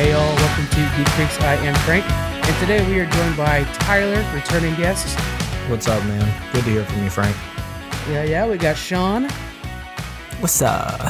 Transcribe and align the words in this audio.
Hey 0.00 0.12
all, 0.12 0.34
welcome 0.36 0.66
to 0.68 0.96
Geek 0.96 1.08
Freaks. 1.10 1.38
I 1.42 1.56
am 1.56 1.74
Frank, 1.84 2.10
and 2.10 2.56
today 2.58 2.88
we 2.88 2.98
are 3.00 3.04
joined 3.04 3.36
by 3.36 3.64
Tyler, 3.74 4.24
returning 4.34 4.74
guest. 4.76 5.14
What's 5.68 5.88
up, 5.88 6.02
man? 6.04 6.52
Good 6.54 6.64
to 6.64 6.70
hear 6.70 6.84
from 6.86 7.04
you, 7.04 7.10
Frank. 7.10 7.36
Yeah, 8.08 8.24
yeah, 8.24 8.48
we 8.48 8.56
got 8.56 8.78
Sean, 8.78 9.28
What's 10.38 10.62
up? 10.62 11.02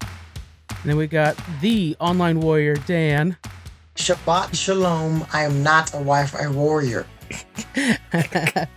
and 0.00 0.84
then 0.84 0.96
we 0.96 1.08
got 1.08 1.36
the 1.60 1.96
online 1.98 2.38
warrior, 2.40 2.76
Dan. 2.86 3.36
Shabbat 3.96 4.54
Shalom. 4.54 5.26
I 5.32 5.42
am 5.42 5.64
not 5.64 5.88
a 5.88 5.94
Wi-Fi 5.94 6.50
warrior. 6.50 7.04
I 7.74 8.68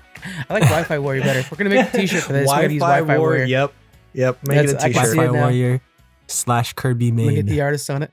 like 0.50 0.64
Wi-Fi 0.64 0.98
warrior 0.98 1.22
better. 1.22 1.48
We're 1.52 1.58
gonna 1.58 1.70
make 1.70 1.94
a 1.94 1.96
T-shirt 1.96 2.24
for 2.24 2.34
this, 2.34 2.48
we're 2.48 2.56
gonna 2.56 2.80
Wi-Fi 2.80 3.18
warrior. 3.20 3.46
Yep. 3.46 3.74
Yep. 4.14 4.48
Make 4.48 4.56
That's- 4.56 4.74
it 4.74 4.82
I 4.84 4.88
a 4.88 4.94
can 4.94 5.06
see 5.06 5.12
t-shirt. 5.12 5.16
Wi-Fi. 5.18 5.42
Warrior 5.42 5.82
slash 6.26 6.74
Kirby 6.74 7.10
I'm 7.10 7.18
gonna 7.18 7.34
get 7.34 7.46
the 7.46 7.62
artist 7.62 7.88
on 7.92 8.02
it. 8.02 8.12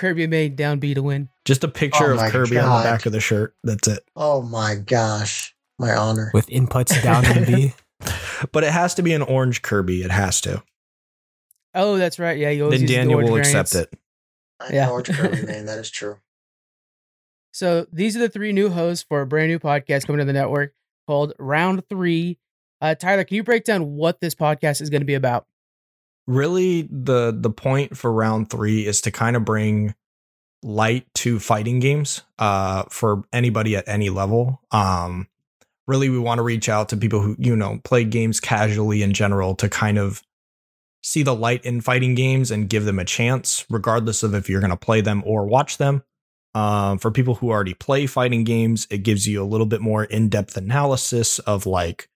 Kirby 0.00 0.26
made 0.26 0.56
down 0.56 0.78
B 0.78 0.94
to 0.94 1.02
win. 1.02 1.28
Just 1.44 1.62
a 1.62 1.68
picture 1.68 2.06
Oh 2.08 2.10
of 2.12 2.16
my 2.16 2.30
Kirby 2.30 2.58
on 2.58 2.82
the 2.82 2.88
back 2.88 3.04
of 3.06 3.12
the 3.12 3.20
shirt. 3.20 3.54
That's 3.62 3.86
it. 3.86 4.00
Oh 4.16 4.40
my 4.42 4.74
gosh, 4.74 5.54
my 5.78 5.94
honor. 5.94 6.30
with 6.34 6.46
inputs 6.48 7.00
down 7.02 7.24
and 7.26 7.46
B. 7.46 7.74
But 8.52 8.64
it 8.64 8.70
has 8.72 8.94
to 8.94 9.02
be 9.02 9.12
an 9.12 9.20
orange 9.20 9.60
Kirby. 9.60 10.02
It 10.02 10.10
has 10.10 10.40
to. 10.40 10.62
Oh, 11.74 11.98
that's 11.98 12.18
right. 12.18 12.38
Yeah, 12.38 12.48
you 12.48 12.64
always 12.64 12.80
Then 12.80 12.88
use 12.88 12.90
the 12.90 12.96
Daniel 12.96 13.16
orange 13.16 13.30
will 13.30 13.36
accept 13.36 13.74
it. 13.74 13.92
I 14.58 14.72
Yeah. 14.72 14.86
know 14.86 14.94
what 14.94 15.04
Kirby 15.04 15.42
man. 15.44 15.66
That 15.66 15.78
is 15.80 15.90
true. 15.90 16.16
So 17.52 17.86
these 17.92 18.16
are 18.16 18.20
the 18.20 18.28
three 18.30 18.52
new 18.52 18.70
hosts 18.70 19.04
for 19.06 19.20
a 19.20 19.26
brand 19.26 19.48
new 19.50 19.58
podcast 19.58 20.06
coming 20.06 20.20
to 20.20 20.24
the 20.24 20.32
network 20.32 20.72
called 21.06 21.34
Round 21.38 21.86
Three. 21.90 22.38
Uh, 22.80 22.94
Tyler, 22.94 23.24
can 23.24 23.36
you 23.36 23.42
break 23.44 23.64
down 23.64 23.96
what 23.96 24.20
this 24.22 24.34
podcast 24.34 24.80
is 24.80 24.88
going 24.88 25.02
to 25.02 25.06
be 25.06 25.14
about? 25.14 25.46
Really, 26.30 26.82
the 26.82 27.36
the 27.36 27.50
point 27.50 27.96
for 27.96 28.12
round 28.12 28.50
three 28.50 28.86
is 28.86 29.00
to 29.00 29.10
kind 29.10 29.34
of 29.34 29.44
bring 29.44 29.96
light 30.62 31.06
to 31.14 31.40
fighting 31.40 31.80
games 31.80 32.22
uh 32.38 32.84
for 32.88 33.24
anybody 33.32 33.74
at 33.74 33.88
any 33.88 34.10
level. 34.10 34.60
Um 34.70 35.26
really 35.88 36.08
we 36.08 36.20
want 36.20 36.38
to 36.38 36.44
reach 36.44 36.68
out 36.68 36.88
to 36.90 36.96
people 36.96 37.20
who, 37.20 37.34
you 37.36 37.56
know, 37.56 37.80
play 37.82 38.04
games 38.04 38.38
casually 38.38 39.02
in 39.02 39.12
general 39.12 39.56
to 39.56 39.68
kind 39.68 39.98
of 39.98 40.22
see 41.02 41.24
the 41.24 41.34
light 41.34 41.64
in 41.64 41.80
fighting 41.80 42.14
games 42.14 42.52
and 42.52 42.68
give 42.68 42.84
them 42.84 43.00
a 43.00 43.04
chance, 43.04 43.66
regardless 43.68 44.22
of 44.22 44.32
if 44.32 44.48
you're 44.48 44.60
going 44.60 44.70
to 44.70 44.76
play 44.76 45.00
them 45.00 45.24
or 45.26 45.46
watch 45.46 45.78
them. 45.78 46.04
Um, 46.54 46.98
for 46.98 47.10
people 47.10 47.34
who 47.34 47.50
already 47.50 47.74
play 47.74 48.06
fighting 48.06 48.44
games, 48.44 48.86
it 48.88 48.98
gives 48.98 49.26
you 49.26 49.42
a 49.42 49.46
little 49.46 49.66
bit 49.66 49.80
more 49.80 50.04
in 50.04 50.28
depth 50.28 50.56
analysis 50.56 51.40
of 51.40 51.66
like, 51.66 52.08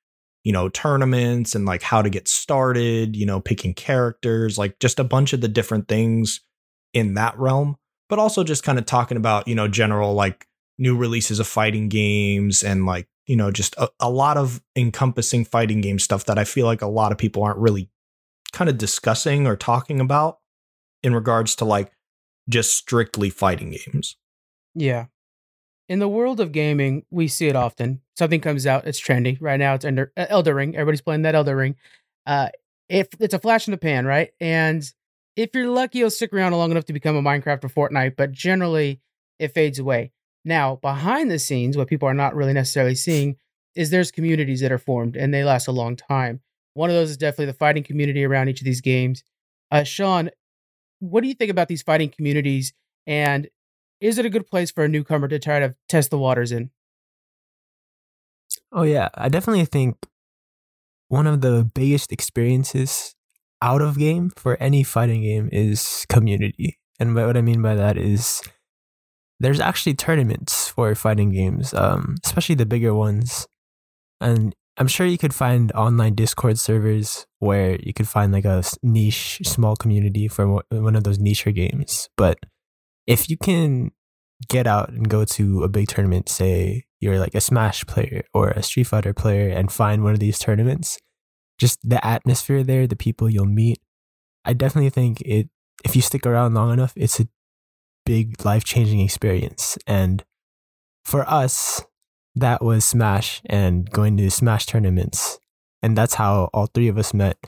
you 0.45 0.53
know, 0.53 0.69
tournaments 0.69 1.55
and 1.55 1.64
like 1.64 1.83
how 1.83 2.03
to 2.03 2.11
get 2.11 2.28
started, 2.28 3.17
you 3.17 3.27
know, 3.27 3.41
picking 3.41 3.75
characters, 3.75 4.59
like 4.59 4.78
just 4.78 5.00
a 5.00 5.05
bunch 5.05 5.33
of 5.33 5.41
the 5.41 5.48
different 5.48 5.89
things 5.89 6.41
in 6.92 7.14
that 7.14 7.37
realm, 7.39 7.77
but 8.09 8.19
also 8.19 8.45
just 8.45 8.62
kind 8.62 8.78
of 8.78 8.87
talking 8.87 9.17
about, 9.17 9.48
you 9.48 9.55
know, 9.55 9.67
general 9.67 10.12
like 10.15 10.47
new 10.78 10.97
releases 10.97 11.41
of 11.41 11.47
fighting 11.47 11.89
games 11.89 12.62
and 12.62 12.84
like, 12.84 13.09
you 13.27 13.37
know, 13.37 13.50
just 13.50 13.75
a, 13.78 13.89
a 14.00 14.11
lot 14.11 14.37
of 14.37 14.62
encompassing 14.77 15.47
fighting 15.47 15.81
game 15.81 15.98
stuff 15.98 16.27
that 16.27 16.39
I 16.39 16.45
feel 16.45 16.67
like 16.67 16.83
a 16.83 16.87
lot 16.87 17.11
of 17.11 17.19
people 17.19 17.42
aren't 17.42 17.59
really 17.59 17.89
kind 18.53 18.69
of 18.69 18.77
discussing 18.77 19.47
or 19.47 19.56
talking 19.56 19.98
about 19.98 20.39
in 21.03 21.15
regards 21.15 21.56
to 21.56 21.65
like 21.65 21.91
just 22.50 22.77
strictly 22.77 23.31
fighting 23.31 23.70
games. 23.70 24.17
Yeah. 24.75 25.06
In 25.89 25.99
the 25.99 26.09
world 26.09 26.41
of 26.41 26.53
gaming, 26.53 27.05
we 27.11 27.29
see 27.29 27.49
it 27.49 27.57
often. 27.57 28.01
Something 28.17 28.41
comes 28.41 28.67
out, 28.67 28.87
it's 28.87 29.01
trendy. 29.01 29.37
Right 29.41 29.59
now, 29.59 29.75
it's 29.75 29.85
under 29.85 30.13
uh, 30.17 30.27
Elden 30.29 30.55
Ring. 30.55 30.75
Everybody's 30.75 31.03
playing 31.03 31.23
that 31.23 31.35
Elden 31.35 31.57
Ring. 31.57 31.77
Uh, 32.27 32.49
if 32.89 33.09
it's 33.21 33.35
a 33.35 33.39
flash 33.39 33.67
in 33.67 33.73
the 33.73 33.79
pan, 33.79 34.07
right? 34.07 34.31
And 34.41 34.83
if 35.37 35.51
you're 35.55 35.69
lucky, 35.69 35.99
you'll 35.99 36.11
stick 36.11 36.33
around 36.33 36.53
long 36.53 36.71
enough 36.71 36.87
to 36.87 36.93
become 36.93 37.17
a 37.17 37.23
Minecraft 37.23 37.65
or 37.65 37.69
Fortnite. 37.69 38.17
But 38.17 38.33
generally, 38.33 39.00
it 39.39 39.49
fades 39.49 39.78
away. 39.78 40.12
Now, 40.44 40.77
behind 40.77 41.31
the 41.31 41.39
scenes, 41.39 41.77
what 41.77 41.89
people 41.89 42.09
are 42.09 42.15
not 42.15 42.34
really 42.34 42.53
necessarily 42.53 42.94
seeing 42.94 43.37
is 43.75 43.91
there's 43.91 44.11
communities 44.11 44.61
that 44.61 44.73
are 44.73 44.78
formed 44.78 45.17
and 45.17 45.33
they 45.34 45.44
last 45.44 45.67
a 45.67 45.73
long 45.73 45.97
time. 45.97 46.41
One 46.75 46.91
of 46.91 46.97
those 46.97 47.11
is 47.11 47.17
definitely 47.17 47.47
the 47.47 47.55
fighting 47.55 47.83
community 47.83 48.25
around 48.25 48.49
each 48.49 48.61
of 48.61 48.65
these 48.65 48.81
games. 48.81 49.23
Uh, 49.71 49.84
Sean, 49.84 50.31
what 51.00 51.23
do 51.23 51.28
you 51.28 51.34
think 51.34 51.50
about 51.50 51.69
these 51.69 51.83
fighting 51.83 52.11
communities? 52.11 52.73
And 53.06 53.49
is 54.00 54.19
it 54.19 54.27
a 54.27 54.31
good 54.31 54.47
place 54.47 54.71
for 54.71 54.84
a 54.84 54.88
newcomer 54.88 55.28
to 55.28 55.38
try 55.38 55.60
to 55.60 55.75
test 55.88 56.10
the 56.10 56.19
waters 56.19 56.53
in? 56.53 56.71
Oh 58.72 58.82
yeah, 58.82 59.09
I 59.15 59.28
definitely 59.28 59.65
think 59.65 59.97
one 61.09 61.27
of 61.27 61.41
the 61.41 61.71
biggest 61.75 62.12
experiences 62.12 63.15
out 63.62 63.81
of 63.81 63.99
game 63.99 64.31
for 64.37 64.56
any 64.60 64.82
fighting 64.82 65.22
game 65.22 65.49
is 65.53 66.05
community. 66.09 66.78
And 66.99 67.15
what 67.15 67.37
I 67.37 67.41
mean 67.41 67.62
by 67.62 67.75
that 67.75 67.97
is 67.97 68.43
there's 69.41 69.60
actually 69.60 69.94
tournaments 69.94 70.69
for 70.69 70.94
fighting 70.94 71.32
games, 71.32 71.75
um, 71.75 72.16
especially 72.25 72.55
the 72.55 72.66
bigger 72.66 72.94
ones. 72.94 73.47
And 74.21 74.55
I'm 74.76 74.88
sure 74.88 75.06
you 75.06 75.19
could 75.19 75.34
find 75.34 75.71
online 75.72 76.15
Discord 76.15 76.59
servers 76.59 77.26
where 77.38 77.76
you 77.81 77.93
could 77.93 78.09
find 78.09 78.32
like 78.32 78.44
a 78.44 78.62
niche 78.82 79.41
small 79.44 79.76
community 79.76 80.28
for 80.28 80.61
one 80.71 80.97
of 80.97 81.05
those 81.05 81.19
niche 81.19 81.47
games. 81.55 82.09
But 82.16 82.38
if 83.06 83.28
you 83.28 83.37
can 83.37 83.92
get 84.48 84.66
out 84.66 84.91
and 84.91 85.09
go 85.09 85.25
to 85.25 85.62
a 85.62 85.69
big 85.69 85.88
tournament, 85.88 86.28
say 86.28 86.84
you're 87.00 87.19
like 87.19 87.34
a 87.34 87.41
Smash 87.41 87.87
player 87.87 88.22
or 88.32 88.50
a 88.50 88.62
Street 88.62 88.84
Fighter 88.84 89.15
player, 89.15 89.48
and 89.48 89.70
find 89.70 90.03
one 90.03 90.12
of 90.12 90.20
these 90.20 90.38
tournaments, 90.38 90.98
just 91.59 91.78
the 91.88 92.04
atmosphere 92.04 92.62
there, 92.62 92.87
the 92.87 92.97
people 92.97 93.31
you'll 93.31 93.47
meet, 93.47 93.78
I 94.44 94.53
definitely 94.53 94.91
think 94.91 95.20
it. 95.22 95.48
If 95.84 95.94
you 95.94 96.03
stick 96.03 96.25
around 96.26 96.54
long 96.54 96.72
enough, 96.72 96.94
it's 96.97 97.20
a 97.20 97.28
big 98.06 98.44
life 98.44 98.64
changing 98.64 99.00
experience. 99.00 99.76
And 99.87 100.25
for 101.04 101.28
us, 101.28 101.84
that 102.34 102.62
was 102.62 102.84
Smash 102.84 103.43
and 103.47 103.91
going 103.91 104.16
to 104.16 104.31
Smash 104.31 104.66
tournaments, 104.66 105.38
and 105.82 105.97
that's 105.97 106.14
how 106.14 106.50
all 106.54 106.66
three 106.66 106.88
of 106.88 106.98
us 106.98 107.12
met. 107.12 107.38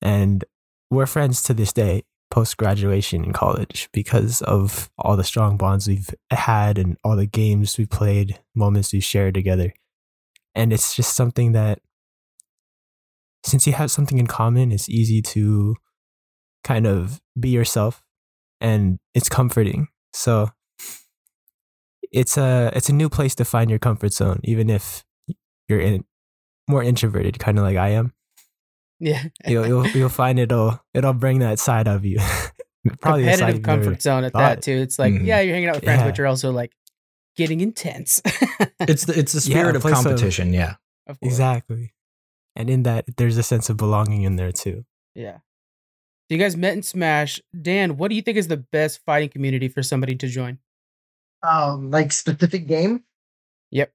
And 0.00 0.44
we're 0.90 1.06
friends 1.06 1.42
to 1.44 1.54
this 1.54 1.72
day 1.72 2.04
post 2.32 2.56
graduation 2.56 3.22
in 3.24 3.32
college 3.32 3.90
because 3.92 4.40
of 4.42 4.90
all 4.98 5.18
the 5.18 5.22
strong 5.22 5.58
bonds 5.58 5.86
we've 5.86 6.14
had 6.30 6.78
and 6.78 6.96
all 7.04 7.14
the 7.14 7.26
games 7.26 7.76
we 7.76 7.84
played, 7.84 8.40
moments 8.54 8.90
we've 8.90 9.04
shared 9.04 9.34
together. 9.34 9.74
And 10.54 10.72
it's 10.72 10.96
just 10.96 11.14
something 11.14 11.52
that, 11.52 11.80
since 13.44 13.66
you 13.66 13.74
have 13.74 13.90
something 13.90 14.18
in 14.18 14.26
common, 14.26 14.72
it's 14.72 14.88
easy 14.88 15.20
to 15.20 15.76
kind 16.64 16.86
of 16.86 17.20
be 17.38 17.50
yourself 17.50 18.02
and 18.62 18.98
it's 19.14 19.28
comforting. 19.28 19.88
So 20.14 20.48
it's 22.12 22.38
a 22.38 22.72
it's 22.74 22.88
a 22.88 22.94
new 22.94 23.10
place 23.10 23.34
to 23.34 23.44
find 23.44 23.68
your 23.68 23.78
comfort 23.78 24.14
zone, 24.14 24.40
even 24.42 24.70
if 24.70 25.04
you're 25.68 25.80
in 25.80 26.04
more 26.66 26.82
introverted, 26.82 27.38
kind 27.38 27.58
of 27.58 27.64
like 27.64 27.76
I 27.76 27.90
am 27.90 28.14
Yeah. 29.04 29.24
you'll, 29.46 29.66
you'll 29.66 29.86
you'll 29.88 30.08
find 30.08 30.38
it'll 30.38 30.78
it'll 30.94 31.12
bring 31.12 31.40
that 31.40 31.58
side 31.58 31.88
of 31.88 32.04
you. 32.04 32.18
Probably 33.00 33.24
the 33.24 33.32
side 33.32 33.38
competitive 33.38 33.54
you've 33.56 33.62
comfort 33.64 34.02
zone 34.02 34.24
at 34.24 34.32
thought. 34.32 34.38
that 34.38 34.62
too. 34.62 34.72
It's 34.72 34.98
like, 34.98 35.12
Mhm. 35.14 35.26
yeah, 35.26 35.40
you're 35.40 35.54
hanging 35.54 35.68
out 35.68 35.76
with 35.76 35.84
friends, 35.84 36.00
Yeah. 36.02 36.08
but 36.08 36.18
you're 36.18 36.26
also 36.28 36.52
like 36.52 36.72
getting 37.36 37.60
intense. 37.60 38.20
It's 38.80 39.04
the, 39.04 39.16
it's 39.18 39.32
the 39.32 39.40
spirit 39.40 39.74
a 39.74 39.76
of 39.76 39.82
place 39.82 39.96
of- 39.98 40.04
competition. 40.04 40.52
yeah. 40.52 40.74
of. 41.06 41.16
Exactly. 41.22 41.94
And 42.56 42.68
in 42.68 42.82
that, 42.82 43.04
there's 43.16 43.36
a 43.38 43.42
sense 43.42 43.70
of 43.70 43.76
belonging 43.76 44.22
in 44.22 44.36
there 44.36 44.50
too. 44.52 44.84
Yeah. 45.14 45.36
So 45.36 46.30
you 46.34 46.38
guys 46.38 46.56
met 46.56 46.74
in 46.74 46.82
Smash. 46.82 47.40
Dan, 47.60 47.96
what 47.96 48.08
do 48.08 48.14
you 48.16 48.22
think 48.22 48.36
is 48.38 48.48
the 48.48 48.56
best 48.56 49.00
fighting 49.06 49.28
community 49.30 49.68
for 49.68 49.82
somebody 49.82 50.14
to 50.16 50.26
join? 50.28 50.58
Um, 51.42 51.90
like 51.90 52.10
specific 52.12 52.66
game. 52.68 53.04
Yep. 53.70 53.92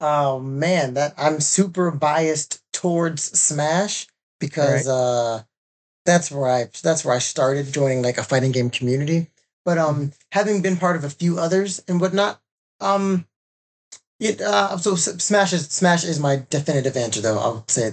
Oh 0.00 0.38
man, 0.40 0.94
that 0.94 1.14
I'm 1.16 1.40
super 1.40 1.90
biased 1.92 2.60
towards 2.72 3.22
Smash 3.22 4.06
because 4.40 4.88
uh 4.88 5.42
that's 6.04 6.30
where 6.30 6.50
I 6.50 6.68
that's 6.82 7.04
where 7.04 7.14
I 7.14 7.18
started 7.18 7.72
joining 7.72 8.02
like 8.02 8.18
a 8.18 8.22
fighting 8.24 8.52
game 8.52 8.70
community. 8.70 9.30
But 9.64 9.78
um 9.78 10.12
having 10.32 10.62
been 10.62 10.76
part 10.76 10.96
of 10.96 11.04
a 11.04 11.10
few 11.10 11.38
others 11.38 11.82
and 11.88 12.00
whatnot, 12.00 12.40
um 12.80 13.26
it 14.20 14.40
uh 14.40 14.76
so 14.78 14.94
Smash 14.96 15.52
is 15.52 15.66
Smash 15.68 16.04
is 16.04 16.18
my 16.18 16.42
definitive 16.50 16.96
answer 16.96 17.20
though. 17.20 17.38
I'll 17.38 17.64
say 17.68 17.92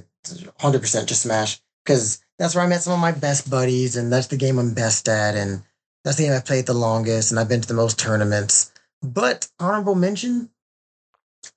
hundred 0.60 0.82
percent 0.82 1.08
just 1.10 1.24
Smash. 1.24 1.60
Because 1.84 2.20
that's 2.40 2.56
where 2.56 2.64
I 2.64 2.68
met 2.68 2.82
some 2.82 2.94
of 2.94 3.00
my 3.00 3.12
best 3.12 3.50
buddies 3.50 3.96
and 3.96 4.12
that's 4.12 4.28
the 4.28 4.38
game 4.38 4.58
I'm 4.58 4.74
best 4.74 5.08
at 5.08 5.36
and 5.36 5.62
that's 6.04 6.18
the 6.18 6.24
game 6.24 6.34
I've 6.34 6.46
played 6.46 6.66
the 6.66 6.74
longest 6.74 7.32
and 7.32 7.40
I've 7.40 7.48
been 7.50 7.62
to 7.62 7.68
the 7.68 7.74
most 7.74 8.00
tournaments. 8.00 8.72
But 9.04 9.48
honorable 9.60 9.94
mention, 9.96 10.50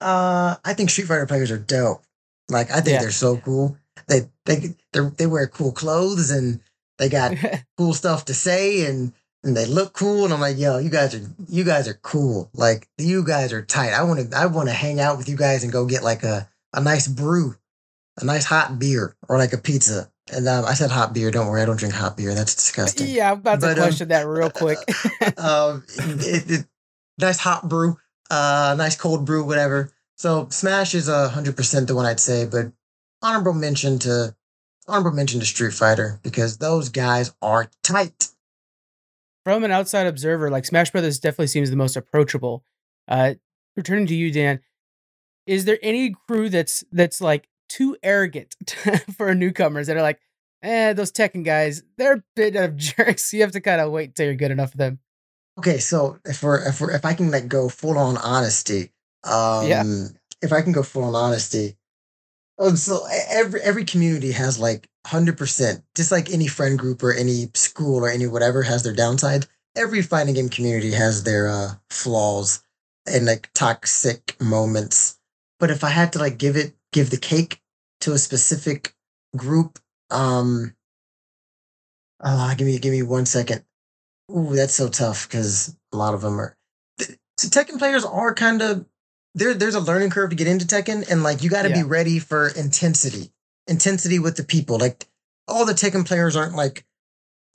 uh, 0.00 0.56
I 0.64 0.74
think 0.74 0.90
Street 0.90 1.06
Fighter 1.08 1.26
players 1.26 1.50
are 1.50 1.58
dope. 1.58 2.02
Like 2.50 2.70
I 2.70 2.76
think 2.80 2.94
Yeah. 2.94 3.00
they're 3.00 3.10
so 3.10 3.38
cool. 3.38 3.76
They 4.06 4.28
they 4.44 4.74
they 4.92 5.00
they 5.16 5.26
wear 5.26 5.46
cool 5.46 5.72
clothes 5.72 6.30
and 6.30 6.60
they 6.98 7.08
got 7.08 7.34
cool 7.76 7.94
stuff 7.94 8.24
to 8.26 8.34
say 8.34 8.86
and 8.86 9.12
and 9.44 9.56
they 9.56 9.66
look 9.66 9.92
cool 9.92 10.24
and 10.24 10.34
I'm 10.34 10.40
like, 10.40 10.58
yo, 10.58 10.78
you 10.78 10.90
guys 10.90 11.14
are 11.14 11.22
you 11.48 11.64
guys 11.64 11.88
are 11.88 11.98
cool. 12.02 12.50
Like 12.54 12.88
you 12.98 13.24
guys 13.24 13.52
are 13.52 13.62
tight. 13.62 13.92
I 13.92 14.02
want 14.02 14.30
to 14.30 14.36
I 14.36 14.46
want 14.46 14.68
to 14.68 14.74
hang 14.74 15.00
out 15.00 15.16
with 15.16 15.28
you 15.28 15.36
guys 15.36 15.62
and 15.62 15.72
go 15.72 15.86
get 15.86 16.02
like 16.02 16.22
a 16.22 16.48
a 16.72 16.80
nice 16.80 17.08
brew, 17.08 17.56
a 18.20 18.24
nice 18.24 18.44
hot 18.44 18.78
beer 18.78 19.16
or 19.28 19.38
like 19.38 19.52
a 19.52 19.58
pizza 19.58 20.10
And 20.32 20.46
um, 20.48 20.64
I 20.64 20.74
said 20.74 20.90
hot 20.90 21.14
beer. 21.14 21.30
Don't 21.30 21.46
worry, 21.46 21.62
I 21.62 21.64
don't 21.64 21.78
drink 21.78 21.94
hot 21.94 22.16
beer. 22.16 22.34
That's 22.34 22.54
disgusting. 22.54 23.08
Yeah, 23.08 23.32
I'm 23.32 23.38
about 23.38 23.60
to 23.60 23.66
But, 23.66 23.78
um, 23.78 23.84
question 23.84 24.08
that 24.08 24.26
real 24.26 24.50
quick. 24.50 24.78
um, 25.38 25.84
it, 25.96 26.50
it, 26.50 26.66
nice 27.18 27.38
hot 27.38 27.68
brew, 27.68 27.96
uh, 28.30 28.74
nice 28.76 28.96
cold 28.96 29.24
brew, 29.24 29.44
whatever. 29.44 29.92
So 30.16 30.48
Smash 30.50 30.94
is 30.94 31.08
a 31.08 31.28
hundred 31.28 31.56
percent 31.56 31.86
the 31.86 31.94
one 31.94 32.06
I'd 32.06 32.20
say, 32.20 32.44
but 32.44 32.72
honorable 33.22 33.54
mention 33.54 33.98
to 34.00 34.34
honorable 34.86 35.16
mention 35.16 35.40
to 35.40 35.46
Street 35.46 35.72
Fighter 35.74 36.18
because 36.22 36.58
those 36.58 36.88
guys 36.88 37.32
are 37.42 37.70
tight. 37.82 38.28
From 39.44 39.64
an 39.64 39.70
outside 39.70 40.06
observer, 40.06 40.50
like 40.50 40.66
Smash 40.66 40.90
Brothers 40.90 41.18
definitely 41.18 41.46
seems 41.46 41.70
the 41.70 41.76
most 41.76 41.96
approachable. 41.96 42.64
Uh, 43.06 43.34
returning 43.76 44.06
to 44.06 44.14
you, 44.14 44.30
Dan, 44.30 44.60
is 45.46 45.64
there 45.64 45.78
any 45.82 46.14
crew 46.26 46.48
that's 46.50 46.84
that's 46.92 47.20
like 47.20 47.48
too 47.68 47.96
arrogant 48.02 48.54
for 49.16 49.34
newcomers 49.34 49.86
that 49.86 49.96
are 49.96 50.02
like, 50.02 50.20
eh, 50.62 50.92
those 50.92 51.12
Tekken 51.12 51.44
guys, 51.44 51.82
they're 51.96 52.14
a 52.16 52.22
bit 52.36 52.56
of 52.56 52.76
jerks. 52.76 53.32
You 53.32 53.40
have 53.42 53.52
to 53.52 53.60
kind 53.60 53.80
of 53.80 53.90
wait 53.90 54.14
till 54.14 54.26
you're 54.26 54.34
good 54.34 54.50
enough 54.50 54.72
for 54.72 54.76
them. 54.78 54.98
Okay, 55.58 55.78
so 55.78 56.18
if 56.24 56.42
we're 56.42 56.68
if 56.68 56.80
we're 56.80 56.92
if 56.92 57.04
I 57.04 57.14
can 57.14 57.30
like 57.30 57.48
go 57.48 57.68
full 57.68 57.96
on 57.98 58.16
honesty, 58.18 58.92
um, 59.24 59.66
Yeah. 59.66 59.84
if 60.42 60.52
I 60.52 60.60
can 60.62 60.72
go 60.72 60.82
full 60.82 61.04
on 61.04 61.14
honesty, 61.14 61.76
um, 62.58 62.76
so 62.76 63.06
every 63.28 63.60
every 63.60 63.84
community 63.84 64.32
has 64.32 64.58
like 64.58 64.88
hundred 65.06 65.38
percent, 65.38 65.82
just 65.94 66.10
like 66.10 66.30
any 66.30 66.48
friend 66.48 66.78
group 66.78 67.02
or 67.02 67.12
any 67.12 67.50
school 67.54 68.04
or 68.04 68.08
any 68.08 68.26
whatever 68.26 68.62
has 68.62 68.82
their 68.82 68.94
downside. 68.94 69.46
Every 69.76 70.02
fighting 70.02 70.34
game 70.34 70.48
community 70.48 70.90
has 70.92 71.22
their 71.22 71.48
uh, 71.48 71.74
flaws 71.88 72.62
and 73.06 73.26
like 73.26 73.50
toxic 73.54 74.36
moments. 74.40 75.18
But 75.60 75.70
if 75.70 75.84
I 75.84 75.90
had 75.90 76.12
to 76.14 76.18
like 76.18 76.38
give 76.38 76.56
it 76.56 76.74
give 76.92 77.10
the 77.10 77.16
cake 77.16 77.60
to 78.00 78.12
a 78.12 78.18
specific 78.18 78.94
group, 79.36 79.78
um, 80.10 80.74
ah, 82.20 82.54
give 82.56 82.66
me 82.66 82.78
give 82.78 82.92
me 82.92 83.02
one 83.02 83.26
second. 83.26 83.62
Ooh, 84.30 84.54
that's 84.54 84.74
so 84.74 84.88
tough 84.88 85.28
because 85.28 85.76
a 85.92 85.96
lot 85.96 86.14
of 86.14 86.22
them 86.22 86.40
are. 86.40 86.56
So 86.98 87.48
Tekken 87.48 87.78
players 87.78 88.04
are 88.04 88.34
kind 88.34 88.62
of 88.62 88.84
there. 89.34 89.54
There's 89.54 89.74
a 89.74 89.80
learning 89.80 90.10
curve 90.10 90.30
to 90.30 90.36
get 90.36 90.46
into 90.46 90.66
Tekken, 90.66 91.10
and 91.10 91.22
like 91.22 91.42
you 91.42 91.50
got 91.50 91.62
to 91.62 91.68
Yeah. 91.70 91.82
be 91.82 91.88
ready 91.88 92.18
for 92.18 92.48
intensity, 92.48 93.32
intensity 93.66 94.18
with 94.18 94.36
the 94.36 94.44
people. 94.44 94.78
Like 94.78 95.06
all 95.46 95.64
the 95.64 95.72
Tekken 95.74 96.06
players 96.06 96.36
aren't 96.36 96.54
like 96.54 96.84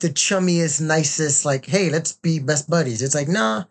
the 0.00 0.10
chummiest, 0.10 0.80
nicest. 0.80 1.44
Like, 1.44 1.66
hey, 1.66 1.90
let's 1.90 2.12
be 2.12 2.38
best 2.38 2.68
buddies. 2.68 3.02
It's 3.02 3.14
like, 3.14 3.28
nah. 3.28 3.64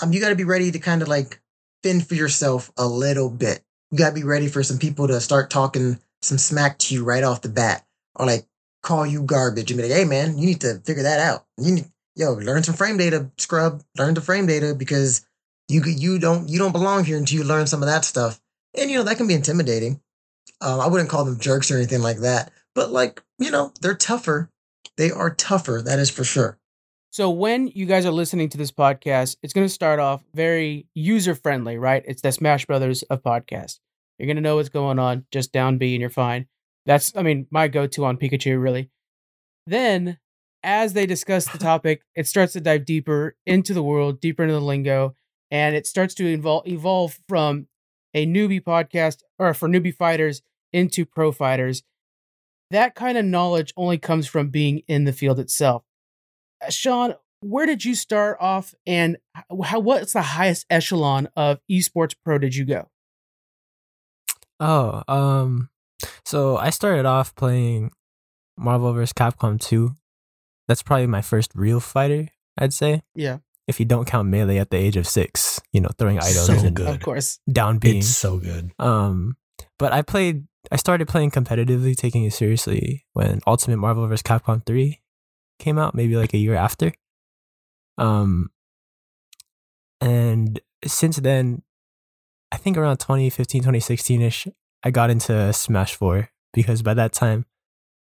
Um, 0.00 0.12
you 0.12 0.20
got 0.20 0.28
to 0.28 0.36
be 0.36 0.44
ready 0.44 0.70
to 0.70 0.78
kind 0.78 1.02
of 1.02 1.08
like 1.08 1.40
fend 1.82 2.06
for 2.06 2.14
yourself 2.14 2.70
a 2.76 2.86
little 2.86 3.30
bit. 3.30 3.62
You 3.90 3.98
got 3.98 4.10
to 4.10 4.14
be 4.14 4.24
ready 4.24 4.48
for 4.48 4.62
some 4.62 4.78
people 4.78 5.08
to 5.08 5.20
start 5.20 5.50
talking 5.50 5.98
some 6.22 6.38
smack 6.38 6.78
to 6.78 6.94
you 6.94 7.04
right 7.04 7.24
off 7.24 7.42
the 7.42 7.48
bat, 7.48 7.84
or 8.14 8.26
like 8.26 8.46
call 8.82 9.06
you 9.06 9.22
garbage 9.22 9.70
and 9.70 9.78
be 9.78 9.88
like, 9.88 9.96
hey 9.96 10.04
man, 10.04 10.38
you 10.38 10.46
need 10.46 10.60
to 10.60 10.80
figure 10.84 11.02
that 11.04 11.20
out. 11.20 11.46
You 11.56 11.74
need 11.74 11.90
yo, 12.16 12.32
learn 12.32 12.64
some 12.64 12.74
frame 12.74 12.96
data, 12.96 13.30
scrub. 13.38 13.82
Learn 13.96 14.14
the 14.14 14.20
frame 14.20 14.46
data 14.46 14.74
because 14.74 15.24
you 15.68 15.82
you 15.84 16.18
don't 16.18 16.48
you 16.48 16.58
don't 16.58 16.72
belong 16.72 17.04
here 17.04 17.16
until 17.16 17.38
you 17.38 17.44
learn 17.44 17.66
some 17.66 17.82
of 17.82 17.88
that 17.88 18.04
stuff. 18.04 18.40
And 18.76 18.90
you 18.90 18.98
know 18.98 19.04
that 19.04 19.16
can 19.16 19.28
be 19.28 19.34
intimidating. 19.34 20.00
Um, 20.60 20.80
I 20.80 20.88
wouldn't 20.88 21.10
call 21.10 21.24
them 21.24 21.38
jerks 21.38 21.70
or 21.70 21.76
anything 21.76 22.02
like 22.02 22.18
that, 22.18 22.52
but 22.74 22.90
like 22.90 23.22
you 23.38 23.50
know 23.50 23.72
they're 23.80 23.94
tougher. 23.94 24.50
They 24.96 25.10
are 25.10 25.34
tougher. 25.34 25.82
That 25.84 25.98
is 25.98 26.10
for 26.10 26.24
sure. 26.24 26.58
So 27.10 27.30
when 27.30 27.68
you 27.68 27.86
guys 27.86 28.04
are 28.04 28.10
listening 28.10 28.48
to 28.50 28.58
this 28.58 28.70
podcast, 28.70 29.36
it's 29.42 29.52
going 29.52 29.66
to 29.66 29.72
start 29.72 29.98
off 29.98 30.22
very 30.34 30.86
user 30.94 31.34
friendly, 31.34 31.78
right? 31.78 32.04
It's 32.06 32.20
the 32.20 32.32
Smash 32.32 32.66
Brothers 32.66 33.02
of 33.04 33.22
podcast. 33.22 33.78
You're 34.18 34.26
going 34.26 34.36
to 34.36 34.42
know 34.42 34.56
what's 34.56 34.68
going 34.68 34.98
on, 34.98 35.24
just 35.32 35.52
down 35.52 35.78
B 35.78 35.94
and 35.94 36.00
you're 36.00 36.10
fine. 36.10 36.46
That's, 36.84 37.16
I 37.16 37.22
mean, 37.22 37.46
my 37.50 37.68
go 37.68 37.86
to 37.86 38.04
on 38.04 38.18
Pikachu, 38.18 38.60
really. 38.60 38.90
Then, 39.66 40.18
as 40.62 40.92
they 40.92 41.06
discuss 41.06 41.46
the 41.46 41.58
topic, 41.58 42.02
it 42.14 42.26
starts 42.26 42.52
to 42.52 42.60
dive 42.60 42.84
deeper 42.84 43.36
into 43.46 43.72
the 43.72 43.82
world, 43.82 44.20
deeper 44.20 44.42
into 44.42 44.54
the 44.54 44.60
lingo, 44.60 45.16
and 45.50 45.74
it 45.74 45.86
starts 45.86 46.14
to 46.14 46.26
evolve, 46.26 46.66
evolve 46.66 47.18
from 47.28 47.66
a 48.14 48.26
newbie 48.26 48.62
podcast 48.62 49.22
or 49.38 49.54
for 49.54 49.68
newbie 49.68 49.94
fighters 49.94 50.42
into 50.72 51.04
pro 51.04 51.32
fighters. 51.32 51.82
That 52.70 52.94
kind 52.94 53.16
of 53.16 53.24
knowledge 53.24 53.72
only 53.76 53.98
comes 53.98 54.26
from 54.26 54.48
being 54.48 54.82
in 54.88 55.04
the 55.04 55.12
field 55.12 55.38
itself. 55.38 55.84
Uh, 56.64 56.70
Sean, 56.70 57.14
where 57.40 57.66
did 57.66 57.84
you 57.84 57.94
start 57.94 58.36
off, 58.40 58.74
and 58.86 59.16
how? 59.62 59.78
What's 59.78 60.12
the 60.12 60.22
highest 60.22 60.66
echelon 60.68 61.28
of 61.36 61.60
esports 61.70 62.14
pro 62.24 62.38
did 62.38 62.54
you 62.56 62.64
go? 62.64 62.88
Oh, 64.60 65.02
um, 65.06 65.70
so 66.24 66.56
I 66.56 66.70
started 66.70 67.06
off 67.06 67.34
playing 67.36 67.92
Marvel 68.56 68.92
vs. 68.92 69.12
Capcom 69.12 69.60
2. 69.60 69.94
That's 70.66 70.82
probably 70.82 71.06
my 71.06 71.22
first 71.22 71.52
real 71.54 71.78
fighter, 71.80 72.28
I'd 72.58 72.72
say. 72.72 73.02
Yeah, 73.14 73.38
If 73.68 73.78
you 73.78 73.86
don't 73.86 74.06
count 74.06 74.28
melee 74.28 74.56
at 74.58 74.70
the 74.70 74.78
age 74.78 74.96
of 74.96 75.06
six, 75.06 75.60
you 75.72 75.80
know, 75.80 75.90
throwing 75.98 76.18
items 76.18 76.46
So 76.46 76.54
and 76.54 76.74
good. 76.74 76.88
of 76.88 77.00
course. 77.00 77.38
down 77.50 77.78
being. 77.78 77.98
It's 77.98 78.08
so 78.08 78.38
good. 78.38 78.72
Um, 78.78 79.36
but 79.78 79.92
I 79.92 80.02
played. 80.02 80.46
I 80.72 80.76
started 80.76 81.06
playing 81.06 81.30
competitively, 81.30 81.94
taking 81.96 82.24
it 82.24 82.32
seriously 82.32 83.06
when 83.12 83.40
Ultimate 83.46 83.76
Marvel 83.76 84.06
vs. 84.08 84.22
Capcom 84.22 84.64
3 84.66 85.00
came 85.58 85.78
out, 85.78 85.94
maybe 85.94 86.16
like 86.16 86.34
a 86.34 86.38
year 86.38 86.54
after. 86.54 86.92
Um, 87.96 88.50
and 90.00 90.60
since 90.84 91.16
then, 91.16 91.62
I 92.52 92.56
think 92.56 92.76
around 92.76 92.98
2015, 92.98 93.62
2016 93.62 94.22
ish, 94.22 94.48
I 94.82 94.90
got 94.90 95.10
into 95.10 95.52
Smash 95.52 95.94
4 95.94 96.28
because 96.52 96.82
by 96.82 96.94
that 96.94 97.12
time, 97.12 97.46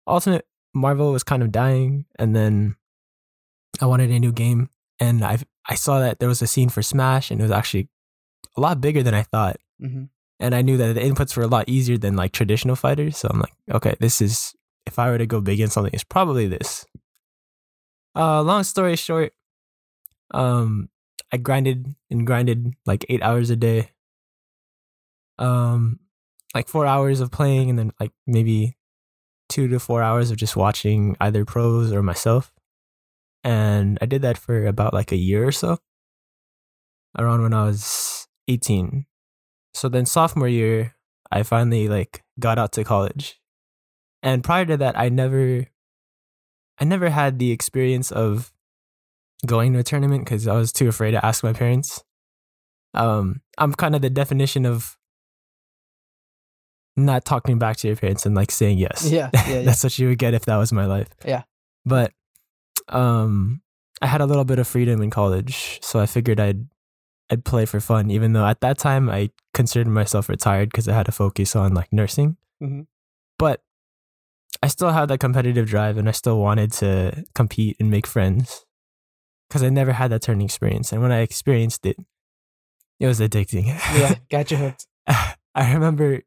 Ultimate 0.06 0.46
Marvel 0.74 1.12
was 1.12 1.22
kind 1.22 1.42
of 1.42 1.52
dying, 1.52 2.06
and 2.18 2.34
then 2.34 2.76
I 3.80 3.86
wanted 3.86 4.10
a 4.10 4.18
new 4.18 4.32
game, 4.32 4.68
and 5.02 5.24
I 5.24 5.38
I 5.68 5.74
saw 5.74 6.00
that 6.00 6.18
there 6.18 6.28
was 6.28 6.42
a 6.42 6.46
scene 6.46 6.68
for 6.70 6.82
Smash, 6.82 7.30
and 7.30 7.40
it 7.40 7.44
was 7.44 7.50
actually 7.60 7.88
a 8.56 8.60
lot 8.60 8.80
bigger 8.80 9.02
than 9.02 9.14
I 9.14 9.22
thought 9.22 9.56
hmm 9.80 10.04
and 10.42 10.56
I 10.56 10.62
knew 10.62 10.76
that 10.76 10.94
the 10.94 11.00
inputs 11.00 11.36
were 11.36 11.44
a 11.44 11.46
lot 11.46 11.68
easier 11.68 11.96
than 11.96 12.16
like 12.16 12.32
traditional 12.32 12.74
fighters. 12.74 13.16
So 13.16 13.28
I'm 13.30 13.38
like, 13.38 13.54
okay, 13.70 13.94
this 14.00 14.20
is 14.20 14.52
if 14.86 14.98
I 14.98 15.08
were 15.08 15.18
to 15.18 15.26
go 15.26 15.40
big 15.40 15.60
in 15.60 15.70
something, 15.70 15.92
it's 15.94 16.02
probably 16.02 16.48
this. 16.48 16.84
Uh, 18.16 18.42
long 18.42 18.64
story 18.64 18.96
short, 18.96 19.32
um, 20.34 20.88
I 21.32 21.36
grinded 21.36 21.94
and 22.10 22.26
grinded 22.26 22.74
like 22.84 23.06
eight 23.08 23.22
hours 23.22 23.50
a 23.50 23.56
day. 23.56 23.90
Um, 25.38 26.00
like 26.54 26.68
four 26.68 26.86
hours 26.86 27.20
of 27.20 27.30
playing, 27.30 27.70
and 27.70 27.78
then 27.78 27.92
like 28.00 28.12
maybe 28.26 28.76
two 29.48 29.68
to 29.68 29.78
four 29.78 30.02
hours 30.02 30.32
of 30.32 30.36
just 30.36 30.56
watching 30.56 31.16
either 31.20 31.44
pros 31.44 31.92
or 31.92 32.02
myself. 32.02 32.52
And 33.44 33.98
I 34.00 34.06
did 34.06 34.22
that 34.22 34.38
for 34.38 34.66
about 34.66 34.94
like 34.94 35.12
a 35.12 35.16
year 35.16 35.46
or 35.46 35.52
so. 35.52 35.78
Around 37.18 37.42
when 37.42 37.52
I 37.54 37.64
was 37.64 38.26
18 38.48 39.06
so 39.74 39.88
then 39.88 40.04
sophomore 40.04 40.48
year 40.48 40.94
i 41.30 41.44
finally 41.44 41.88
like 41.88 42.24
got 42.40 42.58
out 42.58 42.72
to 42.72 42.82
college 42.82 43.40
and 44.20 44.42
prior 44.42 44.64
to 44.66 44.76
that 44.76 44.98
i 44.98 45.08
never 45.08 45.64
i 46.80 46.84
never 46.84 47.08
had 47.08 47.38
the 47.38 47.52
experience 47.52 48.10
of 48.10 48.52
going 49.46 49.72
to 49.72 49.78
a 49.78 49.82
tournament 49.84 50.24
because 50.24 50.48
i 50.48 50.54
was 50.54 50.72
too 50.72 50.88
afraid 50.88 51.12
to 51.12 51.24
ask 51.24 51.44
my 51.44 51.52
parents 51.52 52.02
um 52.94 53.40
i'm 53.58 53.72
kind 53.72 53.94
of 53.94 54.02
the 54.02 54.10
definition 54.10 54.66
of 54.66 54.98
not 56.96 57.24
talking 57.24 57.58
back 57.58 57.76
to 57.78 57.86
your 57.86 57.96
parents 57.96 58.26
and 58.26 58.34
like 58.34 58.50
saying 58.50 58.76
yes 58.76 59.08
Yeah, 59.08 59.30
yeah, 59.32 59.48
yeah. 59.48 59.62
that's 59.62 59.84
what 59.84 59.96
you 59.98 60.08
would 60.08 60.18
get 60.18 60.34
if 60.34 60.44
that 60.46 60.56
was 60.56 60.72
my 60.72 60.86
life 60.86 61.08
Yeah. 61.24 61.44
but 61.86 62.12
um 62.92 63.60
i 64.00 64.06
had 64.06 64.20
a 64.20 64.26
little 64.26 64.44
bit 64.44 64.58
of 64.58 64.66
freedom 64.68 65.02
in 65.02 65.10
college 65.10 65.78
so 65.82 65.98
i 66.00 66.06
figured 66.06 66.38
i'd 66.40 66.66
I'd 67.30 67.46
play 67.46 67.64
for 67.64 67.80
fun, 67.80 68.10
even 68.10 68.34
though 68.34 68.44
at 68.44 68.60
that 68.60 68.76
time 68.76 69.08
I 69.08 69.30
considered 69.54 69.86
myself 69.86 70.28
retired 70.28 70.68
because 70.68 70.86
I 70.86 70.92
had 70.92 71.06
to 71.06 71.12
focus 71.12 71.56
on 71.56 71.72
like 71.72 71.90
nursing. 71.90 72.36
Mhm. 72.62 72.86
But 73.38 73.62
I 74.62 74.66
still 74.68 74.90
had 74.90 75.08
that 75.08 75.20
competitive 75.20 75.66
drive 75.66 75.96
and 75.96 76.08
I 76.10 76.12
still 76.12 76.38
wanted 76.38 76.72
to 76.82 77.24
compete 77.34 77.76
and 77.80 77.90
make 77.90 78.06
friends 78.06 78.66
because 79.48 79.62
I 79.62 79.70
never 79.70 79.92
had 79.92 80.10
that 80.10 80.20
turning 80.20 80.44
experience. 80.44 80.92
And 80.92 81.00
when 81.00 81.10
I 81.10 81.20
experienced 81.20 81.86
it, 81.86 81.96
it 83.00 83.06
was 83.06 83.18
addicting. 83.18 83.66
yeah, 83.96 84.16
got 84.30 84.50
you 84.50 84.58
hooked. 84.58 84.86
I 85.06 85.72
remember 85.72 86.20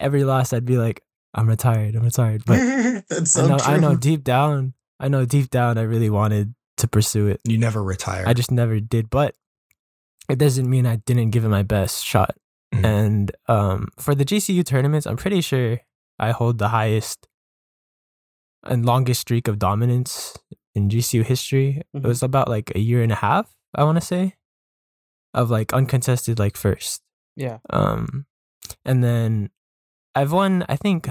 every 0.00 0.24
loss 0.24 0.54
I'd 0.54 0.64
be 0.64 0.78
like, 0.78 1.02
I'm 1.34 1.48
retired, 1.50 1.96
I'm 1.96 2.04
retired. 2.04 2.44
But 2.46 3.04
That's 3.10 3.32
so 3.32 3.44
I 3.44 3.48
know, 3.48 3.58
true. 3.58 3.74
I 3.74 3.76
know 3.78 3.94
deep 3.94 4.24
down, 4.24 4.72
I 4.98 5.08
know 5.08 5.24
deep 5.24 5.50
down 5.50 5.78
I 5.78 5.82
really 5.82 6.10
wanted 6.10 6.54
to 6.78 6.88
pursue 6.88 7.26
it. 7.26 7.40
You 7.44 7.58
never 7.58 7.82
retire. 7.82 8.24
I 8.26 8.32
just 8.34 8.50
never 8.50 8.80
did. 8.80 9.10
But 9.10 9.34
it 10.28 10.38
doesn't 10.38 10.68
mean 10.68 10.86
I 10.86 10.96
didn't 10.96 11.30
give 11.30 11.44
it 11.44 11.48
my 11.48 11.62
best 11.62 12.04
shot. 12.04 12.36
Mhm. 12.74 12.84
And 12.84 13.32
um, 13.48 13.88
for 13.98 14.14
the 14.14 14.24
GCU 14.24 14.64
tournaments, 14.64 15.06
I'm 15.06 15.16
pretty 15.16 15.40
sure 15.40 15.80
I 16.18 16.32
hold 16.32 16.58
the 16.58 16.68
highest 16.68 17.28
and 18.64 18.84
longest 18.84 19.20
streak 19.20 19.46
of 19.48 19.58
dominance 19.58 20.36
in 20.74 20.88
GCU 20.88 21.22
history. 21.24 21.82
Mhm. 21.94 22.04
It 22.04 22.08
was 22.08 22.22
about 22.22 22.48
like 22.48 22.72
a 22.74 22.80
year 22.80 23.02
and 23.02 23.12
a 23.12 23.16
half, 23.16 23.54
I 23.74 23.84
want 23.84 23.96
to 23.96 24.04
say, 24.04 24.34
of 25.32 25.50
like 25.50 25.72
uncontested 25.72 26.38
like 26.38 26.56
first. 26.56 27.02
Yeah, 27.36 27.58
Um, 27.70 28.26
and 28.84 29.04
then 29.04 29.50
I've 30.14 30.32
won, 30.32 30.64
I 30.68 30.76
think, 30.76 31.08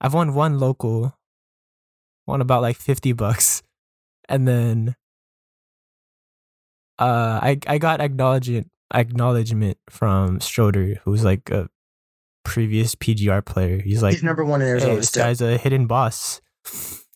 I've 0.00 0.14
won 0.14 0.34
one 0.34 0.58
local, 0.58 1.16
won 2.26 2.40
about 2.40 2.62
like 2.62 2.76
fifty 2.76 3.12
bucks, 3.12 3.62
and 4.28 4.46
then 4.46 4.96
uh, 6.98 7.40
I 7.42 7.58
I 7.66 7.78
got 7.78 8.00
acknowledgement 8.00 8.70
acknowledgement 8.94 9.78
from 9.88 10.38
Stroder, 10.38 10.98
who's 11.04 11.24
like 11.24 11.50
a 11.50 11.68
previous 12.44 12.94
PGR 12.94 13.44
player. 13.44 13.80
He's 13.80 14.02
like 14.02 14.14
He's 14.14 14.22
number 14.22 14.44
one 14.44 14.60
in 14.60 14.66
hey, 14.66 14.72
Arizona 14.72 14.96
this 14.96 15.08
still. 15.08 15.24
guy's 15.24 15.40
a 15.40 15.56
hidden 15.56 15.86
boss. 15.86 16.40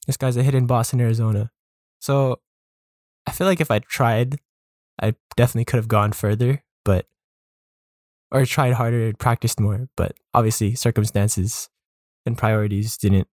This 0.06 0.16
guy's 0.16 0.36
a 0.36 0.42
hidden 0.42 0.66
boss 0.66 0.92
in 0.92 1.00
Arizona. 1.00 1.50
So 2.00 2.40
I 3.26 3.32
feel 3.32 3.46
like 3.46 3.60
if 3.60 3.70
I 3.70 3.80
tried, 3.80 4.38
I 5.00 5.14
definitely 5.36 5.64
could 5.64 5.78
have 5.78 5.88
gone 5.88 6.12
further, 6.12 6.62
but 6.84 7.06
or 8.30 8.44
tried 8.46 8.74
harder 8.74 9.06
and 9.06 9.18
practiced 9.18 9.60
more. 9.60 9.88
But 9.96 10.16
obviously, 10.32 10.74
circumstances 10.74 11.68
and 12.24 12.38
priorities 12.38 12.96
didn't. 12.96 13.28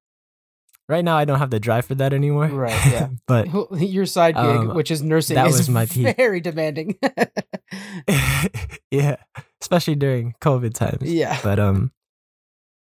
Right 0.94 1.04
now, 1.04 1.18
I 1.18 1.26
don't 1.26 1.40
have 1.40 1.50
the 1.50 1.60
drive 1.60 1.86
for 1.86 1.96
that 1.96 2.14
anymore. 2.14 2.46
Right, 2.50 2.86
yeah. 2.92 3.08
but 3.26 3.48
Your 3.82 4.06
side 4.06 4.36
gig, 4.36 4.46
Um, 4.46 4.76
which 4.76 4.92
is 4.92 5.02
nursing, 5.02 5.34
that 5.34 5.48
is 5.48 5.58
was 5.58 5.70
my 5.70 5.86
peak. 5.90 6.16
very 6.16 6.40
demanding. 6.40 7.00
yeah, 8.92 9.16
especially 9.60 9.96
during 9.96 10.36
COVID 10.40 10.76
times. 10.76 11.02
yeah. 11.02 11.40
But 11.42 11.58
um, 11.58 11.92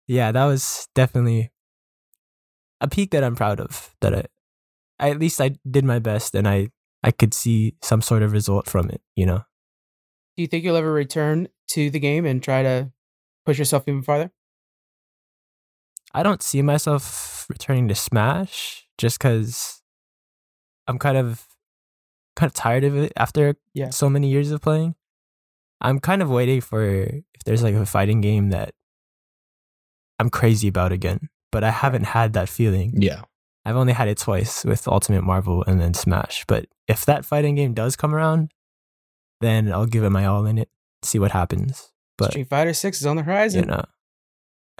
yeah, 0.07 0.31
that 0.31 0.45
was 0.45 0.87
definitely 0.95 1.51
a 2.79 2.87
peak 2.87 3.11
that 3.11 3.25
I'm 3.25 3.35
proud 3.35 3.59
of. 3.59 3.93
That 3.99 4.15
I, 4.15 4.23
I 4.99 5.09
at 5.11 5.19
least 5.19 5.41
I 5.41 5.57
did 5.69 5.83
my 5.83 5.99
best, 5.99 6.33
and 6.33 6.47
I 6.47 6.69
I 7.03 7.11
could 7.11 7.33
see 7.33 7.75
some 7.81 8.01
sort 8.01 8.23
of 8.23 8.31
result 8.31 8.69
from 8.69 8.89
it. 8.89 9.01
You 9.17 9.25
know, 9.25 9.43
Do 10.37 10.43
you 10.43 10.47
think 10.47 10.63
you'll 10.63 10.77
ever 10.77 10.93
return 10.93 11.49
to 11.71 11.89
the 11.89 11.99
game 11.99 12.25
and 12.25 12.41
try 12.41 12.63
to 12.63 12.89
push 13.45 13.59
yourself 13.59 13.83
even 13.85 14.01
farther? 14.01 14.31
I 16.13 16.23
don't 16.23 16.41
see 16.43 16.61
myself 16.61 17.45
returning 17.49 17.87
to 17.89 17.95
Smash 17.95 18.87
just 18.97 19.19
because 19.19 19.81
I'm 20.87 20.97
kind 20.99 21.17
of 21.17 21.45
kind 22.35 22.49
of 22.49 22.53
tired 22.53 22.83
of 22.83 22.95
it 22.95 23.11
after 23.17 23.55
Yeah. 23.73 23.89
so 23.89 24.09
many 24.09 24.29
years 24.29 24.51
of 24.51 24.61
playing. 24.61 24.95
I'm 25.81 25.99
kind 25.99 26.21
of 26.21 26.29
waiting 26.29 26.61
for 26.61 26.83
if 26.83 27.43
there's 27.45 27.63
like 27.63 27.75
a 27.75 27.85
fighting 27.85 28.21
game 28.21 28.49
that 28.49 28.73
I'm 30.19 30.29
crazy 30.29 30.67
about 30.67 30.91
again, 30.91 31.29
but 31.51 31.63
I 31.63 31.69
haven't 31.71 32.05
had 32.05 32.33
that 32.33 32.49
feeling. 32.49 32.93
Yeah. 33.01 33.21
I've 33.65 33.75
only 33.75 33.93
had 33.93 34.07
it 34.07 34.17
twice 34.17 34.63
with 34.65 34.87
Ultimate 34.87 35.23
Marvel 35.23 35.63
and 35.67 35.79
then 35.79 35.93
Smash. 35.93 36.45
But 36.47 36.67
if 36.87 37.05
that 37.05 37.25
fighting 37.25 37.55
game 37.55 37.73
does 37.73 37.95
come 37.95 38.15
around, 38.15 38.51
then 39.41 39.71
I'll 39.71 39.85
give 39.85 40.03
it 40.03 40.09
my 40.09 40.25
all 40.25 40.45
in 40.45 40.57
it, 40.57 40.69
see 41.03 41.19
what 41.19 41.31
happens. 41.31 41.91
But 42.17 42.31
Street 42.31 42.47
Fighter 42.49 42.73
Six 42.73 43.01
is 43.01 43.05
on 43.05 43.17
the 43.17 43.21
you 43.23 43.25
horizon. 43.25 43.67
know, 43.67 43.83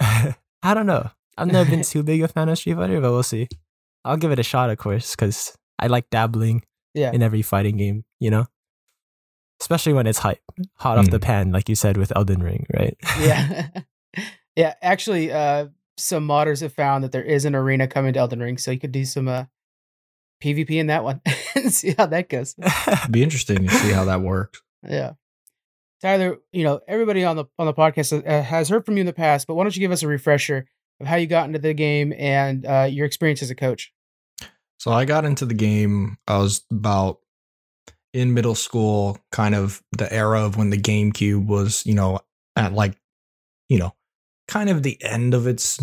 I 0.00 0.74
don't 0.74 0.86
know. 0.86 1.10
I've 1.38 1.52
never 1.52 1.70
been 1.70 1.82
too 1.82 2.02
big 2.02 2.22
a 2.22 2.28
fan 2.28 2.48
of 2.48 2.58
Street 2.58 2.74
Fighter, 2.74 3.00
but 3.00 3.10
we'll 3.12 3.22
see. 3.22 3.48
I'll 4.04 4.16
give 4.16 4.30
it 4.32 4.38
a 4.38 4.42
shot, 4.42 4.70
of 4.70 4.78
course, 4.78 5.14
because 5.14 5.56
I 5.78 5.86
like 5.86 6.10
dabbling 6.10 6.62
Yeah. 6.94 7.12
in 7.12 7.22
every 7.22 7.42
fighting 7.42 7.76
game. 7.76 8.04
You 8.20 8.30
know, 8.30 8.46
especially 9.60 9.92
when 9.92 10.06
it's 10.06 10.18
hype, 10.18 10.40
hot 10.76 10.98
off 10.98 11.10
the 11.10 11.18
Mm. 11.18 11.22
pan, 11.22 11.52
like 11.52 11.68
you 11.68 11.74
said 11.74 11.96
with 11.96 12.12
Elden 12.16 12.42
Ring, 12.42 12.66
right? 12.76 12.96
yeah. 13.20 13.68
yeah. 14.56 14.74
Actually, 14.82 15.30
uh, 15.32 15.68
some 15.96 16.26
modders 16.26 16.60
have 16.62 16.72
found 16.72 17.04
that 17.04 17.12
there 17.12 17.22
is 17.24 17.44
an 17.44 17.54
arena 17.54 17.86
coming 17.88 18.12
to 18.14 18.18
Elden 18.20 18.40
Ring, 18.40 18.58
so 18.58 18.70
you 18.70 18.78
could 18.80 18.92
do 18.92 19.04
some 19.04 19.28
uh, 19.28 19.44
PvP 20.42 20.70
in 20.78 20.86
that 20.88 21.04
one 21.04 21.20
and 21.54 21.72
see 21.72 21.94
how 21.96 22.06
that 22.06 22.28
goes. 22.28 22.54
Be 23.10 23.22
interesting 23.22 23.66
to 23.66 23.70
see 23.74 23.90
how 23.92 24.04
that 24.04 24.20
works. 24.20 24.62
Yeah. 24.88 25.12
Tyler, 26.00 26.38
you 26.52 26.62
know, 26.62 26.80
everybody 26.86 27.24
on 27.24 27.34
the 27.36 27.46
on 27.58 27.66
the 27.66 27.74
podcast 27.74 28.24
uh, 28.26 28.42
has 28.42 28.68
heard 28.68 28.86
from 28.86 28.96
you 28.96 29.00
in 29.00 29.06
the 29.06 29.12
past, 29.12 29.48
but 29.48 29.54
why 29.54 29.64
don't 29.64 29.74
you 29.74 29.80
give 29.80 29.90
us 29.90 30.04
a 30.04 30.08
refresher 30.08 30.66
of 31.00 31.06
how 31.06 31.16
you 31.16 31.26
got 31.26 31.46
into 31.46 31.58
the 31.58 31.74
game 31.74 32.12
and 32.16 32.66
uh, 32.66 32.86
your 32.90 33.06
experience 33.06 33.42
as 33.42 33.50
a 33.50 33.54
coach? 33.54 33.92
So 34.78 34.92
I 34.92 35.04
got 35.04 35.24
into 35.24 35.44
the 35.44 35.54
game. 35.54 36.18
I 36.28 36.38
was 36.38 36.64
about 36.70 37.18
in 38.14 38.32
middle 38.34 38.54
school, 38.54 39.18
kind 39.32 39.54
of 39.54 39.82
the 39.92 40.12
era 40.12 40.42
of 40.44 40.56
when 40.56 40.70
the 40.70 40.78
GameCube 40.78 41.46
was, 41.46 41.84
you 41.84 41.94
know, 41.94 42.20
at 42.56 42.72
like, 42.72 42.96
you 43.68 43.78
know, 43.78 43.94
kind 44.46 44.70
of 44.70 44.82
the 44.82 44.96
end 45.02 45.34
of 45.34 45.46
its 45.46 45.78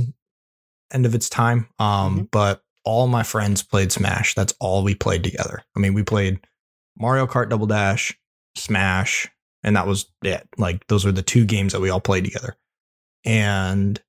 end 0.94 1.06
of 1.06 1.14
its 1.16 1.30
time. 1.30 1.68
Um, 1.80 2.20
Mhm. 2.22 2.32
but 2.32 2.64
all 2.84 3.08
my 3.08 3.24
friends 3.24 3.64
played 3.64 3.92
Smash. 3.92 4.34
That's 4.36 4.54
all 4.60 4.84
we 4.84 4.96
played 4.96 5.24
together. 5.24 5.64
I 5.76 5.80
mean, 5.80 5.94
we 5.94 6.04
played 6.04 6.40
Mario 6.98 7.26
Kart 7.28 7.50
Double 7.50 7.66
Dash, 7.68 8.18
Smash, 8.58 9.28
and 9.64 9.76
that 9.76 9.88
was 9.88 10.06
it. 10.24 10.48
Like 10.58 10.86
those 10.88 11.04
were 11.04 11.12
the 11.12 11.22
two 11.24 11.46
games 11.46 11.74
that 11.74 11.82
we 11.82 11.90
all 11.90 12.00
played 12.00 12.24
together. 12.26 12.56
And 13.26 14.02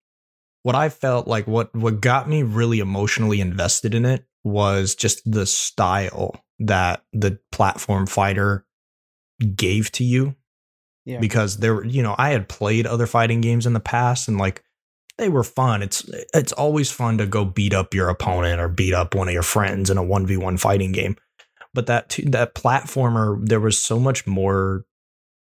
what 0.66 0.74
I 0.74 0.88
felt 0.88 1.28
like 1.28 1.46
what 1.46 1.72
what 1.76 2.00
got 2.00 2.28
me 2.28 2.42
really 2.42 2.80
emotionally 2.80 3.40
invested 3.40 3.94
in 3.94 4.04
it 4.04 4.26
was 4.42 4.96
just 4.96 5.22
the 5.30 5.46
style 5.46 6.42
that 6.58 7.04
the 7.12 7.38
platform 7.52 8.08
fighter 8.08 8.66
gave 9.54 9.92
to 9.92 10.02
you 10.02 10.34
Yeah. 11.04 11.20
because 11.20 11.58
there 11.58 11.76
were 11.76 11.84
you 11.84 12.02
know 12.02 12.16
I 12.18 12.30
had 12.30 12.48
played 12.48 12.84
other 12.84 13.06
fighting 13.06 13.40
games 13.40 13.64
in 13.64 13.74
the 13.74 13.80
past 13.80 14.26
and 14.26 14.38
like 14.38 14.64
they 15.18 15.28
were 15.28 15.44
fun 15.44 15.84
it's 15.84 16.04
it's 16.34 16.50
always 16.52 16.90
fun 16.90 17.18
to 17.18 17.26
go 17.26 17.44
beat 17.44 17.72
up 17.72 17.94
your 17.94 18.08
opponent 18.08 18.60
or 18.60 18.66
beat 18.68 18.92
up 18.92 19.14
one 19.14 19.28
of 19.28 19.34
your 19.34 19.44
friends 19.44 19.88
in 19.88 19.98
a 19.98 20.02
1v1 20.02 20.58
fighting 20.58 20.90
game 20.90 21.14
but 21.74 21.86
that 21.86 22.18
that 22.24 22.56
platformer 22.56 23.38
there 23.46 23.60
was 23.60 23.78
so 23.80 24.00
much 24.00 24.26
more 24.26 24.84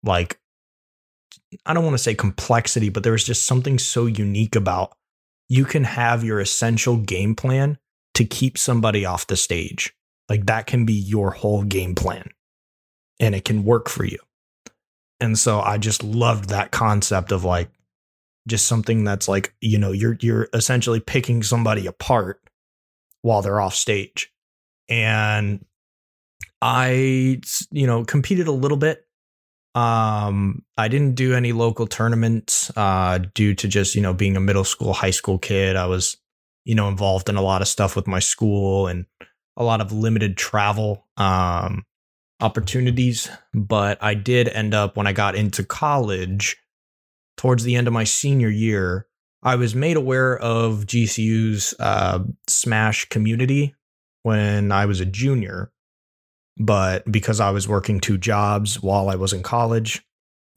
like 0.02 0.40
I 1.64 1.74
don't 1.74 1.84
want 1.84 1.94
to 1.94 2.02
say 2.02 2.14
complexity 2.14 2.88
but 2.88 3.02
there 3.02 3.12
was 3.12 3.24
just 3.24 3.46
something 3.46 3.78
so 3.78 4.06
unique 4.06 4.56
about 4.56 4.96
you 5.48 5.64
can 5.64 5.84
have 5.84 6.24
your 6.24 6.40
essential 6.40 6.96
game 6.96 7.34
plan 7.34 7.78
to 8.14 8.24
keep 8.24 8.58
somebody 8.58 9.04
off 9.04 9.26
the 9.26 9.36
stage 9.36 9.94
like 10.28 10.46
that 10.46 10.66
can 10.66 10.84
be 10.84 10.94
your 10.94 11.30
whole 11.30 11.62
game 11.62 11.94
plan 11.94 12.30
and 13.20 13.34
it 13.34 13.44
can 13.44 13.64
work 13.64 13.88
for 13.88 14.04
you 14.04 14.18
and 15.20 15.38
so 15.38 15.60
I 15.60 15.78
just 15.78 16.02
loved 16.02 16.50
that 16.50 16.70
concept 16.70 17.32
of 17.32 17.44
like 17.44 17.70
just 18.46 18.66
something 18.66 19.04
that's 19.04 19.28
like, 19.28 19.54
you 19.60 19.78
know, 19.78 19.92
you're 19.92 20.16
you're 20.20 20.48
essentially 20.52 21.00
picking 21.00 21.42
somebody 21.42 21.86
apart 21.86 22.40
while 23.22 23.42
they're 23.42 23.60
off 23.60 23.74
stage. 23.74 24.32
And 24.88 25.64
I 26.60 27.40
you 27.70 27.86
know, 27.86 28.04
competed 28.04 28.46
a 28.46 28.52
little 28.52 28.76
bit. 28.76 29.05
Um 29.76 30.64
I 30.76 30.88
didn't 30.88 31.14
do 31.14 31.34
any 31.34 31.52
local 31.52 31.86
tournaments 31.86 32.70
uh 32.76 33.18
due 33.34 33.54
to 33.54 33.68
just, 33.68 33.94
you 33.94 34.00
know, 34.02 34.14
being 34.14 34.36
a 34.36 34.40
middle 34.40 34.64
school, 34.64 34.92
high 34.92 35.10
school 35.10 35.38
kid. 35.38 35.76
I 35.76 35.86
was, 35.86 36.16
you 36.64 36.74
know, 36.74 36.88
involved 36.88 37.28
in 37.28 37.36
a 37.36 37.42
lot 37.42 37.62
of 37.62 37.68
stuff 37.68 37.94
with 37.94 38.06
my 38.06 38.18
school 38.18 38.88
and 38.88 39.06
a 39.56 39.64
lot 39.64 39.80
of 39.80 39.92
limited 39.92 40.36
travel. 40.36 41.06
Um 41.16 41.84
opportunities, 42.40 43.30
but 43.54 44.02
I 44.02 44.14
did 44.14 44.48
end 44.48 44.74
up 44.74 44.96
when 44.96 45.06
I 45.06 45.12
got 45.12 45.36
into 45.36 45.64
college 45.64 46.56
towards 47.36 47.64
the 47.64 47.76
end 47.76 47.86
of 47.86 47.92
my 47.92 48.04
senior 48.04 48.48
year, 48.48 49.06
I 49.42 49.56
was 49.56 49.74
made 49.74 49.96
aware 49.96 50.36
of 50.36 50.86
GCU's 50.86 51.74
uh, 51.78 52.20
Smash 52.48 53.08
community 53.08 53.74
when 54.22 54.72
I 54.72 54.86
was 54.86 55.00
a 55.00 55.06
junior, 55.06 55.70
but 56.56 57.10
because 57.10 57.40
I 57.40 57.50
was 57.50 57.68
working 57.68 58.00
two 58.00 58.18
jobs 58.18 58.82
while 58.82 59.08
I 59.08 59.16
was 59.16 59.32
in 59.32 59.42
college, 59.42 60.04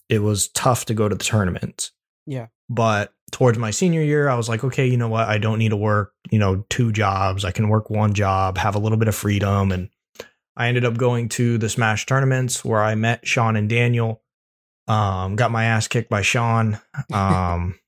it 0.08 0.20
was 0.20 0.48
tough 0.50 0.86
to 0.86 0.94
go 0.94 1.10
to 1.10 1.16
the 1.16 1.24
tournaments. 1.24 1.92
Yeah. 2.26 2.48
But 2.70 3.14
towards 3.32 3.58
my 3.58 3.72
senior 3.72 4.02
year, 4.02 4.30
I 4.30 4.36
was 4.36 4.50
like, 4.50 4.64
okay, 4.64 4.88
you 4.88 4.98
know 4.98 5.08
what? 5.08 5.28
I 5.28 5.38
don't 5.38 5.60
need 5.60 5.70
to 5.70 5.78
work, 5.78 6.14
you 6.30 6.40
know, 6.40 6.66
two 6.70 6.92
jobs. 6.92 7.44
I 7.44 7.52
can 7.52 7.70
work 7.70 7.90
one 7.90 8.14
job, 8.14 8.58
have 8.58 8.76
a 8.76 8.80
little 8.80 8.98
bit 8.98 9.08
of 9.08 9.16
freedom. 9.16 9.72
And 9.72 9.90
I 10.56 10.68
ended 10.68 10.86
up 10.86 10.98
going 10.98 11.30
to 11.30 11.58
the 11.58 11.70
Smash 11.70 12.06
tournaments 12.06 12.64
where 12.64 12.82
I 12.82 12.96
met 12.96 13.28
Sean 13.28 13.56
and 13.56 13.70
Daniel. 13.70 14.22
Um, 14.88 15.36
got 15.36 15.52
my 15.52 15.66
ass 15.66 15.88
kicked 15.88 16.10
by 16.10 16.22
Sean. 16.22 16.80
Um, 17.14 17.79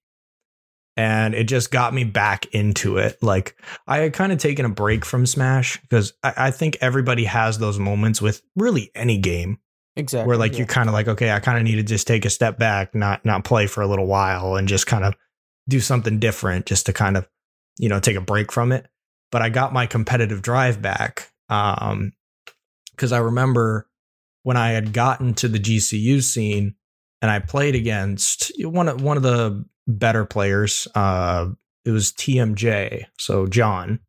and 0.98 1.34
it 1.34 1.46
just 1.46 1.72
got 1.72 1.94
me 1.94 2.04
back 2.04 2.46
into 2.54 2.98
it. 2.98 3.22
Like 3.22 3.56
I 3.88 4.00
had 4.00 4.14
kind 4.14 4.32
of 4.32 4.40
taken 4.40 4.66
a 4.66 4.70
break 4.70 5.06
from 5.06 5.26
Smash 5.26 5.80
because 5.82 6.14
I, 6.24 6.34
I 6.38 6.52
think 6.52 6.78
everybody 6.82 7.26
has 7.26 7.58
those 7.58 7.80
moments 7.80 8.22
with 8.22 8.42
really 8.56 8.92
any 8.96 9.18
game 9.18 9.60
Exactly. 9.96 10.28
where 10.28 10.38
like 10.38 10.54
yeah. 10.54 10.60
you're 10.60 10.68
kind 10.68 10.90
of 10.90 10.94
like, 10.94 11.08
okay, 11.08 11.32
I 11.32 11.40
kind 11.40 11.58
of 11.58 11.64
need 11.64 11.76
to 11.76 11.84
just 11.84 12.08
take 12.08 12.26
a 12.26 12.30
step 12.30 12.58
back, 12.58 12.96
not 12.96 13.26
not 13.26 13.44
play 13.44 13.68
for 13.68 13.82
a 13.82 13.88
little 13.88 14.08
while, 14.08 14.56
and 14.56 14.68
just 14.68 14.88
kind 14.88 15.04
of 15.04 15.16
do 15.68 15.80
something 15.80 16.20
different, 16.20 16.66
just 16.66 16.86
to 16.86 16.94
kind 16.94 17.18
of 17.18 17.28
you 17.78 17.90
know 17.90 18.00
take 18.00 18.16
a 18.16 18.22
break 18.22 18.52
from 18.52 18.72
it. 18.72 18.88
But 19.32 19.42
I 19.42 19.50
got 19.50 19.74
my 19.74 19.86
competitive 19.86 20.42
drive 20.42 20.82
back 20.82 21.32
um, 21.50 22.14
because 22.92 23.12
I 23.12 23.20
remember 23.20 23.90
when 24.44 24.58
I 24.58 24.72
had 24.72 24.94
gotten 24.94 25.34
to 25.36 25.48
the 25.48 25.60
GCU 25.60 26.24
scene 26.24 26.76
and 27.22 27.30
I 27.30 27.40
played 27.40 27.76
against 27.76 28.52
one 28.60 28.88
of 28.88 29.02
one 29.02 29.18
of 29.18 29.24
the 29.24 29.66
better 29.88 30.26
players. 30.26 30.88
Uh, 30.96 31.50
it 31.86 31.92
was 31.92 32.12
TMJ, 32.12 33.06
so 33.18 33.48
John, 33.48 34.00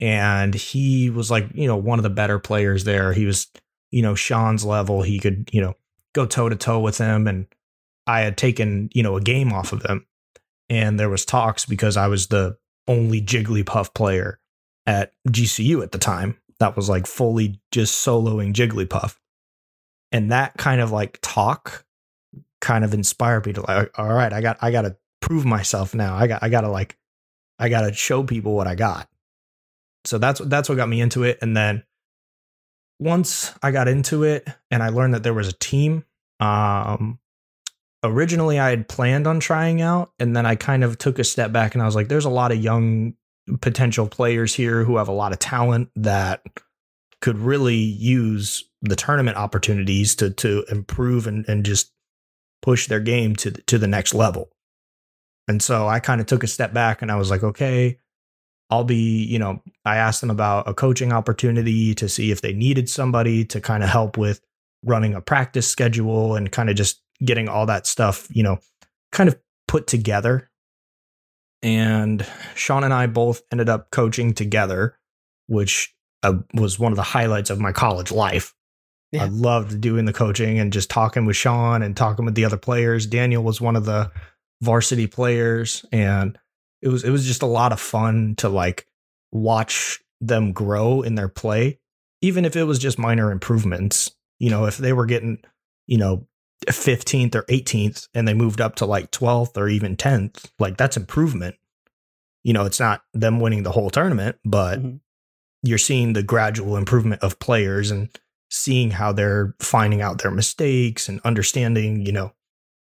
and 0.00 0.54
he 0.54 1.10
was 1.10 1.30
like 1.30 1.48
you 1.54 1.66
know 1.66 1.76
one 1.76 1.98
of 1.98 2.02
the 2.02 2.10
better 2.10 2.38
players 2.38 2.84
there. 2.84 3.12
He 3.12 3.26
was 3.26 3.48
you 3.90 4.02
know 4.02 4.14
Sean's 4.14 4.64
level. 4.64 5.02
He 5.02 5.18
could 5.18 5.50
you 5.52 5.60
know 5.60 5.74
go 6.14 6.26
toe 6.26 6.48
to 6.48 6.56
toe 6.56 6.80
with 6.80 6.98
him, 6.98 7.26
and 7.26 7.46
I 8.06 8.20
had 8.20 8.36
taken 8.36 8.90
you 8.92 9.02
know 9.02 9.16
a 9.16 9.22
game 9.22 9.52
off 9.52 9.72
of 9.72 9.82
him, 9.84 10.06
and 10.68 10.98
there 10.98 11.08
was 11.08 11.24
talks 11.24 11.64
because 11.64 11.96
I 11.96 12.08
was 12.08 12.28
the 12.28 12.56
only 12.86 13.20
Jigglypuff 13.20 13.94
player 13.94 14.40
at 14.86 15.12
GCU 15.28 15.82
at 15.82 15.92
the 15.92 15.98
time. 15.98 16.38
That 16.60 16.76
was 16.76 16.88
like 16.88 17.06
fully 17.06 17.60
just 17.72 18.04
soloing 18.06 18.52
Jigglypuff. 18.52 19.16
And 20.12 20.30
that 20.30 20.56
kind 20.56 20.80
of 20.80 20.92
like 20.92 21.18
talk 21.22 21.83
kind 22.64 22.84
of 22.84 22.94
inspired 22.94 23.46
me 23.46 23.52
to 23.52 23.60
like, 23.60 23.96
all 23.98 24.12
right, 24.12 24.32
I 24.32 24.40
got 24.40 24.56
I 24.60 24.72
gotta 24.72 24.96
prove 25.20 25.44
myself 25.44 25.94
now. 25.94 26.16
I 26.16 26.26
got 26.26 26.42
I 26.42 26.48
gotta 26.48 26.68
like 26.68 26.96
I 27.58 27.68
gotta 27.68 27.92
show 27.92 28.24
people 28.24 28.54
what 28.56 28.66
I 28.66 28.74
got. 28.74 29.08
So 30.04 30.18
that's 30.18 30.40
that's 30.40 30.68
what 30.68 30.76
got 30.76 30.88
me 30.88 31.00
into 31.00 31.22
it. 31.22 31.38
And 31.42 31.56
then 31.56 31.84
once 32.98 33.52
I 33.62 33.70
got 33.70 33.86
into 33.86 34.24
it 34.24 34.48
and 34.70 34.82
I 34.82 34.88
learned 34.88 35.14
that 35.14 35.22
there 35.22 35.34
was 35.34 35.48
a 35.48 35.52
team, 35.52 36.04
um, 36.40 37.18
originally 38.02 38.58
I 38.58 38.70
had 38.70 38.88
planned 38.88 39.26
on 39.26 39.40
trying 39.40 39.82
out, 39.82 40.12
and 40.18 40.34
then 40.34 40.46
I 40.46 40.56
kind 40.56 40.82
of 40.84 40.98
took 40.98 41.18
a 41.18 41.24
step 41.24 41.52
back 41.52 41.74
and 41.74 41.82
I 41.82 41.86
was 41.86 41.94
like, 41.94 42.08
there's 42.08 42.24
a 42.24 42.30
lot 42.30 42.50
of 42.50 42.58
young 42.58 43.14
potential 43.60 44.08
players 44.08 44.54
here 44.54 44.84
who 44.84 44.96
have 44.96 45.08
a 45.08 45.12
lot 45.12 45.32
of 45.32 45.38
talent 45.38 45.90
that 45.96 46.42
could 47.20 47.36
really 47.38 47.76
use 47.76 48.64
the 48.80 48.96
tournament 48.96 49.36
opportunities 49.36 50.16
to 50.16 50.30
to 50.30 50.64
improve 50.70 51.26
and, 51.26 51.46
and 51.46 51.64
just 51.64 51.90
push 52.64 52.88
their 52.88 53.00
game 53.00 53.36
to 53.36 53.50
to 53.50 53.76
the 53.78 53.86
next 53.86 54.14
level. 54.14 54.48
And 55.46 55.62
so 55.62 55.86
I 55.86 56.00
kind 56.00 56.22
of 56.22 56.26
took 56.26 56.42
a 56.42 56.48
step 56.48 56.72
back 56.72 57.02
and 57.02 57.12
I 57.12 57.16
was 57.16 57.30
like, 57.30 57.42
okay, 57.42 57.98
I'll 58.70 58.84
be, 58.84 59.22
you 59.24 59.38
know, 59.38 59.62
I 59.84 59.96
asked 59.96 60.22
them 60.22 60.30
about 60.30 60.66
a 60.66 60.72
coaching 60.72 61.12
opportunity 61.12 61.94
to 61.96 62.08
see 62.08 62.30
if 62.30 62.40
they 62.40 62.54
needed 62.54 62.88
somebody 62.88 63.44
to 63.46 63.60
kind 63.60 63.82
of 63.82 63.90
help 63.90 64.16
with 64.16 64.40
running 64.82 65.12
a 65.12 65.20
practice 65.20 65.68
schedule 65.68 66.34
and 66.34 66.50
kind 66.50 66.70
of 66.70 66.76
just 66.76 67.02
getting 67.22 67.48
all 67.48 67.66
that 67.66 67.86
stuff, 67.86 68.26
you 68.30 68.42
know, 68.42 68.58
kind 69.12 69.28
of 69.28 69.38
put 69.68 69.86
together. 69.86 70.50
And 71.62 72.26
Sean 72.54 72.82
and 72.82 72.94
I 72.94 73.06
both 73.06 73.42
ended 73.52 73.68
up 73.68 73.90
coaching 73.90 74.32
together, 74.32 74.98
which 75.46 75.94
uh, 76.22 76.38
was 76.54 76.78
one 76.78 76.92
of 76.92 76.96
the 76.96 77.02
highlights 77.02 77.50
of 77.50 77.60
my 77.60 77.72
college 77.72 78.10
life. 78.10 78.54
Yeah. 79.14 79.24
I 79.24 79.26
loved 79.28 79.80
doing 79.80 80.04
the 80.04 80.12
coaching 80.12 80.58
and 80.58 80.72
just 80.72 80.90
talking 80.90 81.24
with 81.24 81.36
Sean 81.36 81.82
and 81.82 81.96
talking 81.96 82.24
with 82.24 82.34
the 82.34 82.44
other 82.44 82.56
players. 82.56 83.06
Daniel 83.06 83.42
was 83.42 83.60
one 83.60 83.76
of 83.76 83.84
the 83.84 84.10
varsity 84.60 85.06
players 85.06 85.84
and 85.92 86.38
it 86.80 86.88
was 86.88 87.04
it 87.04 87.10
was 87.10 87.26
just 87.26 87.42
a 87.42 87.46
lot 87.46 87.72
of 87.72 87.80
fun 87.80 88.34
to 88.36 88.48
like 88.48 88.86
watch 89.32 90.02
them 90.20 90.52
grow 90.52 91.02
in 91.02 91.14
their 91.14 91.28
play 91.28 91.78
even 92.22 92.44
if 92.44 92.56
it 92.56 92.64
was 92.64 92.78
just 92.78 92.98
minor 92.98 93.30
improvements 93.30 94.12
you 94.38 94.50
know 94.50 94.64
if 94.66 94.78
they 94.78 94.92
were 94.92 95.06
getting 95.06 95.38
you 95.86 95.98
know 95.98 96.26
15th 96.66 97.34
or 97.34 97.42
18th 97.42 98.08
and 98.14 98.26
they 98.26 98.32
moved 98.32 98.60
up 98.60 98.76
to 98.76 98.86
like 98.86 99.10
12th 99.10 99.56
or 99.56 99.68
even 99.68 99.96
10th 99.96 100.50
like 100.58 100.76
that's 100.76 100.96
improvement 100.96 101.56
you 102.42 102.52
know 102.52 102.64
it's 102.64 102.80
not 102.80 103.02
them 103.12 103.40
winning 103.40 103.64
the 103.64 103.72
whole 103.72 103.90
tournament 103.90 104.36
but 104.44 104.78
mm-hmm. 104.78 104.96
you're 105.62 105.78
seeing 105.78 106.12
the 106.12 106.22
gradual 106.22 106.76
improvement 106.76 107.22
of 107.22 107.38
players 107.38 107.90
and 107.90 108.08
seeing 108.54 108.90
how 108.90 109.12
they're 109.12 109.54
finding 109.60 110.00
out 110.00 110.22
their 110.22 110.30
mistakes 110.30 111.08
and 111.08 111.20
understanding 111.24 112.04
you 112.04 112.12
know 112.12 112.32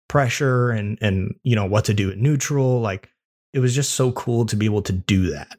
pressure 0.08 0.70
and 0.70 0.98
and 1.02 1.36
you 1.44 1.56
know 1.56 1.66
what 1.66 1.86
to 1.86 1.94
do 1.94 2.12
at 2.12 2.18
neutral 2.18 2.80
like 2.80 3.10
it 3.54 3.60
was 3.60 3.74
just 3.74 3.94
so 3.94 4.12
cool 4.12 4.46
to 4.46 4.56
be 4.56 4.66
able 4.66 4.82
to 4.82 4.94
do 4.94 5.32
that 5.32 5.58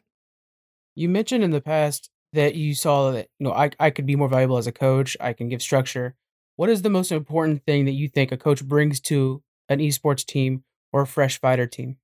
you 0.95 1.09
mentioned 1.09 1.43
in 1.43 1.51
the 1.51 1.61
past 1.61 2.11
that 2.33 2.55
you 2.55 2.75
saw 2.75 3.11
that 3.11 3.29
you 3.39 3.45
know 3.45 3.53
I, 3.53 3.71
I 3.81 3.91
could 3.91 4.07
be 4.07 4.17
more 4.17 4.29
valuable 4.29 4.59
as 4.59 4.67
a 4.67 4.73
coach 4.73 5.17
i 5.21 5.33
can 5.33 5.49
give 5.49 5.63
structure 5.63 6.15
what 6.57 6.71
is 6.71 6.83
the 6.83 6.91
most 6.91 7.13
important 7.13 7.65
thing 7.65 7.85
that 7.85 7.93
you 7.93 8.09
think 8.09 8.33
a 8.33 8.37
coach 8.37 8.65
brings 8.65 8.99
to 9.01 9.43
an 9.69 9.79
esports 9.79 10.25
team 10.25 10.65
or 10.93 11.03
a 11.03 11.07
fresh 11.07 11.39
fighter 11.39 11.67
team? 11.67 11.99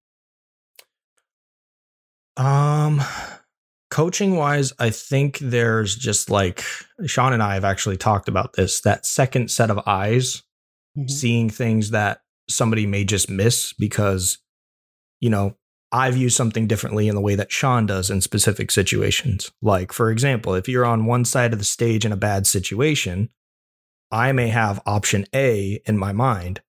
Um, 2.37 3.03
coaching 3.93 4.37
wise, 4.37 4.73
I 4.79 4.89
think 4.89 5.39
there's 5.39 5.95
just 5.95 6.31
like 6.31 6.65
Sean 7.05 7.35
and 7.35 7.43
I 7.43 7.55
have 7.55 7.65
actually 7.65 7.99
talked 7.99 8.27
about 8.27 8.55
this 8.55 8.81
that 8.81 9.05
second 9.05 9.51
set 9.51 9.71
of 9.71 9.87
eyes, 9.87 10.43
mm-hmm. 10.97 11.09
seeing 11.09 11.51
things 11.51 11.91
that 11.91 12.23
somebody 12.49 12.87
may 12.87 13.05
just 13.05 13.29
miss 13.29 13.75
because, 13.75 14.39
you 15.21 15.29
know, 15.29 15.57
I 15.93 16.11
view 16.11 16.31
something 16.31 16.67
differently 16.67 17.07
in 17.07 17.15
the 17.15 17.21
way 17.21 17.35
that 17.35 17.53
Sean 17.53 17.85
does 17.85 18.09
in 18.09 18.23
specific 18.23 18.71
situations. 18.71 19.53
Like, 19.61 19.93
for 19.93 20.11
example, 20.11 20.55
if 20.55 20.71
you're 20.71 20.87
on 20.87 21.05
one 21.05 21.27
side 21.27 21.53
of 21.53 21.59
the 21.59 21.65
stage 21.67 22.07
in 22.07 22.13
a 22.13 22.17
bad 22.17 22.47
situation, 22.47 23.29
I 24.11 24.33
may 24.33 24.49
have 24.49 24.81
option 24.87 25.27
A 25.35 25.83
in 25.85 25.99
my 25.99 26.13
mind, 26.13 26.63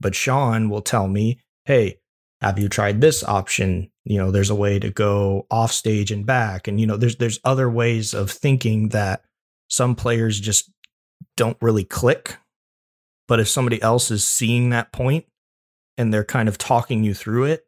but 0.00 0.16
Sean 0.16 0.68
will 0.68 0.82
tell 0.82 1.06
me, 1.06 1.40
hey, 1.64 2.00
have 2.40 2.58
you 2.58 2.68
tried 2.68 3.00
this 3.00 3.22
option? 3.22 3.92
You 4.06 4.18
know, 4.18 4.30
there's 4.30 4.50
a 4.50 4.54
way 4.54 4.78
to 4.78 4.90
go 4.90 5.46
off 5.50 5.72
stage 5.72 6.10
and 6.10 6.24
back. 6.24 6.68
And, 6.68 6.80
you 6.80 6.86
know, 6.86 6.96
there's 6.96 7.16
there's 7.16 7.40
other 7.44 7.68
ways 7.68 8.14
of 8.14 8.30
thinking 8.30 8.90
that 8.90 9.24
some 9.68 9.94
players 9.94 10.38
just 10.40 10.70
don't 11.36 11.56
really 11.60 11.84
click. 11.84 12.36
But 13.28 13.40
if 13.40 13.48
somebody 13.48 13.82
else 13.82 14.10
is 14.10 14.24
seeing 14.24 14.70
that 14.70 14.92
point 14.92 15.26
and 15.98 16.14
they're 16.14 16.24
kind 16.24 16.48
of 16.48 16.58
talking 16.58 17.02
you 17.02 17.14
through 17.14 17.44
it, 17.44 17.66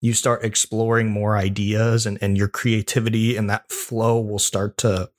you 0.00 0.14
start 0.14 0.44
exploring 0.44 1.10
more 1.10 1.36
ideas 1.36 2.06
and, 2.06 2.18
and 2.22 2.38
your 2.38 2.48
creativity 2.48 3.36
and 3.36 3.50
that 3.50 3.70
flow 3.70 4.18
will 4.20 4.38
start 4.38 4.78
to 4.78 5.10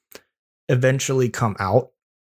eventually 0.68 1.30
come 1.30 1.56
out 1.60 1.92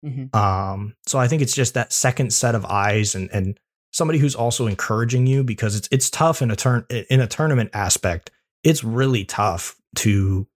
Mm-hmm. 0.07 0.37
Um, 0.37 0.95
so 1.07 1.19
I 1.19 1.29
think 1.29 1.43
it's 1.43 1.55
just 1.55 1.75
that 1.75 1.93
second 1.93 2.33
set 2.33 2.55
of 2.55 2.65
eyes 2.65 3.15
and 3.15 3.31
and 3.33 3.59
somebody 3.97 4.19
who's 4.19 4.35
also 4.35 4.67
encouraging 4.67 5.27
you 5.27 5.43
because 5.43 5.75
it's 5.75 5.89
it's 5.91 6.11
tough 6.11 6.43
in 6.43 6.51
a 6.51 6.57
turn 6.57 6.85
in 6.91 7.21
a 7.21 7.27
tournament 7.27 7.71
aspect. 7.73 8.31
It's 8.63 8.85
really 8.85 9.25
tough 9.25 9.75
to 9.97 10.47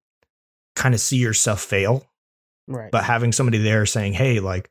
kind 0.77 0.95
of 0.95 1.01
see 1.01 1.17
yourself 1.17 1.63
fail. 1.63 2.07
Right. 2.69 2.91
But 2.91 3.05
having 3.05 3.33
somebody 3.33 3.57
there 3.57 3.87
saying, 3.87 4.13
"Hey, 4.13 4.41
like 4.41 4.71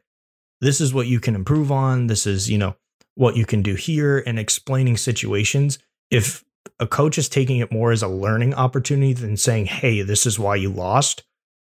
this 0.62 0.80
is 0.80 0.94
what 0.94 1.08
you 1.08 1.20
can 1.20 1.34
improve 1.36 1.72
on. 1.72 2.08
This 2.08 2.28
is, 2.28 2.50
you 2.50 2.60
know, 2.60 2.76
what 3.16 3.36
you 3.36 3.46
can 3.46 3.64
do 3.64 3.74
here 3.74 4.20
and 4.20 4.38
explaining 4.38 4.98
situations. 4.98 5.80
If 6.12 6.44
a 6.80 6.86
coach 6.86 7.18
is 7.18 7.28
taking 7.28 7.58
it 7.58 7.72
more 7.72 7.92
as 7.92 8.04
a 8.04 8.08
learning 8.08 8.54
opportunity 8.54 9.14
than 9.14 9.36
saying, 9.36 9.66
"Hey, 9.66 10.04
this 10.04 10.28
is 10.28 10.38
why 10.38 10.56
you 10.56 10.70
lost," 10.70 11.24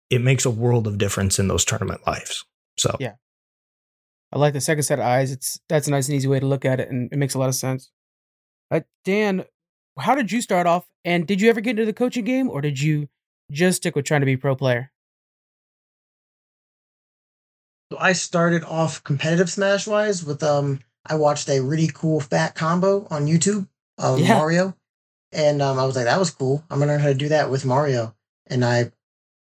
it 0.09 0.21
makes 0.21 0.45
a 0.45 0.49
world 0.49 0.87
of 0.87 0.97
difference 0.97 1.37
in 1.37 1.49
those 1.49 1.65
tournament 1.65 2.07
lives. 2.07 2.45
So 2.77 2.95
yeah, 2.99 3.15
I 4.33 4.39
like 4.39 4.53
the 4.53 4.61
second 4.61 4.83
set 4.83 4.97
of 4.97 5.05
eyes. 5.05 5.31
It's 5.31 5.59
that's 5.69 5.87
a 5.87 5.91
nice 5.91 6.07
and 6.07 6.15
easy 6.15 6.27
way 6.27 6.39
to 6.39 6.47
look 6.47 6.65
at 6.65 6.79
it, 6.79 6.89
and 6.89 7.11
it 7.13 7.17
makes 7.17 7.35
a 7.35 7.39
lot 7.39 7.49
of 7.49 7.55
sense. 7.55 7.91
Uh, 8.71 8.81
Dan, 9.05 9.45
how 9.99 10.15
did 10.15 10.31
you 10.31 10.41
start 10.41 10.65
off? 10.65 10.87
And 11.05 11.27
did 11.27 11.39
you 11.39 11.49
ever 11.49 11.61
get 11.61 11.71
into 11.71 11.85
the 11.85 11.93
coaching 11.93 12.25
game, 12.25 12.49
or 12.49 12.59
did 12.59 12.81
you 12.81 13.09
just 13.51 13.77
stick 13.77 13.95
with 13.95 14.05
trying 14.05 14.21
to 14.21 14.25
be 14.25 14.33
a 14.33 14.37
pro 14.37 14.55
player? 14.55 14.91
So 17.91 17.99
I 17.99 18.13
started 18.13 18.63
off 18.63 19.03
competitive 19.03 19.51
Smash 19.51 19.85
wise 19.85 20.25
with 20.25 20.41
um 20.41 20.79
I 21.05 21.15
watched 21.15 21.47
a 21.47 21.59
really 21.59 21.91
cool 21.93 22.19
fat 22.19 22.55
combo 22.55 23.05
on 23.11 23.27
YouTube 23.27 23.67
of 23.99 24.19
yeah. 24.19 24.39
Mario, 24.39 24.75
and 25.31 25.61
um 25.61 25.77
I 25.77 25.85
was 25.85 25.95
like 25.95 26.05
that 26.05 26.17
was 26.17 26.31
cool. 26.31 26.65
I'm 26.71 26.79
gonna 26.79 26.93
learn 26.93 27.01
how 27.01 27.09
to 27.09 27.13
do 27.13 27.29
that 27.29 27.51
with 27.51 27.65
Mario, 27.65 28.15
and 28.47 28.65
I 28.65 28.91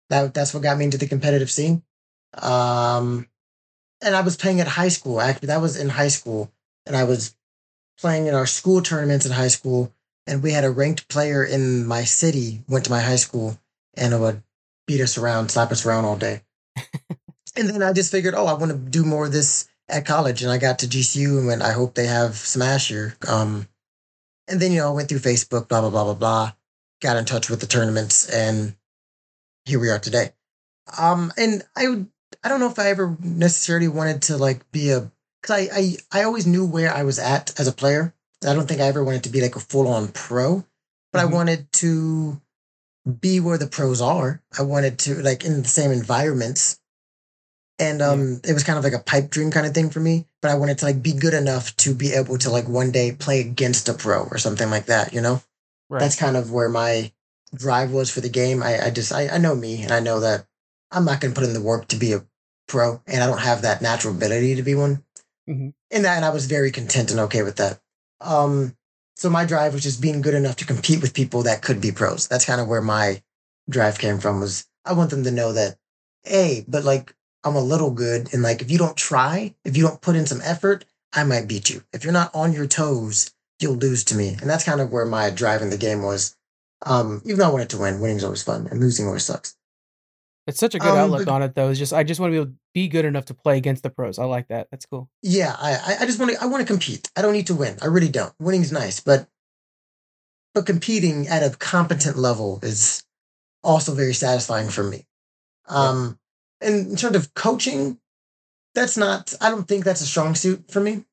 that 0.08 0.32
that's 0.32 0.54
what 0.54 0.62
got 0.62 0.78
me 0.78 0.86
into 0.86 0.96
the 0.96 1.06
competitive 1.06 1.50
scene. 1.50 1.82
Um, 2.32 3.26
and 4.02 4.14
I 4.14 4.20
was 4.20 4.36
playing 4.36 4.60
at 4.60 4.68
high 4.68 4.88
school. 4.88 5.20
Actually, 5.20 5.48
that 5.48 5.60
was 5.60 5.76
in 5.76 5.88
high 5.88 6.08
school, 6.08 6.52
and 6.86 6.96
I 6.96 7.04
was 7.04 7.34
playing 7.98 8.26
in 8.26 8.34
our 8.34 8.46
school 8.46 8.82
tournaments 8.82 9.26
in 9.26 9.32
high 9.32 9.48
school. 9.48 9.92
And 10.26 10.42
we 10.42 10.52
had 10.52 10.64
a 10.64 10.70
ranked 10.70 11.08
player 11.08 11.42
in 11.42 11.86
my 11.86 12.04
city 12.04 12.62
went 12.68 12.84
to 12.84 12.90
my 12.90 13.00
high 13.00 13.16
school, 13.16 13.58
and 13.96 14.12
it 14.12 14.18
would 14.20 14.42
beat 14.86 15.00
us 15.00 15.16
around, 15.16 15.50
slap 15.50 15.72
us 15.72 15.86
around 15.86 16.04
all 16.04 16.16
day. 16.16 16.42
and 17.56 17.68
then 17.68 17.82
I 17.82 17.92
just 17.92 18.12
figured, 18.12 18.34
oh, 18.34 18.46
I 18.46 18.52
want 18.52 18.72
to 18.72 18.76
do 18.76 19.04
more 19.04 19.26
of 19.26 19.32
this 19.32 19.68
at 19.88 20.04
college, 20.04 20.42
and 20.42 20.50
I 20.50 20.58
got 20.58 20.80
to 20.80 20.86
GCU 20.86 21.38
and 21.38 21.46
went, 21.46 21.62
I 21.62 21.72
hope 21.72 21.94
they 21.94 22.06
have 22.06 22.36
Smash 22.36 22.88
here. 22.88 23.16
Um, 23.26 23.68
and 24.48 24.60
then 24.60 24.72
you 24.72 24.78
know, 24.78 24.88
I 24.88 24.94
went 24.94 25.08
through 25.08 25.18
Facebook, 25.18 25.68
blah 25.68 25.80
blah 25.80 25.90
blah 25.90 26.04
blah 26.04 26.14
blah, 26.14 26.52
got 27.00 27.16
in 27.16 27.24
touch 27.24 27.48
with 27.48 27.60
the 27.60 27.66
tournaments, 27.66 28.28
and 28.28 28.76
here 29.64 29.78
we 29.78 29.90
are 29.90 29.98
today. 29.98 30.32
Um, 30.98 31.32
and 31.36 31.62
I 31.76 31.88
would 31.88 32.06
I 32.42 32.48
don't 32.48 32.60
know 32.60 32.70
if 32.70 32.78
I 32.78 32.88
ever 32.88 33.16
necessarily 33.20 33.88
wanted 33.88 34.22
to 34.22 34.36
like 34.36 34.70
be 34.70 34.90
a 34.90 35.10
because 35.40 35.68
I, 35.68 35.78
I 35.78 35.96
I 36.20 36.22
always 36.24 36.46
knew 36.46 36.66
where 36.66 36.92
I 36.92 37.02
was 37.02 37.18
at 37.18 37.58
as 37.58 37.66
a 37.66 37.72
player. 37.72 38.14
I 38.46 38.54
don't 38.54 38.68
think 38.68 38.80
I 38.80 38.86
ever 38.86 39.02
wanted 39.02 39.24
to 39.24 39.30
be 39.30 39.40
like 39.40 39.56
a 39.56 39.60
full 39.60 39.88
on 39.88 40.08
pro, 40.08 40.64
but 41.12 41.18
mm-hmm. 41.18 41.32
I 41.32 41.34
wanted 41.34 41.72
to 41.74 42.40
be 43.20 43.40
where 43.40 43.58
the 43.58 43.66
pros 43.66 44.00
are. 44.00 44.42
I 44.56 44.62
wanted 44.62 44.98
to 45.00 45.14
like 45.22 45.44
in 45.44 45.62
the 45.62 45.68
same 45.68 45.90
environments. 45.90 46.80
And 47.80 48.02
um 48.02 48.40
it 48.44 48.52
was 48.52 48.64
kind 48.64 48.78
of 48.78 48.84
like 48.84 48.92
a 48.92 48.98
pipe 48.98 49.30
dream 49.30 49.50
kind 49.50 49.66
of 49.66 49.74
thing 49.74 49.90
for 49.90 50.00
me. 50.00 50.26
But 50.42 50.50
I 50.50 50.56
wanted 50.56 50.78
to 50.78 50.84
like 50.84 51.02
be 51.02 51.12
good 51.12 51.34
enough 51.34 51.76
to 51.78 51.94
be 51.94 52.12
able 52.12 52.38
to 52.38 52.50
like 52.50 52.68
one 52.68 52.90
day 52.90 53.12
play 53.12 53.40
against 53.40 53.88
a 53.88 53.94
pro 53.94 54.24
or 54.24 54.38
something 54.38 54.70
like 54.70 54.86
that, 54.86 55.12
you 55.12 55.20
know? 55.20 55.42
Right. 55.88 56.00
That's 56.00 56.16
kind 56.16 56.36
of 56.36 56.52
where 56.52 56.68
my 56.68 57.12
drive 57.54 57.92
was 57.92 58.10
for 58.10 58.20
the 58.20 58.28
game. 58.28 58.62
I, 58.62 58.86
I 58.86 58.90
just 58.90 59.12
I, 59.12 59.28
I 59.28 59.38
know 59.38 59.54
me 59.54 59.82
and 59.82 59.92
I 59.92 60.00
know 60.00 60.20
that 60.20 60.46
I'm 60.90 61.04
not 61.04 61.20
going 61.20 61.34
to 61.34 61.38
put 61.38 61.46
in 61.46 61.54
the 61.54 61.60
work 61.60 61.88
to 61.88 61.96
be 61.96 62.12
a 62.12 62.24
pro, 62.66 63.02
and 63.06 63.22
I 63.22 63.26
don't 63.26 63.40
have 63.40 63.62
that 63.62 63.82
natural 63.82 64.14
ability 64.14 64.54
to 64.56 64.62
be 64.62 64.74
one. 64.74 65.04
Mm-hmm. 65.48 65.70
And 65.90 66.04
that, 66.04 66.16
and 66.16 66.24
I 66.24 66.30
was 66.30 66.46
very 66.46 66.70
content 66.70 67.10
and 67.10 67.20
okay 67.20 67.42
with 67.42 67.56
that. 67.56 67.80
Um, 68.20 68.76
so 69.16 69.28
my 69.30 69.44
drive 69.44 69.72
was 69.72 69.82
just 69.82 70.00
being 70.00 70.20
good 70.20 70.34
enough 70.34 70.56
to 70.56 70.66
compete 70.66 71.02
with 71.02 71.14
people 71.14 71.42
that 71.42 71.62
could 71.62 71.80
be 71.80 71.92
pros. 71.92 72.28
That's 72.28 72.44
kind 72.44 72.60
of 72.60 72.68
where 72.68 72.82
my 72.82 73.22
drive 73.68 73.98
came 73.98 74.18
from. 74.18 74.40
Was 74.40 74.66
I 74.84 74.92
want 74.92 75.10
them 75.10 75.24
to 75.24 75.30
know 75.30 75.52
that, 75.52 75.76
hey, 76.22 76.64
but 76.68 76.84
like 76.84 77.14
I'm 77.42 77.56
a 77.56 77.60
little 77.60 77.90
good, 77.90 78.32
and 78.32 78.42
like 78.42 78.62
if 78.62 78.70
you 78.70 78.78
don't 78.78 78.96
try, 78.96 79.54
if 79.64 79.76
you 79.76 79.82
don't 79.82 80.00
put 80.00 80.16
in 80.16 80.26
some 80.26 80.40
effort, 80.44 80.84
I 81.12 81.24
might 81.24 81.48
beat 81.48 81.70
you. 81.70 81.82
If 81.92 82.04
you're 82.04 82.12
not 82.12 82.34
on 82.34 82.52
your 82.52 82.66
toes, 82.66 83.34
you'll 83.60 83.74
lose 83.74 84.04
to 84.04 84.16
me. 84.16 84.36
And 84.40 84.48
that's 84.48 84.64
kind 84.64 84.80
of 84.80 84.92
where 84.92 85.06
my 85.06 85.30
drive 85.30 85.62
in 85.62 85.70
the 85.70 85.78
game 85.78 86.02
was. 86.02 86.36
Um, 86.86 87.22
even 87.24 87.38
though 87.38 87.48
I 87.48 87.52
wanted 87.52 87.70
to 87.70 87.78
win, 87.78 88.00
winning's 88.00 88.22
always 88.22 88.42
fun, 88.44 88.68
and 88.70 88.80
losing 88.80 89.06
always 89.06 89.24
sucks. 89.24 89.56
It's 90.48 90.58
such 90.58 90.74
a 90.74 90.78
good 90.78 90.88
Um, 90.90 90.96
outlook 90.98 91.26
but- 91.26 91.32
on 91.32 91.42
it, 91.42 91.54
though. 91.54 91.68
It's 91.68 91.78
just 91.78 91.92
I 91.92 92.02
just 92.02 92.18
want 92.20 92.30
to 92.30 92.32
be 92.32 92.40
able 92.40 92.50
to 92.52 92.58
be 92.74 92.88
good 92.88 93.04
enough 93.04 93.26
to 93.26 93.34
play 93.34 93.58
against 93.58 93.82
the 93.82 93.90
pros. 93.90 94.18
I 94.18 94.24
like 94.24 94.48
that. 94.48 94.68
That's 94.70 94.86
cool. 94.86 95.10
Yeah, 95.22 95.54
I 95.58 95.74
I- 95.74 95.96
I 96.00 96.06
just 96.06 96.18
want 96.18 96.32
to 96.32 96.42
I 96.42 96.46
want 96.46 96.62
to 96.62 96.66
compete. 96.66 97.10
I 97.14 97.22
don't 97.22 97.34
need 97.34 97.46
to 97.48 97.54
win. 97.54 97.76
I 97.82 97.86
really 97.86 98.08
don't. 98.08 98.32
Winning's 98.40 98.72
nice, 98.72 98.98
but 99.00 99.28
but 100.54 100.64
competing 100.66 101.28
at 101.28 101.42
a 101.42 101.54
competent 101.56 102.16
level 102.16 102.58
is 102.62 103.04
also 103.62 103.94
very 103.94 104.14
satisfying 104.14 104.70
for 104.70 104.82
me. 104.82 105.06
Um, 105.66 106.18
and 106.62 106.88
in 106.88 106.96
terms 106.96 107.14
of 107.16 107.34
coaching, 107.34 108.00
that's 108.74 108.96
not. 108.96 109.34
I 109.42 109.50
don't 109.50 109.68
think 109.68 109.84
that's 109.84 110.00
a 110.00 110.06
strong 110.06 110.34
suit 110.34 110.70
for 110.70 110.80
me. 110.80 111.04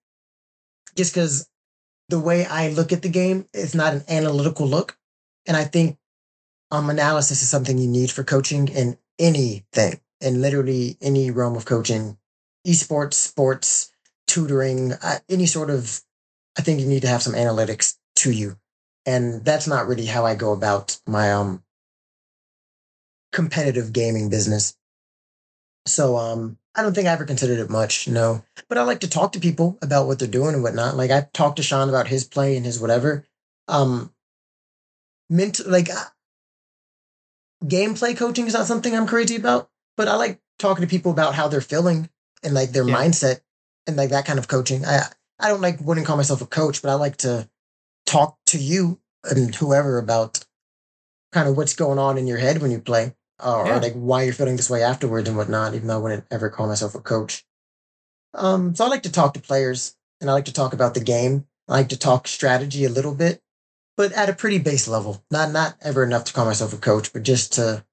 Just 0.96 1.14
because 1.14 1.50
the 2.08 2.20
way 2.20 2.46
I 2.46 2.70
look 2.70 2.94
at 2.94 3.02
the 3.02 3.10
game 3.10 3.50
is 3.54 3.76
not 3.76 3.94
an 3.94 4.04
analytical 4.08 4.66
look, 4.66 4.98
and 5.46 5.58
I 5.58 5.66
think 5.66 5.98
um 6.72 6.90
analysis 6.90 7.42
is 7.42 7.50
something 7.50 7.78
you 7.78 7.88
need 7.90 8.10
for 8.12 8.24
coaching 8.24 8.70
in 8.70 8.98
anything, 9.20 10.02
in 10.22 10.42
literally 10.42 10.98
any 11.02 11.32
realm 11.32 11.56
of 11.56 11.66
coaching, 11.66 12.18
esports, 12.68 13.14
sports, 13.14 13.92
tutoring, 14.28 14.94
uh, 14.94 15.20
any 15.30 15.46
sort 15.46 15.70
of. 15.70 16.02
I 16.58 16.62
think 16.62 16.80
you 16.80 16.88
need 16.88 17.02
to 17.02 17.10
have 17.10 17.22
some 17.24 17.34
analytics 17.34 17.96
to 18.18 18.32
you, 18.32 18.58
and 19.06 19.44
that's 19.44 19.68
not 19.68 19.88
really 19.88 20.06
how 20.06 20.26
I 20.26 20.36
go 20.36 20.54
about 20.54 20.98
my 21.06 21.32
um 21.34 21.64
competitive 23.32 23.92
gaming 23.94 24.30
business. 24.30 24.76
So 25.88 26.18
um 26.18 26.58
I 26.76 26.82
don't 26.82 26.94
think 26.94 27.08
I 27.08 27.12
ever 27.12 27.26
considered 27.26 27.60
it 27.60 27.70
much, 27.70 28.08
no. 28.08 28.44
But 28.68 28.78
I 28.78 28.84
like 28.84 29.00
to 29.02 29.10
talk 29.10 29.32
to 29.34 29.40
people 29.40 29.78
about 29.82 30.08
what 30.08 30.20
they're 30.20 30.28
doing 30.28 30.54
and 30.54 30.64
whatnot. 30.64 30.96
Like 30.96 31.12
I 31.12 31.28
talked 31.34 31.58
to 31.58 31.64
Sean 31.64 31.90
about 31.90 32.08
his 32.08 32.26
play 32.26 32.58
and 32.58 32.66
his 32.66 32.80
whatever. 32.80 33.26
Um 33.68 34.14
like 35.66 35.90
gameplay 37.64 38.16
coaching 38.18 38.48
is 38.48 38.54
not 38.54 38.68
something 38.68 38.96
I'm 38.96 39.08
crazy 39.08 39.36
about, 39.36 39.70
but 39.98 40.08
I 40.08 40.16
like 40.16 40.40
talking 40.60 40.82
to 40.84 40.90
people 40.90 41.12
about 41.12 41.36
how 41.36 41.48
they're 41.48 41.62
feeling 41.62 42.10
and 42.44 42.54
like 42.54 42.72
their 42.72 42.86
Yeah. 42.88 42.96
mindset 42.96 43.42
and 43.88 43.96
like 43.96 44.10
that 44.10 44.26
kind 44.26 44.40
of 44.40 44.48
coaching. 44.48 44.86
I 44.86 45.04
I 45.40 45.50
don't 45.50 45.62
like 45.62 45.82
wouldn't 45.82 46.08
call 46.08 46.18
myself 46.18 46.42
a 46.42 46.46
coach, 46.46 46.82
but 46.82 46.90
I 46.90 46.94
like 46.94 47.18
to 47.18 47.50
talk 48.06 48.38
to 48.48 48.58
you 48.58 49.00
and 49.24 49.54
whoever 49.54 49.98
about 49.98 50.46
kind 51.34 51.50
of 51.50 51.58
what's 51.58 51.74
going 51.76 52.00
on 52.00 52.18
in 52.18 52.28
your 52.28 52.38
head 52.38 52.62
when 52.62 52.72
you 52.72 52.80
play 52.80 53.14
or, 53.44 53.66
Yeah. 53.68 53.78
or 53.78 53.82
like 53.82 53.94
why 53.94 54.24
you're 54.24 54.34
feeling 54.34 54.56
this 54.56 54.70
way 54.70 54.82
afterwards 54.84 55.28
and 55.28 55.38
whatnot, 55.38 55.74
even 55.74 55.88
though 55.88 55.96
I 55.96 56.02
wouldn't 56.02 56.26
ever 56.32 56.50
call 56.50 56.68
myself 56.68 56.96
a 56.96 57.02
coach. 57.02 57.46
Um, 58.34 58.76
so 58.76 58.86
I 58.86 58.88
like 58.88 59.04
to 59.04 59.12
talk 59.12 59.34
to 59.34 59.40
players 59.42 59.96
and 60.22 60.30
I 60.30 60.34
like 60.34 60.46
to 60.46 60.54
talk 60.54 60.74
about 60.74 60.94
the 60.94 61.00
game. 61.02 61.48
I 61.68 61.74
like 61.74 61.90
to 61.90 61.98
talk 61.98 62.28
strategy 62.28 62.86
a 62.86 62.90
little 62.90 63.16
bit, 63.16 63.42
but 63.98 64.12
at 64.14 64.30
a 64.30 64.34
pretty 64.34 64.60
base 64.60 64.88
level. 64.88 65.24
Not 65.32 65.52
not 65.52 65.76
ever 65.82 66.04
enough 66.04 66.26
to 66.26 66.34
call 66.34 66.46
myself 66.46 66.74
a 66.74 66.78
coach, 66.78 67.14
but 67.14 67.24
just 67.24 67.54
to 67.54 67.86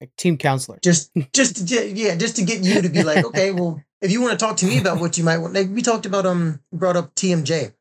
Like 0.00 0.14
team 0.16 0.36
counselor. 0.36 0.78
just 0.82 1.10
just 1.32 1.68
to, 1.68 1.88
yeah, 1.88 2.16
just 2.16 2.36
to 2.36 2.44
get 2.44 2.62
you 2.62 2.82
to 2.82 2.88
be 2.88 3.02
like, 3.02 3.24
okay, 3.28 3.50
well, 3.50 3.82
if 4.00 4.10
you 4.10 4.20
want 4.20 4.38
to 4.38 4.44
talk 4.44 4.56
to 4.58 4.66
me 4.66 4.78
about 4.78 5.00
what 5.00 5.16
you 5.18 5.24
might 5.24 5.38
want, 5.38 5.54
like 5.54 5.68
we 5.70 5.82
talked 5.82 6.06
about, 6.06 6.26
um, 6.26 6.60
brought 6.72 6.96
up 6.96 7.14
TMJ. 7.14 7.72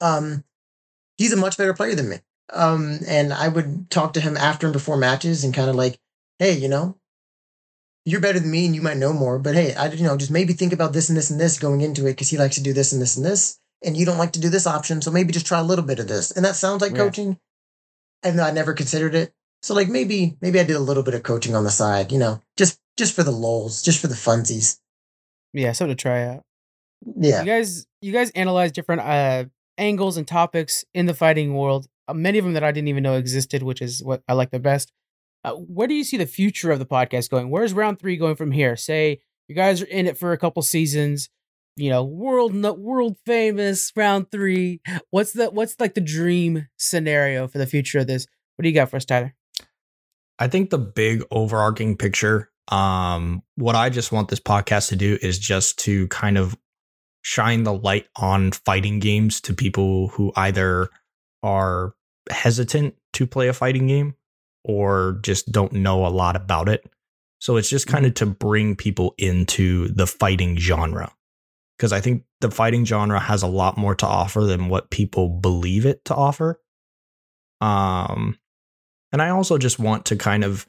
Um, 0.00 0.44
he's 1.18 1.32
a 1.32 1.36
much 1.36 1.56
better 1.56 1.74
player 1.74 1.94
than 1.94 2.08
me. 2.08 2.16
Um, 2.52 3.00
and 3.08 3.32
I 3.32 3.48
would 3.48 3.90
talk 3.90 4.12
to 4.14 4.20
him 4.20 4.36
after 4.36 4.66
and 4.66 4.72
before 4.72 4.96
matches 4.96 5.42
and 5.42 5.52
kind 5.54 5.68
of 5.68 5.74
like, 5.76 5.98
hey, 6.38 6.52
you 6.56 6.68
know, 6.68 6.96
you're 8.04 8.20
better 8.20 8.38
than 8.38 8.50
me 8.50 8.66
and 8.66 8.74
you 8.74 8.82
might 8.82 8.98
know 8.98 9.12
more, 9.12 9.38
but 9.38 9.54
hey, 9.54 9.74
I 9.74 9.90
you 9.90 10.04
know 10.04 10.16
just 10.16 10.30
maybe 10.30 10.52
think 10.52 10.72
about 10.72 10.92
this 10.92 11.08
and 11.08 11.18
this 11.18 11.30
and 11.30 11.40
this 11.40 11.58
going 11.58 11.80
into 11.80 12.02
it 12.06 12.12
because 12.12 12.30
he 12.30 12.38
likes 12.38 12.54
to 12.54 12.62
do 12.62 12.72
this 12.72 12.92
and 12.92 13.02
this 13.02 13.16
and 13.16 13.26
this, 13.26 13.58
and 13.84 13.96
you 13.96 14.06
don't 14.06 14.18
like 14.18 14.32
to 14.32 14.40
do 14.40 14.48
this 14.48 14.66
option, 14.66 15.02
so 15.02 15.10
maybe 15.10 15.32
just 15.32 15.46
try 15.46 15.58
a 15.58 15.64
little 15.64 15.84
bit 15.84 15.98
of 15.98 16.08
this. 16.08 16.30
And 16.30 16.44
that 16.44 16.56
sounds 16.56 16.80
like 16.82 16.92
Yeah. 16.92 16.98
coaching, 16.98 17.38
and 18.22 18.40
I 18.40 18.50
never 18.50 18.72
considered 18.74 19.14
it. 19.14 19.32
So 19.62 19.74
like 19.74 19.88
maybe 19.88 20.36
maybe 20.40 20.60
I 20.60 20.64
did 20.64 20.76
a 20.76 20.80
little 20.80 21.02
bit 21.02 21.14
of 21.14 21.22
coaching 21.22 21.54
on 21.54 21.64
the 21.64 21.70
side, 21.70 22.12
you 22.12 22.18
know, 22.18 22.40
just 22.56 22.78
just 22.96 23.14
for 23.14 23.22
the 23.22 23.30
lulls, 23.32 23.82
just 23.82 24.00
for 24.00 24.06
the 24.06 24.14
funsies. 24.14 24.78
Yeah, 25.52 25.72
something 25.72 25.96
to 25.96 26.00
try 26.00 26.24
out. 26.24 26.42
Yeah. 27.16 27.40
You 27.40 27.46
guys, 27.46 27.86
you 28.00 28.12
guys 28.12 28.30
analyze 28.30 28.72
different 28.72 29.02
uh, 29.02 29.44
angles 29.78 30.16
and 30.16 30.26
topics 30.26 30.84
in 30.94 31.06
the 31.06 31.14
fighting 31.14 31.54
world. 31.54 31.86
Uh, 32.08 32.14
many 32.14 32.38
of 32.38 32.44
them 32.44 32.54
that 32.54 32.64
I 32.64 32.72
didn't 32.72 32.88
even 32.88 33.02
know 33.02 33.14
existed, 33.14 33.62
which 33.62 33.82
is 33.82 34.02
what 34.02 34.22
I 34.28 34.32
like 34.32 34.50
the 34.50 34.58
best. 34.60 34.92
Uh, 35.44 35.52
where 35.54 35.86
do 35.86 35.94
you 35.94 36.04
see 36.04 36.16
the 36.16 36.26
future 36.26 36.70
of 36.70 36.78
the 36.78 36.86
podcast 36.86 37.28
going? 37.30 37.50
Where's 37.50 37.72
round 37.72 37.98
three 37.98 38.16
going 38.16 38.36
from 38.36 38.50
here? 38.52 38.76
Say 38.76 39.20
you 39.48 39.54
guys 39.54 39.82
are 39.82 39.86
in 39.86 40.06
it 40.06 40.16
for 40.18 40.32
a 40.32 40.38
couple 40.38 40.62
seasons. 40.62 41.28
You 41.76 41.90
know, 41.90 42.04
world 42.04 42.54
world 42.78 43.16
famous 43.26 43.92
round 43.94 44.30
three. 44.30 44.80
What's 45.10 45.32
the 45.32 45.50
what's 45.50 45.78
like 45.78 45.94
the 45.94 46.00
dream 46.00 46.68
scenario 46.78 47.48
for 47.48 47.58
the 47.58 47.66
future 47.66 47.98
of 47.98 48.06
this? 48.06 48.26
What 48.56 48.62
do 48.62 48.68
you 48.68 48.74
got 48.74 48.90
for 48.90 48.96
us, 48.96 49.04
Tyler? 49.04 49.34
I 50.38 50.48
think 50.48 50.70
the 50.70 50.78
big 50.78 51.22
overarching 51.30 51.96
picture, 51.96 52.50
um, 52.68 53.42
what 53.56 53.74
I 53.74 53.90
just 53.90 54.12
want 54.12 54.28
this 54.28 54.40
podcast 54.40 54.88
to 54.88 54.96
do 54.96 55.18
is 55.22 55.38
just 55.38 55.78
to 55.80 56.08
kind 56.08 56.36
of 56.38 56.56
shine 57.22 57.64
the 57.64 57.72
light 57.72 58.06
on 58.16 58.52
fighting 58.52 58.98
games 58.98 59.40
to 59.42 59.54
people 59.54 60.08
who 60.08 60.32
either 60.36 60.88
are 61.42 61.94
hesitant 62.30 62.94
to 63.14 63.26
play 63.26 63.48
a 63.48 63.52
fighting 63.52 63.86
game 63.86 64.14
or 64.64 65.18
just 65.22 65.50
don't 65.52 65.72
know 65.72 66.06
a 66.06 66.08
lot 66.08 66.36
about 66.36 66.68
it. 66.68 66.84
So 67.38 67.56
it's 67.56 67.68
just 67.68 67.86
kind 67.86 68.06
of 68.06 68.14
to 68.14 68.26
bring 68.26 68.76
people 68.76 69.14
into 69.18 69.88
the 69.88 70.06
fighting 70.06 70.56
genre. 70.56 71.12
Because 71.76 71.92
I 71.92 72.00
think 72.00 72.24
the 72.40 72.50
fighting 72.50 72.84
genre 72.84 73.20
has 73.20 73.42
a 73.42 73.46
lot 73.46 73.76
more 73.76 73.94
to 73.96 74.06
offer 74.06 74.44
than 74.44 74.68
what 74.68 74.90
people 74.90 75.28
believe 75.28 75.84
it 75.84 76.04
to 76.06 76.14
offer. 76.14 76.60
Um, 77.60 78.38
and 79.12 79.22
I 79.22 79.30
also 79.30 79.58
just 79.58 79.78
want 79.78 80.06
to 80.06 80.16
kind 80.16 80.44
of, 80.44 80.66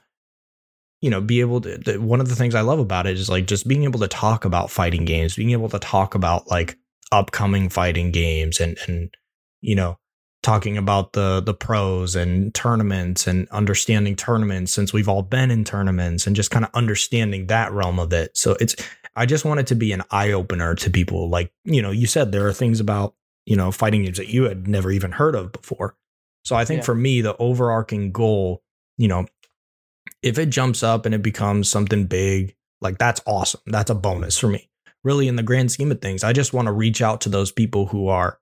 you 1.01 1.09
know, 1.09 1.21
be 1.21 1.41
able 1.41 1.61
to. 1.61 1.97
One 1.97 2.21
of 2.21 2.29
the 2.29 2.35
things 2.35 2.55
I 2.55 2.61
love 2.61 2.79
about 2.79 3.07
it 3.07 3.17
is 3.17 3.29
like 3.29 3.47
just 3.47 3.67
being 3.67 3.83
able 3.83 3.99
to 3.99 4.07
talk 4.07 4.45
about 4.45 4.71
fighting 4.71 5.05
games, 5.05 5.35
being 5.35 5.51
able 5.51 5.69
to 5.69 5.79
talk 5.79 6.15
about 6.15 6.49
like 6.49 6.77
upcoming 7.11 7.69
fighting 7.69 8.11
games, 8.11 8.59
and 8.59 8.77
and 8.87 9.13
you 9.61 9.75
know, 9.75 9.97
talking 10.43 10.77
about 10.77 11.13
the 11.13 11.41
the 11.41 11.53
pros 11.53 12.15
and 12.15 12.53
tournaments 12.53 13.27
and 13.27 13.49
understanding 13.49 14.15
tournaments 14.15 14.71
since 14.71 14.93
we've 14.93 15.09
all 15.09 15.23
been 15.23 15.51
in 15.51 15.63
tournaments 15.63 16.25
and 16.25 16.35
just 16.35 16.51
kind 16.51 16.63
of 16.63 16.71
understanding 16.73 17.47
that 17.47 17.71
realm 17.71 17.99
of 17.99 18.13
it. 18.13 18.37
So 18.37 18.55
it's 18.59 18.75
I 19.17 19.25
just 19.25 19.45
want 19.45 19.59
it 19.59 19.67
to 19.67 19.75
be 19.75 19.91
an 19.91 20.03
eye 20.11 20.31
opener 20.31 20.75
to 20.75 20.89
people. 20.89 21.29
Like 21.29 21.51
you 21.65 21.81
know, 21.81 21.91
you 21.91 22.07
said 22.07 22.31
there 22.31 22.47
are 22.47 22.53
things 22.53 22.79
about 22.79 23.15
you 23.45 23.55
know 23.55 23.71
fighting 23.71 24.03
games 24.03 24.17
that 24.17 24.29
you 24.29 24.43
had 24.43 24.67
never 24.67 24.91
even 24.91 25.11
heard 25.11 25.35
of 25.35 25.51
before. 25.51 25.95
So 26.45 26.55
I 26.55 26.63
think 26.65 26.79
Yeah. 26.79 26.85
for 26.85 26.95
me, 26.95 27.21
the 27.21 27.35
overarching 27.37 28.11
goal, 28.11 28.63
you 28.97 29.07
know, 29.07 29.25
if 30.21 30.37
it 30.39 30.49
jumps 30.49 30.83
up 30.83 31.05
and 31.05 31.13
it 31.13 31.21
becomes 31.21 31.69
something 31.69 32.05
big, 32.05 32.55
like 32.81 32.97
that's 32.97 33.21
awesome. 33.25 33.61
That's 33.65 33.89
a 33.89 33.95
bonus 33.95 34.37
for 34.37 34.47
me. 34.47 34.69
Really, 35.03 35.27
in 35.27 35.35
the 35.35 35.43
grand 35.43 35.71
scheme 35.71 35.91
of 35.91 36.01
things, 36.01 36.23
I 36.23 36.33
just 36.33 36.53
want 36.53 36.67
to 36.67 36.71
reach 36.71 37.01
out 37.01 37.21
to 37.21 37.29
those 37.29 37.51
people 37.51 37.87
who 37.87 38.07
are 38.07 38.39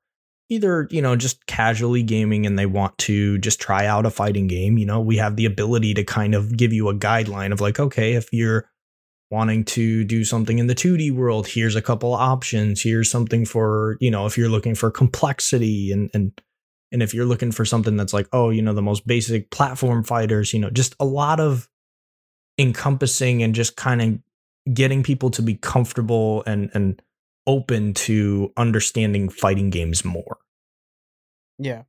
either, 0.50 0.88
you 0.92 1.02
know, 1.02 1.16
just 1.16 1.46
casually 1.48 2.04
gaming 2.04 2.46
and 2.46 2.58
they 2.58 2.66
want 2.66 2.98
to 3.00 3.38
just 3.40 3.60
try 3.60 3.86
out 3.88 4.06
a 4.06 4.10
fighting 4.12 4.48
game. 4.48 4.78
You 4.78 4.86
know, 4.86 5.00
we 5.00 5.18
have 5.18 5.36
the 5.36 5.46
ability 5.46 5.94
to 5.96 6.04
kind 6.04 6.36
of 6.36 6.56
give 6.56 6.72
you 6.72 6.88
a 6.90 6.94
guideline 6.96 7.52
of 7.52 7.62
like, 7.62 7.80
okay, 7.80 8.14
if 8.14 8.32
you're 8.32 8.70
wanting 9.32 9.66
to 9.66 10.04
do 10.04 10.24
something 10.24 10.60
in 10.60 10.68
the 10.68 10.76
2D 10.76 11.12
world, 11.12 11.48
here's 11.48 11.76
a 11.76 11.82
couple 11.82 12.14
options. 12.14 12.82
Here's 12.82 13.10
something 13.10 13.46
for, 13.46 13.98
you 14.00 14.12
know, 14.12 14.26
if 14.26 14.38
you're 14.38 14.50
looking 14.50 14.76
for 14.76 14.92
complexity 14.92 15.92
and, 15.92 16.10
and, 16.14 16.40
and 16.92 17.02
if 17.02 17.14
you're 17.14 17.26
looking 17.26 17.52
for 17.52 17.66
something 17.66 17.98
that's 17.98 18.14
like, 18.14 18.28
oh, 18.32 18.50
you 18.50 18.62
know, 18.62 18.74
the 18.74 18.82
most 18.82 19.08
basic 19.08 19.50
platform 19.50 20.04
fighters, 20.04 20.54
you 20.54 20.60
know, 20.60 20.70
just 20.70 20.96
a 21.00 21.06
lot 21.06 21.40
of 21.40 21.68
encompassing 22.58 23.44
and 23.44 23.56
just 23.56 23.76
kind 23.76 24.02
of 24.02 24.74
getting 24.74 25.04
people 25.04 25.30
to 25.30 25.42
be 25.42 25.56
comfortable 25.56 26.44
and 26.48 26.72
and 26.74 27.02
open 27.48 27.94
to 27.94 28.52
understanding 28.58 29.30
fighting 29.30 29.70
games 29.70 30.04
more. 30.04 30.38
Yeah. 31.60 31.84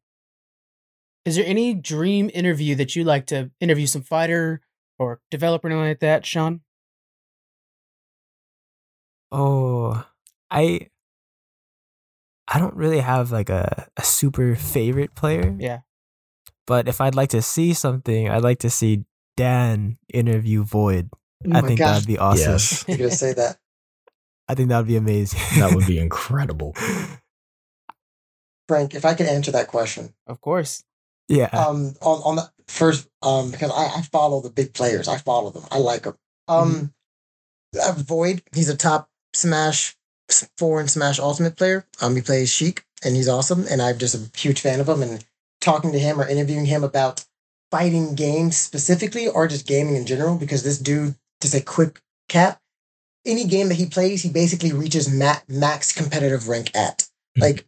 Is 1.25 1.37
there 1.37 1.47
any 1.47 1.75
dream 1.75 2.31
interview 2.33 2.75
that 2.77 2.95
you 2.95 3.05
like 3.05 3.27
to 3.27 3.51
interview 3.61 3.87
some 3.87 4.03
fighter 4.03 4.61
or 4.99 5.21
developer 5.31 5.67
or 5.67 5.71
anything 5.71 5.89
like 5.89 6.01
that, 6.01 6.27
Sean? 6.27 6.61
Oh, 9.33 10.05
I 10.51 10.89
I 12.49 12.59
don't 12.59 12.75
really 12.75 13.01
have 13.01 13.33
like 13.33 13.49
a, 13.51 13.89
a 13.97 14.03
super 14.05 14.55
favorite 14.55 15.15
player. 15.15 15.55
Yeah. 15.59 15.81
But 16.67 16.89
if 16.89 17.01
I'd 17.01 17.15
like 17.15 17.31
to 17.31 17.43
see 17.43 17.75
something, 17.75 18.29
I'd 18.29 18.43
like 18.43 18.61
to 18.61 18.71
see 18.71 19.05
Dan 19.37 19.99
interview 20.13 20.65
Void. 20.65 21.11
Oh 21.47 21.51
I 21.53 21.61
think 21.61 21.79
gosh, 21.79 21.95
that'd 21.95 22.07
be 22.07 22.19
awesome. 22.19 22.53
Yes. 22.53 22.85
you're 22.89 22.99
gonna 22.99 23.11
say 23.11 23.33
that. 23.35 23.59
I 24.49 24.55
think 24.55 24.69
that'd 24.69 24.87
be 24.87 24.97
amazing. 24.97 25.41
That 25.59 25.75
would 25.75 25.87
be 25.87 25.99
incredible. 26.07 26.75
Frank, 28.69 28.95
if 28.95 29.05
I 29.05 29.15
could 29.15 29.27
answer 29.27 29.53
that 29.53 29.69
question, 29.69 30.15
Of 30.27 30.41
course. 30.41 30.85
Yeah. 31.29 31.47
um, 31.53 31.95
on 32.01 32.23
on 32.23 32.37
the 32.37 32.51
first, 32.69 33.09
um, 33.23 33.51
because 33.51 33.71
I, 33.71 33.99
I 33.99 34.03
follow 34.03 34.41
the 34.41 34.51
big 34.51 34.73
players, 34.75 35.09
I 35.09 35.19
follow 35.19 35.51
them, 35.51 35.65
I 35.71 35.79
like 35.79 36.03
them. 36.03 36.17
Um, 36.49 36.95
uh, 37.81 37.93
Void, 37.97 38.43
he's 38.55 38.69
a 38.69 38.77
top 38.77 39.09
Smash 39.37 39.97
four 40.59 40.81
and 40.81 40.91
Smash 40.91 41.19
Ultimate 41.19 41.57
player. 41.57 41.87
Um, 42.01 42.17
he 42.17 42.23
plays 42.23 42.51
Sheik, 42.53 42.85
and 43.05 43.15
he's 43.15 43.29
awesome, 43.29 43.65
and 43.71 43.81
I'm 43.81 43.99
just 43.99 44.15
a 44.15 44.39
huge 44.39 44.61
fan 44.61 44.81
of 44.81 44.89
him. 44.89 45.03
And 45.03 45.25
talking 45.61 45.93
to 45.93 45.99
him 45.99 46.21
or 46.21 46.29
interviewing 46.29 46.67
him 46.67 46.83
about 46.85 47.25
fighting 47.71 48.15
games 48.15 48.57
specifically, 48.57 49.29
or 49.29 49.49
just 49.49 49.67
gaming 49.67 49.97
in 49.97 50.07
general, 50.07 50.37
because 50.37 50.63
this 50.63 50.79
dude, 50.79 51.15
just 51.41 51.55
a 51.55 51.61
quick 51.61 52.01
cap, 52.29 52.61
any 53.25 53.45
game 53.45 53.69
that 53.69 53.75
he 53.75 53.87
plays, 53.87 54.23
he 54.23 54.31
basically 54.31 54.73
reaches 54.73 55.13
ma- 55.13 55.41
max 55.49 55.93
competitive 55.93 56.49
rank 56.49 56.75
at. 56.75 57.09
Mhm. 57.37 57.43
Like 57.43 57.67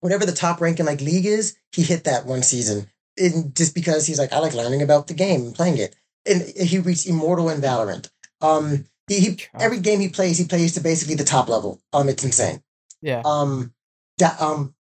whatever 0.00 0.24
the 0.24 0.32
top 0.32 0.60
rank 0.60 0.80
in 0.80 0.86
like 0.86 1.00
league 1.00 1.26
is, 1.26 1.56
he 1.72 1.82
hit 1.82 2.04
that 2.04 2.26
one 2.26 2.42
season. 2.42 2.88
And 3.18 3.54
just 3.54 3.74
because 3.74 4.06
he's 4.06 4.18
like, 4.18 4.32
I 4.32 4.38
like 4.38 4.54
learning 4.54 4.82
about 4.82 5.06
the 5.06 5.14
game 5.14 5.42
and 5.42 5.54
playing 5.54 5.78
it. 5.78 5.94
And 6.26 6.42
he 6.42 6.78
reached 6.78 7.06
immortal 7.06 7.48
in 7.50 7.60
Valorant. 7.60 8.08
Um 8.40 8.86
he, 9.10 9.20
he 9.20 9.42
every 9.58 9.80
game 9.80 10.00
he 10.00 10.08
plays, 10.08 10.38
he 10.38 10.44
plays 10.44 10.74
to 10.74 10.80
basically 10.80 11.16
the 11.16 11.24
top 11.24 11.48
level. 11.48 11.80
Um 11.92 12.08
it's 12.08 12.24
insane. 12.24 12.62
Yeah. 13.02 13.22
Um 13.24 13.74
da, 14.18 14.30
um 14.40 14.74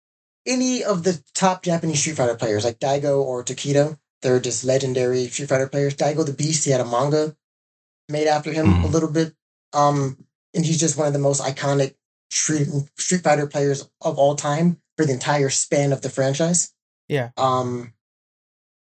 any 0.46 0.84
of 0.84 1.02
the 1.04 1.20
top 1.34 1.62
Japanese 1.62 2.00
Street 2.00 2.16
Fighter 2.16 2.34
players, 2.36 2.64
like 2.64 2.78
Daigo 2.78 3.20
or 3.22 3.44
Tokido, 3.44 3.98
they're 4.22 4.40
just 4.40 4.64
legendary 4.64 5.26
Street 5.28 5.48
Fighter 5.48 5.68
players. 5.68 5.94
Daigo 5.94 6.24
the 6.24 6.32
Beast, 6.32 6.64
he 6.64 6.70
had 6.70 6.80
a 6.80 6.84
manga 6.86 7.36
made 8.08 8.26
after 8.28 8.52
him 8.52 8.66
a 8.66 8.86
Mhm. 8.86 8.92
little 8.92 9.10
bit. 9.10 9.34
Um, 9.72 10.26
and 10.54 10.64
he's 10.64 10.80
just 10.80 10.96
one 10.96 11.06
of 11.06 11.12
the 11.12 11.18
most 11.18 11.42
iconic 11.42 11.94
Street 12.30 12.68
Street 12.96 13.22
Fighter 13.22 13.46
players 13.46 13.88
of 14.00 14.18
all 14.18 14.34
time 14.36 14.80
for 14.96 15.04
the 15.04 15.12
entire 15.12 15.50
span 15.50 15.92
of 15.92 16.00
the 16.02 16.10
franchise. 16.10 16.72
Yeah. 17.08 17.30
Um, 17.36 17.92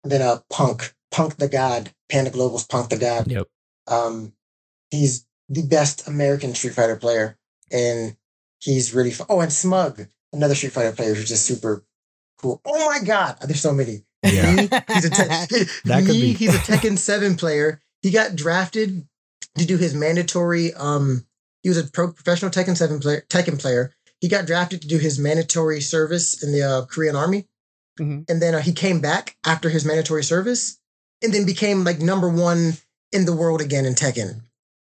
then 0.03 0.21
uh, 0.21 0.39
Punk, 0.49 0.95
Punk 1.11 1.37
the 1.37 1.47
God, 1.47 1.93
Panda 2.09 2.31
Global's 2.31 2.65
Punk 2.65 2.89
the 2.89 2.97
God. 2.97 3.29
Yep. 3.29 3.47
Um, 3.87 4.33
he's 4.89 5.25
the 5.51 5.63
best 5.63 6.07
American 6.07 6.55
Street 6.55 6.73
Fighter 6.73 6.95
player, 6.95 7.37
and 7.71 8.15
he's 8.59 8.93
really 8.93 9.11
fu- 9.11 9.25
oh, 9.29 9.41
and 9.41 9.51
Smug, 9.51 10.07
another 10.31 10.55
Street 10.55 10.71
Fighter 10.71 10.93
player 10.93 11.13
who's 11.13 11.27
just 11.27 11.45
super 11.45 11.83
cool. 12.39 12.61
Oh 12.65 12.85
my 12.87 12.99
God, 13.05 13.37
there's 13.41 13.59
so 13.61 13.73
many. 13.73 14.03
Yeah. 14.23 14.55
Me, 14.55 14.61
he's 14.93 15.05
a 15.05 15.09
te- 15.09 15.65
That 15.85 16.05
could 16.05 16.15
me, 16.15 16.21
be- 16.21 16.33
he's 16.33 16.55
a 16.55 16.59
Tekken 16.59 16.97
Seven 16.97 17.35
player. 17.35 17.81
He 18.01 18.11
got 18.11 18.35
drafted 18.35 19.05
to 19.57 19.65
do 19.65 19.77
his 19.77 19.93
mandatory. 19.93 20.73
Um, 20.73 21.25
he 21.63 21.69
was 21.69 21.77
a 21.77 21.83
pro 21.91 22.11
professional 22.13 22.49
Tekken 22.51 22.77
Seven 22.77 22.99
player. 22.99 23.25
Tekken 23.29 23.59
player. 23.59 23.93
He 24.21 24.27
got 24.29 24.45
drafted 24.45 24.81
to 24.83 24.87
do 24.87 24.99
his 24.99 25.17
mandatory 25.19 25.81
service 25.81 26.41
in 26.43 26.51
the 26.53 26.61
uh, 26.63 26.85
Korean 26.85 27.15
Army, 27.15 27.47
Mhm. 27.99 28.29
and 28.29 28.41
then 28.41 28.55
uh, 28.55 28.61
he 28.61 28.71
came 28.73 29.01
back 29.01 29.35
after 29.45 29.67
his 29.69 29.83
mandatory 29.83 30.23
service, 30.23 30.79
and 31.23 31.33
then 31.33 31.45
became 31.45 31.83
like 31.83 31.99
number 31.99 32.29
one 32.29 32.73
in 33.11 33.25
the 33.25 33.35
world 33.35 33.59
again 33.61 33.85
in 33.85 33.95
Tekken. 33.95 34.41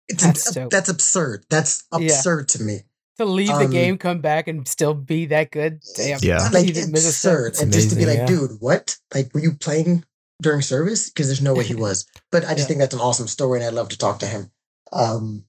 It's 0.09 0.23
That's 0.23 0.45
that's, 0.45 0.55
dope. 0.55 0.71
that's 0.71 0.89
absurd. 0.89 1.45
That's 1.51 1.85
Yeah. 1.99 2.15
absurd 2.15 2.49
to 2.51 2.63
me. 2.63 2.81
to 3.17 3.25
leave 3.25 3.47
the 3.47 3.55
Um, 3.67 3.71
game, 3.71 3.97
come 3.97 4.21
back, 4.21 4.49
and 4.49 4.67
still 4.67 4.93
be 4.93 5.27
that 5.27 5.53
good. 5.53 5.81
Damn. 5.95 6.19
Yeah. 6.21 6.49
Like 6.53 6.67
You 6.67 6.73
didn't 6.73 6.91
miss 6.91 7.07
a 7.07 7.13
step. 7.13 7.31
absurd. 7.33 7.47
It's 7.53 7.61
And 7.63 7.73
just 7.73 7.91
to 7.91 7.97
be 7.97 8.07
like, 8.07 8.19
yeah. 8.19 8.27
dude, 8.27 8.57
what? 8.59 8.97
Like, 9.15 9.33
were 9.33 9.39
you 9.41 9.55
playing 9.55 10.05
during 10.43 10.63
service? 10.63 11.11
Because 11.11 11.29
there's 11.29 11.41
no 11.41 11.55
way 11.55 11.63
he 11.63 11.77
was. 11.77 12.07
But 12.33 12.45
I 12.45 12.49
just 12.55 12.59
Yeah. 12.63 12.65
think 12.67 12.79
that's 12.81 12.93
an 12.95 12.99
awesome 13.01 13.29
story, 13.29 13.61
and 13.61 13.69
I'd 13.69 13.73
love 13.75 13.89
to 13.91 13.97
talk 13.99 14.19
to 14.19 14.27
him. 14.27 14.51
Um, 14.93 15.45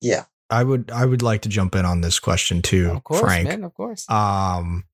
yeah. 0.00 0.26
I 0.50 0.62
would 0.62 0.90
I 0.92 1.04
would 1.04 1.20
like 1.22 1.42
to 1.42 1.48
jump 1.48 1.74
in 1.74 1.84
on 1.84 2.00
this 2.00 2.20
question 2.20 2.62
too, 2.62 2.90
Of 2.90 3.02
course, 3.02 3.20
Frank. 3.20 3.48
man. 3.48 3.64
Of 3.64 3.74
course. 3.74 4.08
Um, 4.08 4.84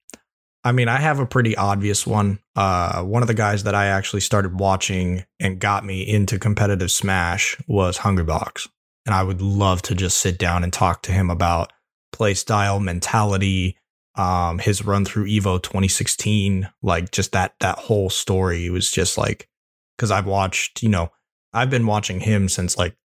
I 0.64 0.72
mean, 0.72 0.88
I 0.88 0.96
have 0.98 1.18
a 1.20 1.26
pretty 1.26 1.54
obvious 1.54 2.06
one. 2.06 2.38
Uh, 2.56 3.02
one 3.02 3.22
of 3.22 3.28
the 3.28 3.34
guys 3.34 3.62
that 3.64 3.74
I 3.74 3.86
actually 3.88 4.20
started 4.20 4.58
watching 4.58 5.24
and 5.38 5.58
got 5.60 5.84
me 5.84 6.00
into 6.02 6.38
competitive 6.38 6.90
Smash 6.90 7.56
was 7.68 7.98
Hungrybox, 7.98 8.68
and 9.06 9.14
I 9.14 9.22
would 9.22 9.40
love 9.40 9.80
to 9.82 9.94
just 9.94 10.18
sit 10.18 10.38
down 10.38 10.64
and 10.64 10.72
talk 10.72 11.02
to 11.02 11.12
him 11.12 11.30
about 11.30 11.72
play 12.12 12.34
style, 12.34 12.80
mentality, 12.80 13.78
um, 14.16 14.58
his 14.58 14.84
run 14.84 15.04
through 15.04 15.26
Evo 15.26 15.62
2016, 15.62 16.68
like 16.82 17.12
just 17.12 17.32
that 17.32 17.54
that 17.60 17.78
whole 17.78 18.10
story 18.10 18.68
was 18.68 18.90
just 18.90 19.16
like 19.16 19.48
because 19.96 20.10
I've 20.10 20.26
watched, 20.26 20.82
you 20.82 20.88
know, 20.88 21.10
I've 21.52 21.70
been 21.70 21.86
watching 21.86 22.20
him 22.20 22.48
since 22.48 22.76
like 22.76 22.96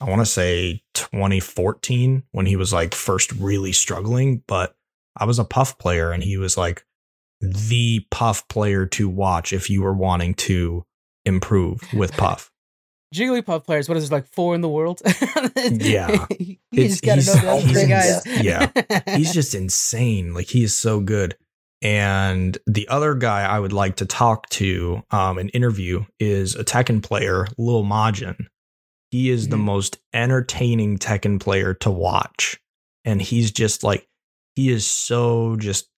I 0.00 0.04
want 0.04 0.20
to 0.20 0.26
say 0.26 0.82
2014 0.94 2.24
when 2.32 2.46
he 2.46 2.56
was 2.56 2.72
like 2.72 2.94
first 2.94 3.32
really 3.32 3.72
struggling, 3.72 4.42
but 4.46 4.76
I 5.16 5.24
was 5.24 5.38
a 5.38 5.44
puff 5.44 5.78
player 5.78 6.12
and 6.12 6.22
he 6.22 6.36
was 6.36 6.56
like 6.56 6.84
the 7.40 8.04
puff 8.10 8.46
player 8.48 8.86
to 8.86 9.08
watch 9.08 9.52
if 9.52 9.70
you 9.70 9.82
were 9.82 9.94
wanting 9.94 10.34
to 10.34 10.84
improve 11.24 11.80
with 11.94 12.12
puff. 12.16 12.50
Jigglypuff 13.14 13.64
players, 13.64 13.88
what 13.88 13.96
is 13.96 14.04
it, 14.10 14.12
like 14.12 14.26
four 14.26 14.54
in 14.54 14.60
the 14.60 14.68
world? 14.68 15.00
Yeah. 15.70 16.26
you 16.38 16.56
It's- 16.72 17.00
just 17.00 17.02
gotta 17.02 17.22
he's- 17.22 17.34
know 17.34 17.40
the 17.42 17.50
other 17.50 17.60
he's 17.62 17.72
three 17.72 17.82
in- 17.82 17.88
guys. 17.88 18.26
yeah. 18.44 19.16
He's 19.16 19.32
just 19.32 19.54
insane. 19.54 20.34
Like 20.34 20.48
he 20.48 20.62
is 20.64 20.76
so 20.76 21.00
good. 21.00 21.36
And 21.82 22.56
the 22.66 22.88
other 22.88 23.14
guy 23.14 23.42
I 23.44 23.58
would 23.58 23.72
like 23.72 23.96
to 23.96 24.06
talk 24.06 24.48
to 24.50 25.02
um 25.10 25.38
an 25.38 25.48
interview 25.50 26.04
is 26.20 26.54
a 26.54 26.64
Tekken 26.64 27.02
player, 27.02 27.46
Lil 27.58 27.84
Majin. 27.84 28.46
He 29.10 29.30
is 29.30 29.48
the 29.48 29.56
Mhm. 29.56 29.60
most 29.64 29.98
entertaining 30.12 30.98
Tekken 30.98 31.40
player 31.40 31.74
to 31.74 31.90
watch. 31.90 32.58
And 33.04 33.20
he's 33.22 33.50
just 33.52 33.82
like 33.84 34.06
he 34.56 34.70
is 34.70 34.86
so 34.86 35.56
just 35.56 35.88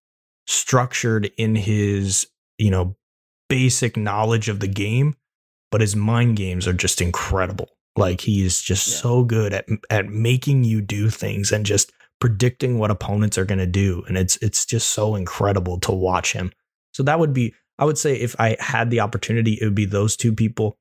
structured 0.46 1.30
in 1.36 1.54
his, 1.54 2.26
you 2.58 2.70
know, 2.70 2.96
basic 3.48 3.96
knowledge 3.96 4.48
of 4.48 4.60
the 4.60 4.68
game, 4.68 5.14
but 5.70 5.80
his 5.80 5.94
mind 5.96 6.36
games 6.36 6.66
are 6.66 6.72
just 6.72 7.00
incredible. 7.00 7.68
Like 7.96 8.20
he 8.20 8.44
is 8.44 8.62
just 8.62 8.86
Yeah. 8.86 8.94
so 8.94 9.24
good 9.24 9.52
at 9.52 9.66
at 9.90 10.06
making 10.06 10.64
you 10.64 10.80
do 10.80 11.10
things 11.10 11.50
and 11.52 11.66
just 11.66 11.92
predicting 12.20 12.78
what 12.78 12.90
opponents 12.90 13.38
are 13.38 13.44
going 13.44 13.58
to 13.58 13.66
do 13.66 14.02
and 14.08 14.16
it's 14.18 14.36
it's 14.38 14.66
just 14.66 14.90
so 14.90 15.14
incredible 15.14 15.78
to 15.80 15.92
watch 15.92 16.32
him. 16.32 16.52
So 16.92 17.02
that 17.04 17.18
would 17.18 17.32
be 17.32 17.54
I 17.78 17.84
would 17.84 17.98
say 17.98 18.14
if 18.14 18.34
I 18.40 18.56
had 18.60 18.90
the 18.90 19.00
opportunity 19.00 19.58
it 19.60 19.64
would 19.64 19.74
be 19.74 19.86
those 19.86 20.16
two 20.16 20.32
people. 20.34 20.76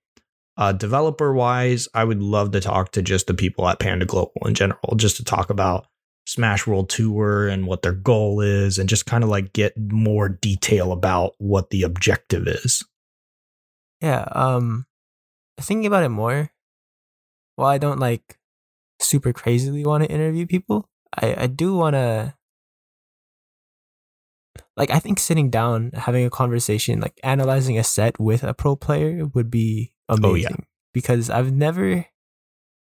Uh 0.58 0.72
developer 0.72 1.34
wise, 1.34 1.88
I 1.94 2.04
would 2.04 2.22
love 2.22 2.52
to 2.52 2.60
talk 2.60 2.92
to 2.94 3.02
just 3.04 3.28
the 3.28 3.34
people 3.36 3.68
at 3.68 3.80
Panda 3.80 4.06
Global 4.06 4.42
in 4.46 4.56
general 4.56 4.96
just 4.96 5.18
to 5.18 5.24
talk 5.24 5.50
about 5.52 5.86
Smash 6.26 6.66
World 6.68 6.90
Tour 6.90 7.48
and 7.48 7.68
what 7.68 7.84
their 7.84 7.94
goal 7.94 8.42
is 8.42 8.80
and 8.80 8.90
just 8.90 9.06
kind 9.06 9.24
of 9.24 9.30
like 9.30 9.54
get 9.54 9.74
more 9.78 10.28
detail 10.30 10.92
about 10.92 11.34
what 11.38 11.70
the 11.70 11.84
objective 11.84 12.48
is. 12.48 12.84
Yeah, 14.02 14.26
um 14.32 14.86
thinking 15.60 15.86
about 15.88 16.04
it 16.04 16.10
more, 16.10 16.52
while 17.56 17.70
I 17.70 17.78
don't 17.78 18.00
like 18.00 18.38
super 19.02 19.34
crazily 19.34 19.86
want 19.86 20.04
to 20.04 20.10
interview 20.10 20.46
people, 20.46 20.90
I, 21.16 21.36
I 21.44 21.48
do 21.48 21.76
want 21.76 21.94
to 21.96 22.36
like 24.76 24.92
I 24.92 25.00
think 25.00 25.20
sitting 25.20 25.50
down 25.50 25.92
having 25.94 26.26
a 26.26 26.30
conversation 26.30 27.00
like 27.00 27.20
analyzing 27.24 27.78
a 27.78 27.84
set 27.84 28.20
with 28.20 28.44
a 28.44 28.54
pro 28.54 28.76
player 28.76 29.26
would 29.34 29.50
be 29.50 29.94
amazing 30.10 30.26
Oh, 30.30 30.36
yeah. 30.36 30.66
because 30.94 31.30
I've 31.30 31.52
never 31.52 32.06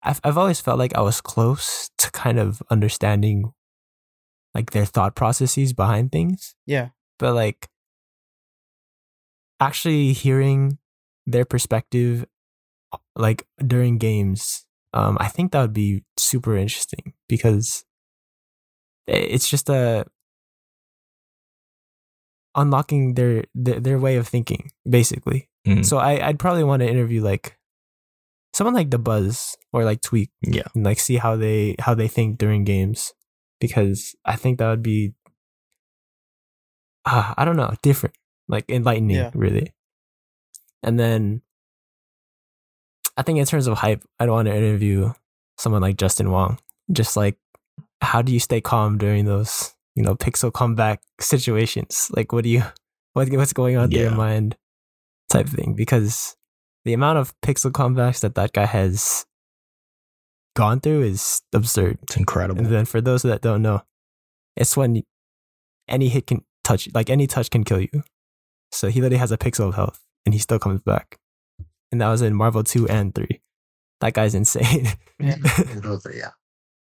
I've 0.03 0.21
I've 0.25 0.39
always 0.39 0.61
felt 0.61 0.79
like 0.79 0.95
I 0.97 1.01
was 1.03 1.21
close 1.21 1.91
to 1.99 2.11
kind 2.11 2.39
of 2.39 2.63
understanding 2.71 3.53
like 4.55 4.71
their 4.73 4.85
thought 4.87 5.15
processes 5.15 5.73
behind 5.73 6.11
things 6.11 6.55
Yeah. 6.67 6.89
but 7.19 7.35
like 7.35 7.69
actually 9.61 10.13
hearing 10.13 10.79
their 11.31 11.45
perspective 11.45 12.25
like 13.17 13.47
during 13.65 13.99
games 13.99 14.65
um 14.95 15.17
i 15.21 15.29
think 15.29 15.53
that 15.53 15.61
would 15.61 15.75
be 15.77 16.03
super 16.17 16.57
interesting 16.57 17.13
because 17.29 17.85
it's 19.07 19.49
just 19.49 19.69
a 19.69 20.05
unlocking 22.55 23.15
their 23.15 23.45
their, 23.55 23.79
their 23.81 23.99
way 23.99 24.17
of 24.17 24.27
thinking 24.27 24.71
basically 24.89 25.49
Mhm. 25.67 25.85
so 25.85 25.99
i 25.99 26.17
i'd 26.29 26.39
probably 26.39 26.65
want 26.65 26.81
to 26.81 26.89
interview 26.89 27.23
like 27.23 27.59
someone 28.55 28.75
like 28.75 28.89
Dabuz 28.91 29.55
or 29.73 29.85
like 29.85 30.01
Tweek 30.01 30.31
Yeah. 30.43 30.67
and 30.75 30.83
like 30.85 30.99
see 30.99 31.17
how 31.17 31.37
they 31.37 31.77
how 31.79 31.95
they 31.95 32.09
think 32.09 32.39
during 32.39 32.65
games 32.65 33.13
because 33.61 34.17
I 34.25 34.35
think 34.37 34.59
that 34.59 34.71
would 34.71 34.83
be 34.83 35.13
uh, 37.05 37.35
I 37.37 37.45
don't 37.45 37.57
know 37.57 37.75
different 37.83 38.17
like 38.49 38.65
enlightening 38.71 39.17
Yeah. 39.17 39.31
really 39.35 39.75
and 40.83 40.99
then 40.99 41.43
I 43.17 43.23
think 43.23 43.39
in 43.39 43.47
terms 43.47 43.67
of 43.67 43.79
hype 43.79 44.03
I'd 44.19 44.31
want 44.31 44.47
to 44.47 44.55
interview 44.55 45.13
someone 45.57 45.83
like 45.83 45.97
Justin 45.97 46.31
Wong 46.31 46.59
just 46.93 47.17
like 47.17 47.37
how 48.01 48.23
do 48.23 48.33
you 48.33 48.41
stay 48.41 48.61
calm 48.61 48.99
during 48.99 49.25
those 49.25 49.75
you 49.95 50.03
know 50.03 50.15
pixel 50.15 50.53
comeback 50.53 51.01
situations 51.21 52.11
like 52.15 52.33
what 52.33 52.45
do 52.45 52.51
you 52.51 52.63
what, 53.13 53.31
what's 53.33 53.53
going 53.53 53.77
on 53.77 53.91
through 53.91 54.03
your 54.03 54.11
mind 54.13 54.57
type 55.29 55.49
thing 55.49 55.75
because 55.75 56.37
the 56.85 56.95
amount 56.95 57.19
of 57.19 57.39
pixel 57.41 57.71
comebacks 57.71 58.21
that 58.21 58.35
that 58.35 58.53
guy 58.53 58.65
has 58.65 59.27
gone 60.59 60.81
through 60.81 61.03
is 61.03 61.41
absurd. 61.53 61.99
It's 62.03 62.17
incredible. 62.17 62.63
And 62.63 62.73
then 62.73 62.85
for 62.85 63.01
those 63.01 63.23
that 63.23 63.43
don't 63.43 63.63
know, 63.63 63.83
it's 64.57 64.77
when 64.77 65.03
any 65.87 66.09
hit 66.09 66.27
can 66.27 66.45
touch, 66.65 66.89
like 66.95 67.11
any 67.11 67.29
touch 67.29 67.49
can 67.49 67.63
kill 67.63 67.81
you. 67.81 68.03
So 68.73 68.89
he 68.89 69.01
literally 69.01 69.19
has 69.19 69.31
a 69.31 69.39
pixel 69.39 69.69
of 69.69 69.77
health, 69.77 70.01
and 70.29 70.35
he 70.35 70.39
still 70.39 70.59
comes 70.59 70.83
back. 70.83 71.19
And 71.91 72.03
that 72.03 72.09
was 72.11 72.21
in 72.21 72.35
Marvel 72.35 72.63
two 72.63 72.87
and 72.87 73.15
three. 73.15 73.41
That 74.03 74.13
guy's 74.13 74.35
insane. 74.35 74.89
Yeah. 75.19 75.37
Those 75.77 76.05
are- 76.05 76.13
yeah. 76.13 76.33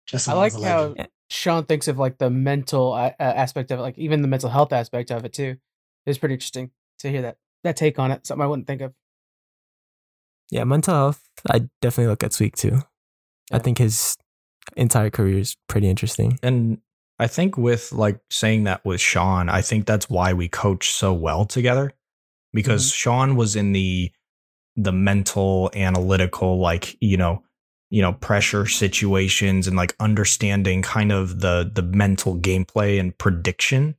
Just 0.07 0.29
I 0.29 0.35
like 0.35 0.53
how 0.61 0.95
Sean 1.31 1.64
thinks 1.64 1.88
of 1.88 1.99
like 1.99 2.18
the 2.18 2.29
mental 2.29 2.92
uh, 2.92 3.12
uh, 3.18 3.23
aspect 3.23 3.71
of 3.71 3.79
it, 3.79 3.83
like 3.83 3.97
even 3.97 4.21
the 4.21 4.29
mental 4.29 4.51
health 4.51 4.71
aspect 4.75 5.11
of 5.11 5.25
it 5.25 5.33
too. 5.33 5.57
It's 6.05 6.18
pretty 6.18 6.35
interesting 6.35 6.73
to 6.99 7.09
hear 7.09 7.23
that 7.23 7.38
that 7.64 7.77
take 7.77 7.99
on 7.99 8.11
it. 8.11 8.27
Something 8.27 8.42
I 8.45 8.49
wouldn't 8.49 8.66
think 8.66 8.83
of. 8.83 8.92
yeah, 10.51 10.64
mental 10.64 10.95
health. 10.95 11.23
I 11.51 11.68
definitely 11.81 12.11
look 12.11 12.23
at 12.23 12.33
Tweek 12.33 12.55
too. 12.55 12.83
I 13.51 13.59
think 13.61 13.79
his 13.79 14.16
entire 14.77 15.09
career 15.09 15.38
is 15.38 15.57
pretty 15.68 15.88
interesting. 15.88 16.38
And 16.42 16.79
I 17.18 17.29
think 17.29 17.57
with 17.57 17.92
like 17.92 18.21
saying 18.31 18.64
that 18.64 18.85
with 18.85 19.01
Sean, 19.01 19.49
I 19.49 19.62
think 19.62 19.87
that's 19.87 20.11
why 20.11 20.33
we 20.35 20.49
coach 20.49 20.90
so 20.92 21.12
well 21.14 21.45
together 21.47 21.92
because 22.53 22.87
mm-hmm. 22.87 22.95
Sean 22.95 23.37
was 23.37 23.57
in 23.57 23.73
the 23.73 24.11
the 24.77 24.93
mental 24.93 25.71
analytical 25.75 26.59
like, 26.59 26.97
you 27.01 27.17
know, 27.17 27.43
you 27.91 28.01
know, 28.01 28.15
pressure 28.15 28.67
situations 28.67 29.67
and 29.67 29.77
like 29.77 29.95
understanding 30.01 30.83
kind 30.83 31.12
of 31.12 31.41
the 31.41 31.71
the 31.73 31.83
mental 31.83 32.38
gameplay 32.38 32.99
and 32.99 33.17
prediction. 33.19 33.97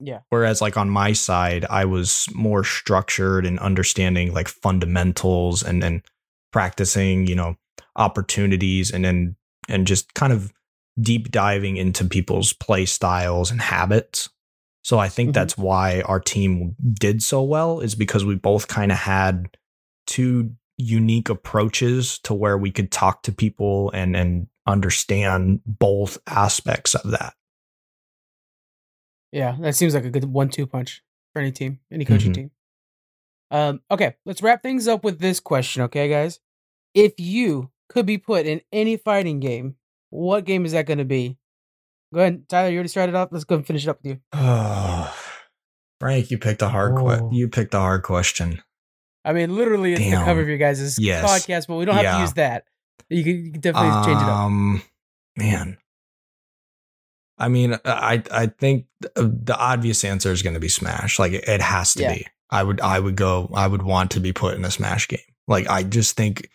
Yeah. 0.00 0.20
Whereas 0.30 0.60
like 0.60 0.76
on 0.76 0.88
my 0.88 1.12
side, 1.12 1.64
I 1.68 1.84
was 1.84 2.26
more 2.34 2.64
structured 2.64 3.46
and 3.46 3.58
understanding 3.60 4.32
like 4.32 4.48
fundamentals 4.48 5.62
and 5.62 5.82
then 5.82 6.02
practicing, 6.52 7.26
you 7.26 7.36
know, 7.36 7.56
opportunities 7.96 8.90
and 8.90 9.04
then 9.04 9.36
and 9.68 9.86
just 9.86 10.14
kind 10.14 10.32
of 10.32 10.52
deep 11.00 11.30
diving 11.30 11.76
into 11.76 12.04
people's 12.04 12.52
play 12.52 12.84
styles 12.84 13.50
and 13.50 13.60
habits. 13.60 14.28
So 14.82 14.98
I 14.98 15.08
think 15.08 15.30
Mhm. 15.30 15.34
that's 15.34 15.56
why 15.56 16.00
our 16.02 16.20
team 16.20 16.74
did 16.92 17.22
so 17.22 17.42
well 17.42 17.80
is 17.80 17.94
because 17.94 18.24
we 18.24 18.34
both 18.34 18.68
kind 18.68 18.90
of 18.92 18.98
had 18.98 19.56
two 20.06 20.54
unique 20.76 21.28
approaches 21.28 22.18
to 22.20 22.34
where 22.34 22.58
we 22.58 22.70
could 22.72 22.90
talk 22.90 23.22
to 23.22 23.32
people 23.32 23.90
and 23.92 24.16
and 24.16 24.48
understand 24.66 25.60
both 25.66 26.18
aspects 26.26 26.94
of 26.94 27.10
that. 27.10 27.34
Yeah, 29.32 29.56
that 29.60 29.74
seems 29.74 29.94
like 29.94 30.04
a 30.04 30.10
good 30.10 30.24
one-two 30.24 30.66
punch 30.66 31.02
for 31.32 31.40
any 31.40 31.52
team, 31.52 31.80
any 31.90 32.04
coaching 32.04 32.32
Mhm. 32.32 32.34
team. 32.34 32.50
Um, 33.50 33.82
okay, 33.90 34.16
let's 34.24 34.42
wrap 34.42 34.62
things 34.62 34.88
up 34.88 35.04
with 35.04 35.18
this 35.18 35.40
question, 35.40 35.82
okay, 35.82 36.08
guys? 36.08 36.40
If 36.94 37.14
you 37.18 37.70
could 37.88 38.06
be 38.06 38.18
put 38.18 38.46
in 38.46 38.60
any 38.72 38.96
fighting 38.96 39.40
game, 39.40 39.76
what 40.10 40.44
game 40.44 40.64
is 40.64 40.72
that 40.72 40.86
going 40.86 40.98
to 40.98 41.04
be? 41.04 41.38
Go 42.12 42.20
ahead, 42.20 42.48
Tyler. 42.48 42.68
You 42.70 42.76
already 42.76 42.88
started 42.88 43.14
off. 43.14 43.28
Let's 43.32 43.44
go 43.44 43.54
and 43.56 43.66
finish 43.66 43.84
it 43.84 43.88
up 43.90 43.98
with 44.02 44.12
you. 44.12 44.20
Oh, 44.32 45.14
Frank, 46.00 46.30
you 46.30 46.38
picked 46.38 46.62
a 46.62 46.68
hard 46.68 46.92
Oh. 46.98 47.28
que- 47.30 47.36
you 47.36 47.48
picked 47.48 47.74
a 47.74 47.78
hard 47.78 48.02
question. 48.02 48.62
I 49.24 49.32
mean, 49.32 49.54
literally, 49.54 49.92
it's 49.94 50.02
the 50.04 50.16
cover 50.24 50.40
of 50.40 50.48
your 50.48 50.58
guys' 50.58 50.98
Yes. 50.98 51.24
podcast, 51.24 51.66
but 51.68 51.76
we 51.76 51.84
don't 51.84 51.94
have 51.94 52.04
Yeah. 52.04 52.14
to 52.16 52.20
use 52.22 52.32
that. 52.34 52.64
You 53.08 53.22
can, 53.22 53.44
you 53.46 53.52
can 53.52 53.60
definitely 53.60 54.04
change 54.04 54.20
it 54.20 54.24
up. 54.28 54.28
Um, 54.28 54.82
man. 55.36 55.78
I 57.38 57.48
mean, 57.48 57.74
uh, 57.74 57.78
I 57.84 58.22
I 58.30 58.46
think 58.46 58.86
th- 59.02 59.12
uh, 59.16 59.28
the 59.44 59.56
obvious 59.56 60.04
answer 60.04 60.30
is 60.32 60.42
going 60.42 60.54
to 60.54 60.60
be 60.60 60.68
Smash. 60.68 61.18
Like 61.18 61.32
it, 61.32 61.44
it 61.48 61.60
has 61.60 61.94
to 61.94 62.02
Yeah. 62.02 62.14
be. 62.14 62.26
I 62.50 62.62
would 62.62 62.80
I 62.80 62.98
would 63.00 63.16
go. 63.16 63.50
I 63.54 63.66
would 63.66 63.82
want 63.82 64.10
to 64.12 64.20
be 64.20 64.32
put 64.32 64.54
in 64.56 64.64
a 64.64 64.70
Smash 64.70 65.08
game. 65.08 65.20
Like 65.48 65.68
I 65.68 65.82
just 65.82 66.16
think, 66.16 66.48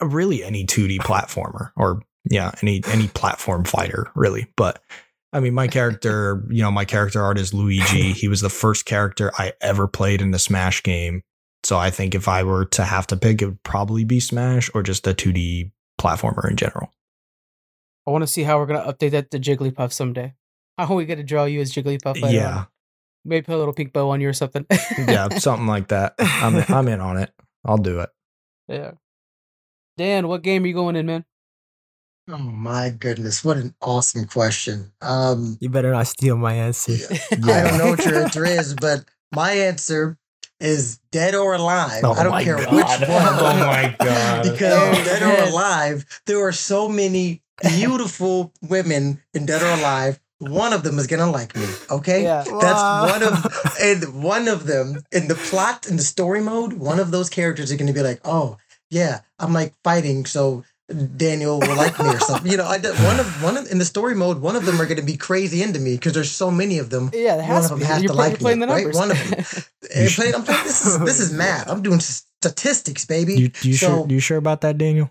uh, 0.00 0.06
really 0.06 0.42
any 0.44 0.64
2D 0.64 0.98
platformer 1.00 1.70
or 1.76 2.02
yeah, 2.28 2.52
any 2.62 2.82
any 2.86 3.08
platform 3.08 3.64
fighter 3.64 4.10
really. 4.14 4.46
But 4.56 4.82
I 5.32 5.40
mean, 5.40 5.54
my 5.54 5.66
character, 5.68 6.44
you 6.50 6.62
know, 6.62 6.70
my 6.70 6.84
character 6.84 7.22
art 7.22 7.38
is 7.38 7.54
Luigi. 7.54 8.12
He 8.12 8.28
was 8.28 8.40
the 8.40 8.50
first 8.50 8.84
character 8.84 9.32
I 9.38 9.52
ever 9.60 9.88
played 9.88 10.20
in 10.22 10.32
a 10.34 10.38
Smash 10.38 10.82
game. 10.82 11.22
So 11.64 11.78
I 11.78 11.90
think 11.90 12.14
if 12.14 12.28
I 12.28 12.42
were 12.42 12.64
to 12.66 12.84
have 12.84 13.06
to 13.08 13.16
pick, 13.16 13.40
it 13.40 13.46
would 13.46 13.62
probably 13.62 14.04
be 14.04 14.20
Smash 14.20 14.70
or 14.74 14.82
just 14.82 15.06
a 15.06 15.14
2D 15.14 15.70
platformer 16.00 16.50
in 16.50 16.56
general. 16.56 16.92
I 18.06 18.10
want 18.10 18.22
to 18.22 18.26
see 18.26 18.42
how 18.42 18.58
we're 18.58 18.66
going 18.66 18.84
to 18.84 18.92
update 18.92 19.12
that 19.12 19.30
to 19.30 19.38
Jigglypuff 19.38 19.92
someday. 19.92 20.34
How 20.76 20.86
are 20.86 20.96
we 20.96 21.04
going 21.06 21.18
to 21.18 21.24
draw 21.24 21.44
you 21.44 21.60
as 21.60 21.72
Jigglypuff? 21.72 22.20
later 22.20 22.36
Yeah, 22.36 22.56
on? 22.58 22.66
Maybe 23.24 23.44
put 23.44 23.54
a 23.54 23.58
little 23.58 23.72
pink 23.72 23.92
bow 23.92 24.10
on 24.10 24.20
you 24.20 24.28
or 24.28 24.32
something. 24.32 24.66
yeah, 24.98 25.28
something 25.38 25.68
like 25.68 25.88
that. 25.88 26.14
I'm 26.18 26.56
I'm 26.68 26.88
in 26.88 27.00
on 27.00 27.16
it. 27.18 27.30
I'll 27.64 27.78
do 27.78 28.00
it. 28.00 28.10
yeah. 28.66 28.92
Dan, 29.96 30.26
what 30.26 30.42
game 30.42 30.64
are 30.64 30.66
you 30.66 30.74
going 30.74 30.96
in, 30.96 31.06
man? 31.06 31.24
Oh 32.28 32.38
my 32.38 32.90
goodness, 32.90 33.44
what 33.44 33.56
an 33.56 33.74
awesome 33.82 34.26
question. 34.26 34.92
Um, 35.00 35.58
You 35.60 35.68
better 35.68 35.90
not 35.90 36.06
steal 36.06 36.36
my 36.36 36.54
answer. 36.54 36.92
I 37.32 37.36
don't 37.36 37.78
know 37.78 37.90
what 37.90 38.04
your 38.04 38.14
answer 38.22 38.44
is, 38.44 38.74
but 38.74 39.04
my 39.34 39.52
answer 39.52 40.16
is 40.60 41.00
dead 41.10 41.34
or 41.34 41.54
alive. 41.54 42.02
Oh 42.04 42.12
I 42.12 42.22
don't 42.22 42.42
care 42.44 42.56
God. 42.58 42.72
which 42.72 43.08
one. 43.08 43.08
Oh 43.10 43.56
my 43.58 43.96
God. 44.00 44.42
because 44.44 44.72
Oh, 44.98 45.04
dead 45.04 45.22
man. 45.22 45.46
or 45.46 45.50
alive, 45.50 46.06
there 46.26 46.46
are 46.46 46.52
so 46.52 46.88
many 46.88 47.42
beautiful 47.60 48.52
women 48.62 49.20
in 49.34 49.44
Dead 49.46 49.60
or 49.62 49.78
Alive. 49.80 50.20
One 50.38 50.72
of 50.72 50.82
them 50.84 50.98
is 50.98 51.06
gonna 51.08 51.30
like 51.30 51.54
me. 51.56 51.66
Okay, 51.90 52.22
Yeah. 52.22 52.42
that's 52.44 53.12
one 53.12 53.22
of 53.24 53.74
and 53.80 54.22
one 54.22 54.46
of 54.48 54.66
them 54.66 55.02
in 55.12 55.26
the 55.28 55.34
plot 55.34 55.86
in 55.88 55.96
the 55.96 56.02
story 56.02 56.40
mode. 56.40 56.72
One 56.74 56.98
of 57.00 57.10
those 57.10 57.28
characters 57.30 57.70
are 57.72 57.76
gonna 57.76 57.92
be 57.92 58.02
like, 58.02 58.20
oh 58.24 58.58
yeah, 58.90 59.20
I'm 59.40 59.52
like 59.52 59.74
fighting, 59.84 60.26
so 60.26 60.64
Daniel 61.16 61.58
will 61.60 61.76
like 61.76 61.98
me 61.98 62.06
or 62.08 62.18
something. 62.20 62.50
You 62.50 62.56
know, 62.58 62.66
I 62.66 62.78
did- 62.78 62.94
one 62.96 63.18
of 63.20 63.42
one 63.42 63.56
of, 63.56 63.70
in 63.70 63.78
the 63.78 63.84
story 63.84 64.14
mode, 64.14 64.40
one 64.40 64.56
of 64.56 64.64
them 64.64 64.80
are 64.80 64.86
gonna 64.86 65.02
be 65.02 65.16
crazy 65.16 65.62
into 65.62 65.78
me 65.80 65.94
because 65.94 66.12
there's 66.12 66.30
so 66.30 66.50
many 66.50 66.78
of 66.78 66.90
them. 66.90 67.10
Yeah, 67.12 67.34
it 67.34 67.38
One 67.38 67.46
has 67.46 67.64
of 67.64 67.70
to 67.70 67.74
them 67.74 67.78
be. 67.80 67.84
has 67.86 68.02
You're, 68.02 68.08
to 68.08 68.14
play- 68.14 68.24
like 68.24 68.32
you're 68.32 68.38
playing 68.38 68.60
me, 68.60 68.66
the 68.66 68.72
right? 68.72 68.94
One 68.94 69.10
of 69.10 69.18
them. 69.30 69.44
And 69.94 70.08
play- 70.10 70.32
I'm 70.32 70.42
playing, 70.44 70.62
this 70.64 70.86
is 70.86 70.98
this 71.00 71.20
is 71.20 71.32
math. 71.44 71.68
I'm 71.68 71.82
doing 71.82 72.00
statistics, 72.00 73.04
baby. 73.04 73.34
You, 73.34 73.50
you 73.62 73.74
So- 73.74 73.86
sure? 73.86 74.06
You 74.08 74.20
sure 74.20 74.38
about 74.38 74.60
that, 74.62 74.78
Daniel? 74.78 75.10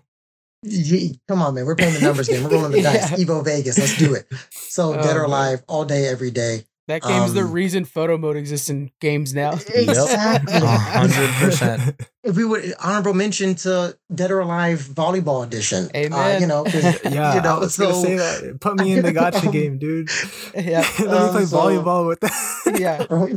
Ye- 0.64 1.18
Come 1.28 1.42
on, 1.42 1.54
man. 1.54 1.66
We're 1.66 1.74
playing 1.76 1.94
the 1.94 2.00
numbers 2.00 2.28
game. 2.28 2.44
We're 2.44 2.50
rolling 2.50 2.72
the 2.72 2.82
dice. 2.90 3.10
Yeah. 3.10 3.16
Evo 3.24 3.44
Vegas. 3.44 3.78
Let's 3.78 3.96
do 3.98 4.14
it. 4.14 4.26
So, 4.50 4.94
Oh, 4.94 5.02
dead 5.02 5.16
or 5.16 5.24
oh, 5.24 5.28
man. 5.28 5.30
alive, 5.30 5.62
all 5.68 5.84
day, 5.84 6.06
every 6.06 6.30
day. 6.30 6.64
That 6.92 7.02
game's 7.02 7.32
the 7.32 7.40
um, 7.40 7.52
reason 7.52 7.84
photo 7.86 8.18
mode 8.18 8.36
exists 8.36 8.68
in 8.68 8.90
games 9.00 9.32
now. 9.34 9.52
Exactly. 9.74 10.52
Hundred 10.60 11.30
percent. 11.40 12.00
If 12.24 12.36
we 12.36 12.44
would 12.44 12.72
honorable 12.78 13.14
mention 13.14 13.54
to 13.56 13.98
Dead 14.14 14.30
or 14.30 14.38
Alive 14.40 14.78
Volleyball 14.80 15.44
Edition. 15.44 15.88
Uh, 15.94 16.38
you 16.40 16.46
know, 16.46 16.62
'cause, 16.68 17.00
Yeah, 17.04 17.34
you 17.34 17.40
know, 17.40 17.56
I 17.56 17.58
was 17.58 17.74
so 17.74 17.92
say 18.02 18.16
that. 18.16 18.58
Put 18.60 18.76
me 18.78 18.92
in 18.92 19.02
the 19.04 19.12
gacha 19.12 19.50
game, 19.50 19.78
dude. 19.78 20.08
yeah, 20.54 20.86
Let 21.00 21.00
me 21.00 21.06
um, 21.16 21.30
play 21.30 21.44
so- 21.46 21.56
volleyball 21.58 22.06
with 22.06 22.20
that. 22.20 22.78
yeah. 22.78 23.36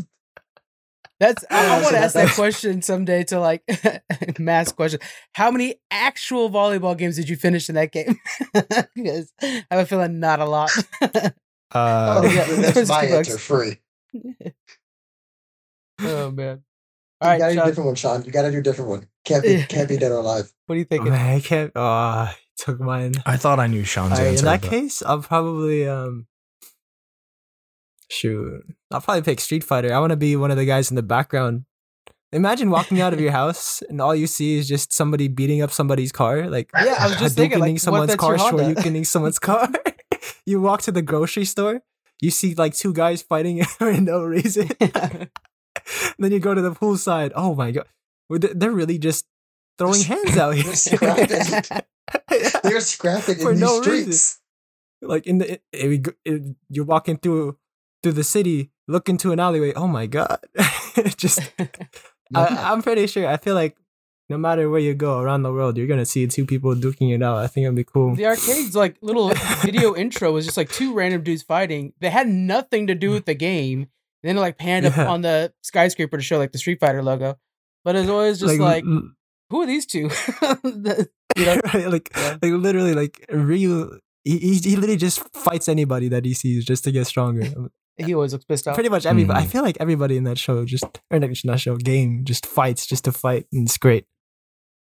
That's. 1.19 1.45
I, 1.49 1.77
I 1.77 1.81
want 1.81 1.95
to 1.95 1.99
ask 1.99 2.13
that 2.15 2.35
question 2.35 2.81
someday 2.81 3.23
to 3.25 3.39
like 3.39 3.63
mass 4.37 4.71
question. 4.73 4.99
How 5.33 5.49
many 5.49 5.75
actual 5.89 6.49
volleyball 6.49 6.97
games 6.97 7.15
did 7.15 7.29
you 7.29 7.37
finish 7.37 7.69
in 7.69 7.75
that 7.75 7.91
game? 7.93 8.19
because 8.53 9.31
I 9.41 9.63
have 9.71 9.79
a 9.79 9.85
feeling 9.85 10.19
not 10.19 10.41
a 10.41 10.45
lot. 10.45 10.71
Uh, 11.71 12.21
Oh, 12.23 12.27
yeah, 12.27 12.45
that's 12.45 12.77
it's 12.77 12.89
my 12.89 13.01
50 13.01 13.15
bucks. 13.15 13.29
answer. 13.29 13.39
Free. 13.39 13.79
oh 16.01 16.31
man! 16.31 16.57
You 16.57 16.63
All 17.21 17.29
right, 17.29 17.39
gotta 17.39 17.53
do 17.55 17.61
a 17.61 17.65
different 17.65 17.85
one, 17.87 17.95
Sean. 17.95 18.23
You 18.23 18.31
gotta 18.31 18.51
do 18.51 18.59
a 18.59 18.61
different 18.61 18.89
one. 18.89 19.07
Can't 19.25 19.43
be, 19.43 19.63
can't 19.69 19.89
be 19.89 19.97
Dead 19.97 20.11
or 20.11 20.19
Alive. 20.19 20.51
what 20.67 20.75
are 20.75 20.79
you 20.79 20.85
thinking? 20.85 21.11
I 21.13 21.39
can't. 21.39 21.71
Oh, 21.75 21.81
I 21.83 22.35
took 22.57 22.79
mine. 22.79 23.13
I 23.25 23.37
thought 23.37 23.59
I 23.59 23.67
knew 23.67 23.83
Sean's 23.83 24.13
Alright, 24.13 24.27
answer. 24.27 24.39
in 24.39 24.45
that 24.45 24.61
but- 24.61 24.69
case, 24.69 25.01
I'll 25.03 25.21
probably 25.21 25.87
um. 25.87 26.27
Shoot, 28.11 28.63
I'll 28.91 29.01
probably 29.01 29.23
pick 29.23 29.39
Street 29.39 29.63
Fighter. 29.63 29.91
I 29.93 29.99
want 29.99 30.11
to 30.11 30.15
be 30.15 30.35
one 30.35 30.51
of 30.51 30.57
the 30.57 30.65
guys 30.65 30.91
in 30.91 30.95
the 30.95 31.01
background. 31.03 31.65
Imagine 32.31 32.69
walking 32.69 33.01
out 33.01 33.13
of 33.13 33.19
your 33.19 33.31
house 33.41 33.81
and 33.89 33.99
all 33.99 34.13
you 34.15 34.27
see 34.27 34.57
is 34.59 34.67
just 34.67 34.93
somebody 34.93 35.27
beating 35.27 35.61
up 35.63 35.71
somebody's 35.71 36.11
car, 36.11 36.47
like 36.49 36.69
Yeah, 36.75 36.95
I 36.99 37.07
was 37.07 37.17
just 37.19 37.35
thinking, 37.35 37.59
like, 37.59 37.71
Hadoukening 37.71 37.73
what 37.73 37.75
if 37.75 37.81
someone's 37.81 38.07
that's 38.09 38.19
car, 38.21 38.37
your 38.37 38.39
Honda? 38.65 38.75
shoryukening 38.81 39.05
someone's 39.07 39.39
car. 39.39 39.69
you 40.45 40.61
walk 40.61 40.81
to 40.83 40.91
the 40.91 41.01
grocery 41.01 41.45
store, 41.45 41.81
you 42.21 42.31
see 42.31 42.53
like 42.55 42.73
two 42.75 42.93
guys 42.93 43.21
fighting 43.21 43.63
for 43.77 43.93
no 43.93 44.23
reason. 44.23 44.69
then 46.19 46.31
you 46.31 46.39
go 46.39 46.53
to 46.53 46.61
the 46.61 46.71
poolside. 46.71 47.31
Oh 47.35 47.55
my 47.55 47.71
god, 47.71 47.85
they- 48.29 48.53
they're 48.53 48.71
really 48.71 48.97
just 48.97 49.25
throwing 49.77 50.01
hands 50.01 50.37
out 50.37 50.55
here. 50.55 50.73
They're 52.63 52.79
scrapping 52.81 53.35
For 53.35 53.51
in 53.51 53.59
no 53.59 53.81
these 53.81 53.87
reason. 54.07 55.09
like 55.09 55.27
in 55.27 55.37
the 55.39 55.53
it, 55.53 55.63
it, 55.71 55.97
go- 56.01 56.11
it- 56.25 56.55
you're 56.69 56.85
walking 56.85 57.17
through 57.17 57.57
through 58.03 58.13
the 58.13 58.23
city, 58.23 58.71
look 58.87 59.09
into 59.09 59.31
an 59.31 59.39
alleyway. 59.39 59.73
Oh 59.73 59.87
my 59.87 60.05
god! 60.05 60.39
just 61.17 61.39
I, 62.33 62.71
I'm 62.71 62.81
pretty 62.81 63.07
sure. 63.07 63.27
I 63.27 63.37
feel 63.37 63.55
like 63.55 63.75
no 64.29 64.37
matter 64.37 64.69
where 64.69 64.79
you 64.79 64.93
go 64.93 65.19
around 65.19 65.43
the 65.43 65.51
world, 65.53 65.77
you're 65.77 65.87
gonna 65.87 66.05
see 66.05 66.25
two 66.27 66.45
people 66.45 66.73
duking 66.75 67.13
it 67.13 67.21
out. 67.21 67.37
I 67.37 67.47
think 67.47 67.65
it'd 67.65 67.75
be 67.75 67.83
cool. 67.83 68.15
the 68.15 68.25
arcade's 68.25 68.75
like 68.75 68.95
little 69.01 69.29
video 69.63 69.95
intro 70.03 70.31
was 70.31 70.45
just 70.45 70.57
like 70.57 70.69
two 70.71 70.93
random 70.93 71.23
dudes 71.23 71.43
fighting. 71.43 71.93
They 71.99 72.09
had 72.09 72.27
nothing 72.27 72.87
to 72.87 72.95
do 72.95 73.11
with 73.11 73.25
the 73.25 73.35
game. 73.35 73.81
And 74.23 74.29
then 74.29 74.37
it 74.37 74.39
like 74.39 74.57
panned 74.57 74.87
up 74.87 74.97
on 74.97 75.21
the 75.21 75.53
skyscraper 75.61 76.17
to 76.17 76.23
show 76.23 76.39
like 76.39 76.51
the 76.51 76.57
Street 76.57 76.79
Fighter 76.79 77.03
logo. 77.03 77.37
But 77.83 77.95
it's 77.95 78.09
always 78.09 78.39
just 78.39 78.57
like, 78.59 78.83
l- 78.83 79.11
who 79.51 79.61
are 79.61 79.67
these 79.67 79.85
two? 79.85 80.09
The- 80.09 81.07
you 81.37 81.45
know? 81.45 81.59
right, 81.73 81.87
like 81.91 82.09
Yeah. 82.15 82.37
like 82.41 82.51
literally 82.53 82.93
like 82.95 83.23
real. 83.29 83.99
He, 84.23 84.39
he 84.39 84.55
he 84.55 84.75
literally 84.75 84.97
just 84.97 85.19
fights 85.35 85.69
anybody 85.69 86.07
that 86.07 86.25
he 86.25 86.33
sees 86.33 86.65
just 86.65 86.83
to 86.85 86.91
get 86.91 87.05
stronger. 87.05 87.45
He 87.97 88.13
always 88.15 88.33
looks 88.33 88.45
pissed 88.45 88.67
off. 88.67 88.73
Pretty 88.73 88.89
much 88.89 89.05
everybody. 89.05 89.39
I 89.39 89.45
Mhm. 89.45 89.51
feel 89.51 89.61
like 89.61 89.77
everybody 89.79 90.17
in 90.17 90.23
that 90.23 90.39
show 90.39 90.65
just 90.65 90.83
or 91.11 91.19
not 91.19 91.29
not 91.45 91.59
show 91.59 91.77
game 91.77 92.25
just 92.25 92.47
fights 92.47 92.87
just 92.87 93.03
to 93.05 93.11
fight, 93.11 93.45
and 93.53 93.67
it's 93.67 93.77
great. 93.77 94.05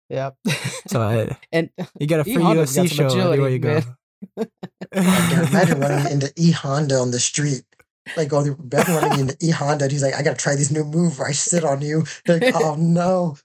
Yeah. 0.08 0.30
So 0.88 1.00
I, 1.02 1.18
uh, 1.22 1.34
and 1.52 1.70
you 1.98 2.06
got 2.06 2.20
a 2.20 2.24
free 2.24 2.34
E 2.34 2.40
Honda's 2.42 2.74
got 2.74 2.86
UFC 2.86 2.90
show 2.92 3.06
agility, 3.06 3.42
everywhere 3.42 3.50
you 3.50 3.58
go. 3.58 3.74
man. 3.74 3.84
Dude, 4.92 5.48
imagine 5.48 5.80
running 5.80 6.12
into 6.12 6.32
E 6.36 6.50
Honda 6.52 6.96
on 6.96 7.10
the 7.10 7.20
street. 7.20 7.62
Like, 8.16 8.32
oh, 8.32 8.40
imagine 8.40 8.94
running 8.94 9.20
into 9.20 9.36
E 9.40 9.50
Honda. 9.50 9.84
And 9.84 9.92
he's 9.92 10.02
like, 10.02 10.14
I 10.14 10.22
got 10.22 10.38
to 10.38 10.42
try 10.42 10.56
this 10.56 10.70
new 10.70 10.84
move 10.84 11.18
where 11.18 11.28
I 11.28 11.32
sit 11.32 11.62
on 11.64 11.82
you. 11.82 12.04
Like, 12.26 12.42
oh 12.54 12.74
no. 12.78 13.36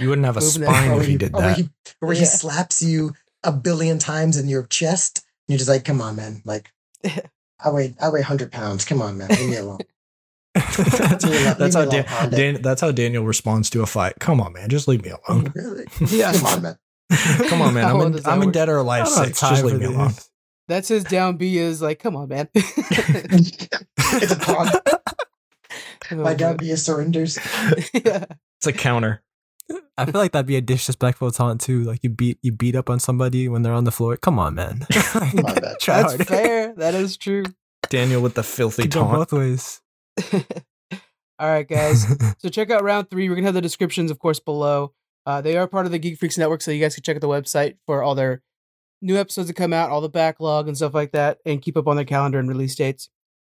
You 0.00 0.08
wouldn't 0.08 0.24
have 0.26 0.36
a 0.36 0.40
Moving 0.40 0.62
spine 0.62 0.90
Or 0.90 0.92
if 0.92 0.96
where 0.98 1.04
he 1.06 1.12
he, 1.12 1.18
did 1.18 1.34
or 1.34 1.40
where 1.40 1.48
that. 1.50 1.56
he, 1.58 1.70
where 2.00 2.12
Yeah. 2.14 2.20
he 2.20 2.24
slaps 2.26 2.82
you 2.82 3.12
a 3.42 3.52
billion 3.52 3.98
times 3.98 4.36
in 4.38 4.48
your 4.48 4.62
chest. 4.64 5.24
And 5.46 5.52
you're 5.54 5.58
just 5.58 5.68
like, 5.68 5.84
come 5.84 6.00
on, 6.00 6.16
man. 6.16 6.40
Like, 6.44 6.70
I 7.04 7.70
weigh, 7.70 7.94
I 8.00 8.08
weigh 8.08 8.20
100 8.20 8.50
pounds. 8.52 8.84
Come 8.84 9.02
on, 9.02 9.18
man. 9.18 9.28
Leave 9.28 9.50
me 9.50 9.56
alone. 9.56 9.78
that's, 10.98 11.24
Leave 11.24 11.32
me 11.34 11.42
alone- 11.44 11.56
that's 11.58 11.74
leave 11.76 12.06
how 12.06 12.26
Dan, 12.26 12.30
Dan, 12.54 12.62
that's 12.62 12.80
how 12.80 12.90
Daniel 12.92 13.24
responds 13.24 13.70
to 13.70 13.82
a 13.82 13.86
fight. 13.86 14.14
Come 14.20 14.40
on, 14.40 14.52
man, 14.52 14.68
just 14.68 14.88
leave 14.88 15.02
me 15.04 15.10
alone. 15.10 15.52
Really? 15.54 15.84
Yeah. 16.10 16.32
Come 16.32 16.46
on, 16.46 16.62
man. 16.62 16.78
Come 17.48 17.62
on, 17.62 17.74
man. 17.74 17.84
I'm 17.84 18.00
in, 18.00 18.12
does 18.12 18.26
I'm 18.26 18.40
in 18.42 18.48
work? 18.48 18.54
dead 18.54 18.68
or 18.68 18.78
I 18.78 18.80
alive 18.82 19.04
don't 19.06 19.24
six. 19.26 19.40
Just 19.40 19.64
leave 19.64 19.78
me 19.80 19.86
alone. 19.86 20.12
That's 20.68 20.88
his 20.88 21.04
down 21.04 21.36
B 21.38 21.56
is 21.56 21.80
like, 21.80 21.98
come 21.98 22.14
on, 22.14 22.28
man. 22.28 22.48
it's 22.54 24.32
a 24.32 24.36
con. 24.36 24.68
Oh, 26.10 26.16
My 26.16 26.34
down. 26.34 26.56
B 26.58 26.70
is 26.70 26.84
surrenders. 26.84 27.38
yeah. 27.94 28.24
It's 28.58 28.66
a 28.66 28.72
counter. 28.72 29.22
I 29.98 30.04
feel 30.06 30.14
like 30.20 30.32
that'd 30.32 30.46
be 30.46 30.56
a 30.56 30.60
disrespectful 30.60 31.30
taunt 31.30 31.60
too. 31.60 31.82
Like 31.84 32.00
you 32.02 32.10
beat 32.10 32.38
you 32.42 32.52
beat 32.52 32.74
up 32.76 32.88
on 32.90 32.98
somebody 33.00 33.48
when 33.48 33.62
they're 33.62 33.72
on 33.74 33.84
the 33.84 33.90
floor. 33.92 34.16
Come 34.16 34.38
on, 34.38 34.54
man. 34.54 34.86
My 35.34 35.54
bad. 35.54 35.76
Try 35.80 36.02
That's 36.02 36.12
harder. 36.12 36.24
fair. 36.24 36.74
That 36.74 36.94
is 36.94 37.16
true. 37.16 37.44
Daniel 37.90 38.20
with 38.22 38.34
the 38.34 38.42
filthy 38.42 38.82
Could 38.82 38.92
taunt. 38.92 39.12
both 39.12 39.32
ways. 39.32 39.80
All 41.38 41.48
right, 41.48 41.68
guys. 41.68 42.06
So 42.38 42.48
check 42.48 42.70
out 42.70 42.84
round 42.84 43.10
three. 43.10 43.28
We're 43.28 43.34
gonna 43.34 43.48
have 43.48 43.54
the 43.54 43.60
descriptions, 43.60 44.10
of 44.10 44.18
course, 44.18 44.38
below. 44.38 44.92
Uh, 45.26 45.40
they 45.40 45.56
are 45.56 45.66
part 45.66 45.86
of 45.86 45.92
the 45.92 45.98
Geek 45.98 46.18
Freaks 46.18 46.38
Network, 46.38 46.62
so 46.62 46.70
you 46.70 46.80
guys 46.80 46.94
can 46.94 47.02
check 47.02 47.16
out 47.16 47.20
the 47.20 47.28
website 47.28 47.76
for 47.84 48.02
all 48.02 48.14
their 48.14 48.42
new 49.02 49.16
episodes 49.16 49.48
that 49.48 49.54
come 49.54 49.72
out, 49.72 49.90
all 49.90 50.00
the 50.00 50.08
backlog 50.08 50.68
and 50.68 50.76
stuff 50.76 50.94
like 50.94 51.12
that, 51.12 51.38
and 51.44 51.60
keep 51.60 51.76
up 51.76 51.88
on 51.88 51.96
their 51.96 52.04
calendar 52.04 52.38
and 52.38 52.48
release 52.48 52.74
dates. 52.74 53.10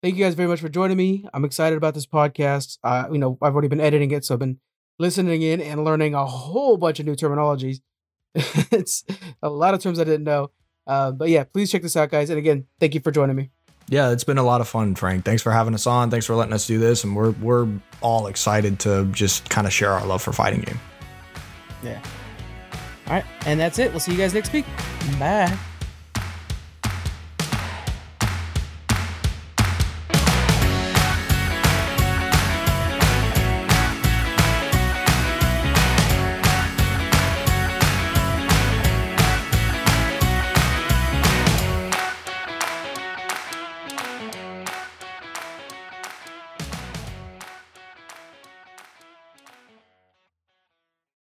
Thank 0.03 0.17
you 0.17 0.25
guys 0.25 0.35
very 0.35 0.49
much 0.49 0.61
for 0.61 0.69
joining 0.69 0.97
me. 0.97 1.27
I'm 1.35 1.45
excited 1.45 1.77
about 1.77 1.95
this 1.95 2.07
podcast. 2.07 2.79
Uh, 2.85 3.09
you 3.11 3.19
know, 3.19 3.37
I've 3.43 3.53
already 3.53 3.69
been 3.69 3.81
editing 3.81 4.13
it, 4.13 4.25
so 4.25 4.35
I've 4.35 4.41
been 4.41 4.61
listening 4.99 5.43
in 5.43 5.61
and 5.61 5.85
learning 5.85 6.15
a 6.15 6.25
whole 6.25 6.77
bunch 6.77 7.01
of 7.01 7.07
new 7.07 7.17
terminologies. 7.17 7.81
it's 8.35 9.05
a 9.43 9.49
lot 9.49 9.75
of 9.75 9.83
terms 9.83 9.99
I 9.99 10.05
didn't 10.05 10.25
know. 10.25 10.51
Uh, 10.87 11.13
but 11.13 11.29
yeah, 11.29 11.45
please 11.45 11.71
check 11.71 11.83
this 11.83 11.97
out, 11.97 12.11
guys. 12.11 12.31
And 12.31 12.39
again, 12.39 12.67
thank 12.81 12.95
you 12.95 13.01
for 13.01 13.11
joining 13.11 13.37
me. 13.37 13.51
Yeah, 13.89 14.11
it's 14.11 14.25
been 14.25 14.39
a 14.39 14.43
lot 14.43 14.61
of 14.61 14.69
fun, 14.69 14.95
Frank. 14.95 15.25
Thanks 15.25 15.43
for 15.43 15.51
having 15.51 15.75
us 15.75 15.87
on. 15.87 16.11
Thanks 16.11 16.27
for 16.27 16.35
letting 16.35 16.53
us 16.53 16.67
do 16.67 16.79
this, 16.79 17.05
and 17.05 17.17
we're 17.17 17.31
we're 17.33 17.69
all 18.01 18.27
excited 18.27 18.79
to 18.81 19.07
just 19.13 19.49
kind 19.49 19.67
of 19.67 19.73
share 19.73 19.93
our 19.93 20.07
love 20.07 20.23
for 20.23 20.33
fighting 20.33 20.61
game. 20.61 20.79
Yeah. 21.83 22.03
All 23.07 23.15
right, 23.15 23.25
and 23.47 23.59
that's 23.59 23.79
it. 23.79 23.91
We'll 23.91 24.01
see 24.01 24.13
you 24.13 24.19
guys 24.19 24.35
next 24.35 24.53
week. 24.53 24.67
Bye. 25.19 25.57